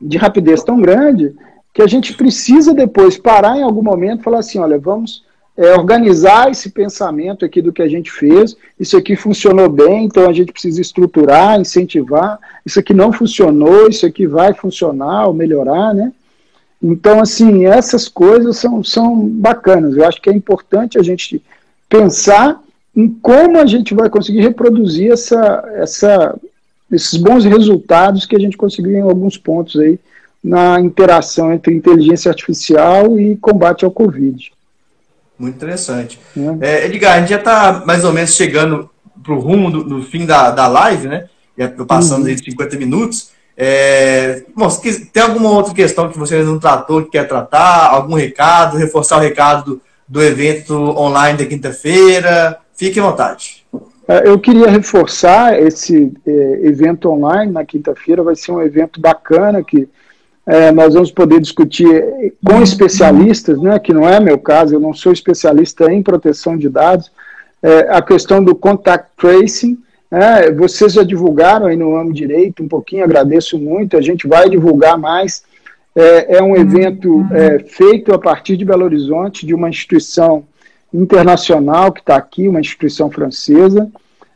de 0.00 0.18
rapidez 0.18 0.64
tão 0.64 0.80
grande 0.80 1.32
que 1.72 1.80
a 1.80 1.86
gente 1.86 2.12
precisa 2.14 2.74
depois 2.74 3.16
parar 3.16 3.56
em 3.56 3.62
algum 3.62 3.82
momento 3.82 4.18
e 4.20 4.24
falar 4.24 4.40
assim, 4.40 4.58
olha, 4.58 4.76
vamos 4.76 5.22
é, 5.56 5.72
organizar 5.74 6.50
esse 6.50 6.70
pensamento 6.70 7.44
aqui 7.44 7.62
do 7.62 7.72
que 7.72 7.80
a 7.80 7.86
gente 7.86 8.10
fez, 8.10 8.56
isso 8.78 8.96
aqui 8.96 9.14
funcionou 9.14 9.68
bem, 9.68 10.04
então 10.04 10.28
a 10.28 10.32
gente 10.32 10.52
precisa 10.52 10.80
estruturar, 10.80 11.60
incentivar, 11.60 12.40
isso 12.66 12.80
aqui 12.80 12.92
não 12.92 13.12
funcionou, 13.12 13.88
isso 13.88 14.04
aqui 14.04 14.26
vai 14.26 14.52
funcionar 14.52 15.28
ou 15.28 15.32
melhorar, 15.32 15.94
né? 15.94 16.12
Então, 16.82 17.20
assim, 17.20 17.66
essas 17.66 18.08
coisas 18.08 18.56
são, 18.56 18.82
são 18.82 19.16
bacanas. 19.28 19.96
Eu 19.96 20.04
acho 20.04 20.20
que 20.20 20.28
é 20.28 20.32
importante 20.32 20.98
a 20.98 21.02
gente 21.02 21.40
pensar 21.88 22.60
em 22.94 23.08
como 23.08 23.58
a 23.58 23.66
gente 23.66 23.94
vai 23.94 24.10
conseguir 24.10 24.40
reproduzir 24.40 25.12
essa, 25.12 25.64
essa, 25.74 26.38
esses 26.90 27.18
bons 27.18 27.44
resultados 27.44 28.26
que 28.26 28.36
a 28.36 28.38
gente 28.38 28.56
conseguiu 28.56 28.92
em 28.92 29.00
alguns 29.00 29.38
pontos 29.38 29.80
aí 29.80 29.98
na 30.42 30.80
interação 30.80 31.52
entre 31.52 31.74
inteligência 31.74 32.28
artificial 32.28 33.18
e 33.18 33.36
combate 33.36 33.84
ao 33.84 33.90
Covid. 33.90 34.52
Muito 35.38 35.56
interessante. 35.56 36.18
É. 36.60 36.82
É, 36.82 36.86
Edgar, 36.86 37.16
a 37.16 37.20
gente 37.20 37.30
já 37.30 37.38
está 37.38 37.82
mais 37.86 38.04
ou 38.04 38.12
menos 38.12 38.34
chegando 38.34 38.90
para 39.22 39.32
o 39.32 39.38
rumo 39.38 39.70
do, 39.70 39.84
do, 39.84 40.02
fim 40.02 40.26
da, 40.26 40.50
da 40.50 40.66
live, 40.66 41.08
né? 41.08 41.28
Já 41.56 41.68
passando 41.86 42.22
uhum. 42.22 42.28
aí 42.28 42.34
de 42.34 42.44
50 42.44 42.76
minutos. 42.76 43.30
É, 43.56 44.44
bom, 44.56 44.68
tem 45.12 45.22
alguma 45.22 45.50
outra 45.50 45.74
questão 45.74 46.08
que 46.08 46.18
você 46.18 46.42
não 46.42 46.58
tratou, 46.58 47.02
que 47.04 47.10
quer 47.10 47.28
tratar, 47.28 47.88
algum 47.90 48.14
recado, 48.14 48.78
reforçar 48.78 49.18
o 49.18 49.20
recado 49.20 49.64
do, 49.64 49.82
do 50.08 50.22
evento 50.22 50.74
online 50.74 51.38
da 51.38 51.46
quinta-feira, 51.46 52.58
Fique 52.74 52.98
à 52.98 53.02
vontade. 53.02 53.64
É, 54.08 54.28
eu 54.28 54.38
queria 54.38 54.68
reforçar 54.68 55.60
esse 55.60 56.12
é, 56.26 56.60
evento 56.64 57.08
online 57.08 57.52
na 57.52 57.64
quinta-feira, 57.64 58.22
vai 58.22 58.34
ser 58.34 58.52
um 58.52 58.60
evento 58.60 59.00
bacana 59.00 59.62
que 59.62 59.88
é, 60.44 60.72
nós 60.72 60.94
vamos 60.94 61.12
poder 61.12 61.40
discutir 61.40 62.34
com 62.44 62.60
especialistas, 62.60 63.60
né, 63.60 63.78
que 63.78 63.92
não 63.92 64.08
é 64.08 64.18
meu 64.18 64.38
caso, 64.38 64.74
eu 64.74 64.80
não 64.80 64.92
sou 64.92 65.12
especialista 65.12 65.92
em 65.92 66.02
proteção 66.02 66.56
de 66.56 66.68
dados, 66.68 67.10
a 67.90 68.02
questão 68.02 68.42
do 68.42 68.56
contact 68.56 69.10
tracing. 69.16 69.78
É, 70.10 70.50
vocês 70.50 70.94
já 70.94 71.04
divulgaram 71.04 71.66
aí 71.66 71.76
no 71.76 71.94
Amo 71.94 72.12
Direito 72.12 72.60
um 72.60 72.66
pouquinho, 72.66 73.04
agradeço 73.04 73.56
muito, 73.56 73.96
a 73.96 74.00
gente 74.00 74.26
vai 74.26 74.50
divulgar 74.50 74.98
mais. 74.98 75.44
É, 75.94 76.42
um 76.42 76.56
evento 76.56 77.24
feito 77.68 78.12
a 78.12 78.18
partir 78.18 78.56
de 78.56 78.64
Belo 78.64 78.84
Horizonte, 78.84 79.46
de 79.46 79.54
uma 79.54 79.68
instituição 79.68 80.44
internacional 80.92 81.92
que 81.92 82.00
está 82.00 82.16
aqui, 82.16 82.48
uma 82.48 82.60
instituição 82.60 83.10
francesa, 83.10 83.90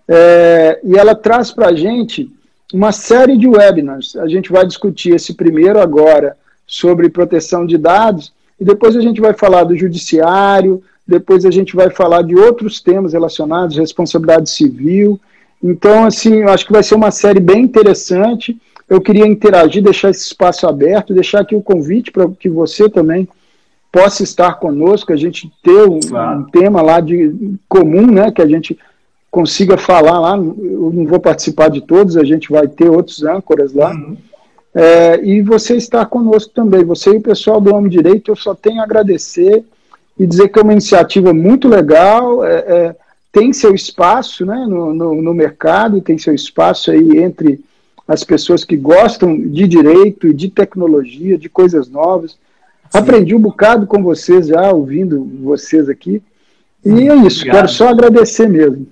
é, 0.09 0.81
e 0.85 0.97
ela 0.97 1.15
traz 1.15 1.51
para 1.51 1.69
a 1.69 1.75
gente 1.75 2.31
uma 2.73 2.93
série 2.93 3.37
de 3.37 3.47
webinars. 3.47 4.17
A 4.17 4.29
gente 4.29 4.51
vai 4.51 4.67
discutir 4.67 5.15
esse 5.15 5.35
primeiro 5.35 5.81
agora 5.81 6.37
sobre 6.67 7.09
proteção 7.09 7.67
de 7.67 7.77
dados, 7.79 8.33
e 8.59 8.65
depois 8.65 8.97
a 8.97 9.01
gente 9.01 9.21
vai 9.21 9.35
falar 9.35 9.65
do 9.65 9.77
judiciário, 9.77 10.83
depois 11.07 11.45
a 11.45 11.51
gente 11.51 11.77
vai 11.77 11.91
falar 11.91 12.23
de 12.23 12.35
outros 12.35 12.81
temas 12.81 13.13
relacionados, 13.13 13.77
responsabilidade 13.77 14.51
civil. 14.51 15.21
Então, 15.63 16.05
assim, 16.05 16.43
eu 16.43 16.49
acho 16.49 16.67
que 16.67 16.73
vai 16.73 16.83
ser 16.83 16.97
uma 16.97 17.11
série 17.11 17.39
bem 17.39 17.63
interessante. 17.63 18.59
Eu 18.89 19.01
queria 19.01 19.27
interagir, 19.27 19.83
deixar 19.83 20.11
esse 20.11 20.27
espaço 20.27 20.67
aberto, 20.67 21.15
deixar 21.15 21.41
aqui 21.41 21.55
o 21.55 21.63
convite 21.63 22.11
para 22.11 22.29
que 22.29 22.49
você 22.49 22.89
também 22.89 23.29
possa 23.97 24.23
estar 24.23 24.57
conosco, 24.57 25.11
a 25.11 25.17
gente 25.17 25.51
ter 25.63 25.89
um, 25.89 26.01
claro. 26.01 26.41
um, 26.41 26.45
tema 26.45 26.83
lá 26.83 27.01
de 27.01 27.57
comum, 27.67 28.07
né, 28.07 28.31
que 28.31 28.43
a 28.43 28.47
gente 28.47 28.79
consiga 29.31 29.79
falar 29.79 30.21
lá. 30.21 30.37
Eu 30.37 30.93
não 30.93 31.07
vou 31.07 31.19
participar 31.19 31.71
de 31.71 31.81
todos, 31.81 32.19
a 32.19 32.23
gente 32.23 32.51
vai 32.51 32.69
ter 32.69 32.91
outros 32.91 33.25
âncoras 33.25 33.73
lá. 33.73 33.93
Uhum. 33.93 34.19
É, 34.75 35.25
e 35.25 35.41
você 35.41 35.77
estar 35.77 36.05
conosco 36.05 36.53
também, 36.55 36.85
você 36.85 37.15
e 37.15 37.17
o 37.17 37.23
pessoal 37.23 37.59
do 37.59 37.75
Homem 37.75 37.89
Direito, 37.89 38.31
eu 38.31 38.37
só 38.37 38.55
tenho 38.55 38.83
a 38.83 38.85
agradecer 38.85 39.65
e 40.19 40.27
dizer 40.27 40.49
que 40.49 40.59
é 40.59 40.63
uma 40.63 40.73
iniciativa 40.73 41.33
muito 41.33 41.67
legal, 41.67 42.45
é, 42.45 42.55
é, 42.55 42.97
tem 43.33 43.51
seu 43.55 43.75
espaço 43.75 44.45
né, 44.45 44.67
no, 44.69 44.93
no, 44.93 45.23
no 45.23 45.33
mercado, 45.33 46.03
tem 46.03 46.19
seu 46.19 46.35
espaço 46.35 46.91
aí 46.91 47.17
entre 47.17 47.65
as 48.07 48.23
pessoas 48.23 48.63
que 48.63 48.77
gostam 48.77 49.41
de 49.41 49.67
direito, 49.67 50.35
de 50.35 50.51
tecnologia, 50.51 51.39
de 51.39 51.49
coisas 51.49 51.89
novas. 51.89 52.37
Aprendi 52.99 53.35
um 53.35 53.41
bocado 53.41 53.87
com 53.87 54.03
vocês 54.03 54.49
já, 54.49 54.71
ouvindo 54.73 55.25
vocês 55.43 55.89
aqui. 55.89 56.23
E 56.85 57.09
é 57.09 57.15
isso, 57.17 57.41
obrigado. 57.41 57.57
quero 57.57 57.69
só 57.69 57.89
agradecer 57.89 58.49
mesmo. 58.49 58.87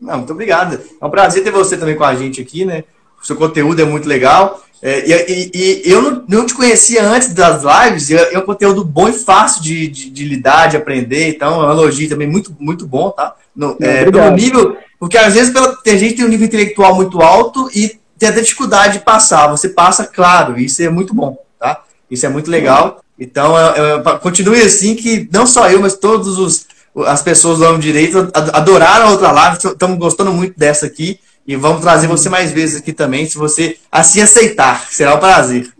Não, 0.00 0.18
muito 0.18 0.32
obrigado. 0.32 0.78
É 1.00 1.04
um 1.04 1.10
prazer 1.10 1.42
ter 1.42 1.50
você 1.50 1.76
também 1.76 1.96
com 1.96 2.04
a 2.04 2.14
gente 2.14 2.40
aqui, 2.40 2.64
né? 2.64 2.84
O 3.20 3.26
seu 3.26 3.36
conteúdo 3.36 3.80
é 3.80 3.84
muito 3.84 4.08
legal. 4.08 4.62
É, 4.82 5.08
e, 5.08 5.50
e, 5.54 5.82
e, 5.88 5.90
eu 5.90 6.02
não, 6.02 6.24
não, 6.28 6.46
te 6.46 6.54
conhecia 6.54 7.02
antes 7.02 7.32
das 7.32 7.62
lives, 7.62 8.10
e 8.10 8.14
é 8.14 8.38
um 8.38 8.42
conteúdo 8.42 8.84
bom 8.84 9.08
e 9.08 9.12
fácil 9.12 9.62
de, 9.62 9.88
de, 9.88 10.10
de, 10.10 10.24
lidar, 10.24 10.68
de 10.68 10.76
aprender, 10.76 11.30
então 11.30 11.62
é 11.62 11.66
um 11.66 11.70
elogio 11.70 12.08
também 12.08 12.28
muito, 12.28 12.54
muito 12.60 12.86
bom, 12.86 13.10
tá? 13.10 13.34
No, 13.54 13.74
é, 13.80 14.04
pelo 14.04 14.30
nível, 14.32 14.76
porque 15.00 15.16
às 15.16 15.32
vezes 15.32 15.50
pela, 15.50 15.74
tem 15.76 15.98
gente 15.98 16.10
que 16.10 16.16
tem 16.16 16.26
um 16.26 16.28
nível 16.28 16.46
intelectual 16.46 16.94
muito 16.94 17.22
alto 17.22 17.70
e 17.74 17.98
tem 18.18 18.28
até 18.28 18.42
dificuldade 18.42 18.98
de 18.98 19.04
passar, 19.04 19.48
você 19.48 19.70
passa, 19.70 20.04
claro, 20.04 20.58
isso 20.58 20.82
é 20.82 20.90
muito 20.90 21.14
bom, 21.14 21.38
tá? 21.58 21.82
Isso 22.10 22.26
é 22.26 22.28
muito 22.28 22.50
legal. 22.50 23.00
Então, 23.18 23.58
é, 23.58 23.96
é, 23.96 24.18
continue 24.18 24.60
assim, 24.60 24.94
que 24.94 25.28
não 25.32 25.46
só 25.46 25.70
eu, 25.70 25.80
mas 25.80 25.94
todos 25.94 26.38
os 26.38 26.66
as 27.04 27.20
pessoas 27.20 27.58
do 27.58 27.66
âmbito 27.66 27.82
direito 27.82 28.30
adoraram 28.32 29.08
a 29.08 29.10
outra 29.10 29.30
live, 29.30 29.58
estamos 29.58 29.98
gostando 29.98 30.32
muito 30.32 30.58
dessa 30.58 30.86
aqui 30.86 31.20
e 31.46 31.54
vamos 31.54 31.82
trazer 31.82 32.06
você 32.06 32.30
mais 32.30 32.50
vezes 32.52 32.80
aqui 32.80 32.90
também, 32.90 33.26
se 33.26 33.36
você 33.36 33.76
assim 33.92 34.22
aceitar, 34.22 34.86
será 34.90 35.14
um 35.14 35.18
prazer. 35.18 35.70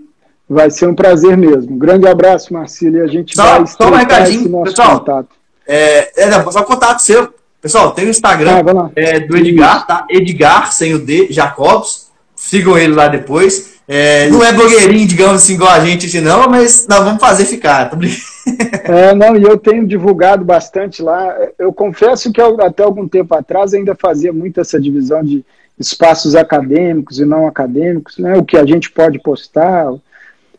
Vai 0.49 0.70
ser 0.70 0.87
um 0.87 0.95
prazer 0.95 1.37
mesmo. 1.37 1.74
Um 1.74 1.79
grande 1.79 2.07
abraço, 2.07 2.53
Marcílio, 2.53 3.01
e 3.01 3.03
a 3.03 3.07
gente 3.07 3.35
só, 3.35 3.43
vai 3.43 3.66
só 3.66 3.89
um 3.89 3.95
recadinho, 3.95 4.62
pessoal, 4.62 5.01
contato. 5.01 5.29
É, 5.66 6.22
é, 6.22 6.51
só 6.51 6.61
o 6.61 6.64
contato 6.64 7.01
seu. 7.01 7.35
Pessoal, 7.61 7.91
tem 7.93 8.07
o 8.07 8.11
Instagram 8.11 8.62
ah, 8.64 8.91
é, 8.95 9.18
do 9.18 9.37
Edgar, 9.37 9.87
tá? 9.87 10.07
Edgar, 10.09 10.72
sem 10.72 10.95
o 10.95 11.01
D, 11.01 11.29
Jacobs. 11.31 12.07
Sigam 12.37 12.79
ele 12.79 12.95
lá 12.95 13.09
depois. 13.09 13.76
É, 13.89 14.28
não 14.30 14.45
é 14.45 14.53
blogueirinho, 14.53 15.07
digamos 15.07 15.43
assim, 15.43 15.55
igual 15.55 15.70
a 15.70 15.84
gente, 15.84 16.20
não, 16.20 16.49
mas 16.49 16.87
nós 16.89 17.05
vamos 17.05 17.20
fazer 17.20 17.45
ficar. 17.45 17.89
Tá 17.89 17.97
é, 18.84 19.14
não, 19.14 19.37
e 19.37 19.43
eu 19.43 19.57
tenho 19.57 19.87
divulgado 19.87 20.45
bastante 20.45 21.01
lá. 21.03 21.37
Eu 21.59 21.72
confesso 21.72 22.32
que 22.32 22.41
eu, 22.41 22.61
até 22.61 22.82
algum 22.82 23.07
tempo 23.07 23.34
atrás 23.34 23.72
ainda 23.72 23.95
fazia 23.95 24.32
muito 24.32 24.61
essa 24.61 24.80
divisão 24.80 25.22
de 25.22 25.45
espaços 25.78 26.34
acadêmicos 26.34 27.20
e 27.20 27.24
não 27.24 27.47
acadêmicos, 27.47 28.18
né, 28.18 28.37
o 28.37 28.45
que 28.45 28.57
a 28.57 28.64
gente 28.64 28.91
pode 28.91 29.18
postar. 29.20 29.93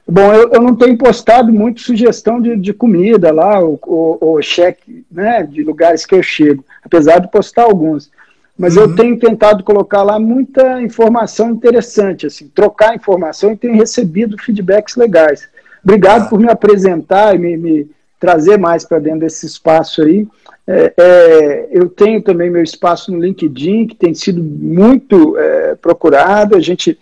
Bom, 0.09 0.33
eu, 0.33 0.51
eu 0.53 0.61
não 0.61 0.73
tenho 0.73 0.97
postado 0.97 1.51
muito 1.51 1.81
sugestão 1.81 2.39
de, 2.39 2.55
de 2.55 2.71
comida 2.71 3.33
lá, 3.33 3.59
ou, 3.59 4.39
cheque 4.41 5.05
né, 5.11 5.43
de 5.43 5.63
lugares 5.63 6.05
que 6.05 6.15
eu 6.15 6.23
chego, 6.23 6.63
apesar 6.81 7.19
de 7.19 7.29
postar 7.29 7.63
alguns. 7.63 8.09
Mas 8.57 8.75
uhum. 8.75 8.83
eu 8.83 8.95
tenho 8.95 9.19
tentado 9.19 9.63
colocar 9.63 10.01
lá 10.01 10.19
muita 10.19 10.81
informação 10.81 11.51
interessante, 11.51 12.25
assim, 12.25 12.47
trocar 12.47 12.95
informação 12.95 13.51
e 13.51 13.57
tenho 13.57 13.75
recebido 13.75 14.37
feedbacks 14.37 14.95
legais. 14.95 15.47
Obrigado 15.83 16.23
ah. 16.23 16.29
por 16.29 16.39
me 16.39 16.49
apresentar 16.49 17.35
e 17.35 17.37
me, 17.37 17.55
me 17.55 17.91
trazer 18.19 18.57
mais 18.57 18.83
para 18.83 18.99
dentro 18.99 19.19
desse 19.19 19.45
espaço 19.45 20.01
aí. 20.01 20.27
É, 20.65 20.93
é, 20.97 21.67
eu 21.71 21.87
tenho 21.87 22.21
também 22.21 22.49
meu 22.49 22.63
espaço 22.63 23.11
no 23.11 23.19
LinkedIn, 23.19 23.87
que 23.87 23.95
tem 23.95 24.13
sido 24.13 24.43
muito 24.43 25.37
é, 25.37 25.75
procurado, 25.75 26.55
a 26.55 26.59
gente 26.59 26.97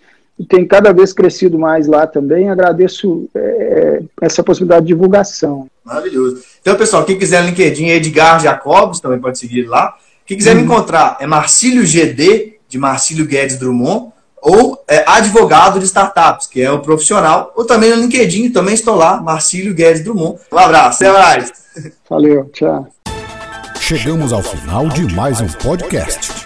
tem 0.48 0.66
cada 0.66 0.92
vez 0.92 1.12
crescido 1.12 1.58
mais 1.58 1.86
lá 1.86 2.06
também. 2.06 2.50
Agradeço 2.50 3.28
é, 3.34 4.02
essa 4.20 4.44
possibilidade 4.44 4.86
de 4.86 4.92
divulgação. 4.92 5.68
Maravilhoso. 5.82 6.42
Então, 6.60 6.76
pessoal, 6.76 7.04
quem 7.04 7.18
quiser 7.18 7.42
no 7.42 7.48
LinkedIn, 7.48 7.86
Edgar 7.86 8.38
Jacobs, 8.40 9.00
também 9.00 9.18
pode 9.18 9.38
seguir 9.38 9.66
lá. 9.66 9.96
Quem 10.26 10.36
quiser 10.36 10.56
me 10.56 10.62
encontrar 10.62 11.16
é 11.20 11.26
Marcílio 11.26 11.86
GD, 11.86 12.58
de 12.68 12.78
Marcílio 12.78 13.24
Guedes 13.24 13.56
Drummond, 13.56 14.12
ou 14.42 14.82
é, 14.88 15.04
advogado 15.06 15.78
de 15.78 15.84
startups, 15.84 16.48
que 16.48 16.60
é 16.60 16.70
o 16.70 16.80
profissional, 16.80 17.52
ou 17.56 17.64
também 17.64 17.90
no 17.90 18.02
LinkedIn, 18.02 18.50
também 18.50 18.74
estou 18.74 18.96
lá, 18.96 19.20
Marcílio 19.20 19.72
Guedes 19.72 20.02
Drummond. 20.02 20.40
Um 20.50 20.58
abraço, 20.58 21.04
até 21.04 21.16
mais. 21.16 21.52
Valeu, 22.10 22.50
tchau. 22.52 22.88
Chegamos 23.78 24.32
ao 24.32 24.42
final 24.42 24.88
de 24.88 25.14
mais 25.14 25.40
um 25.40 25.46
podcast. 25.46 26.45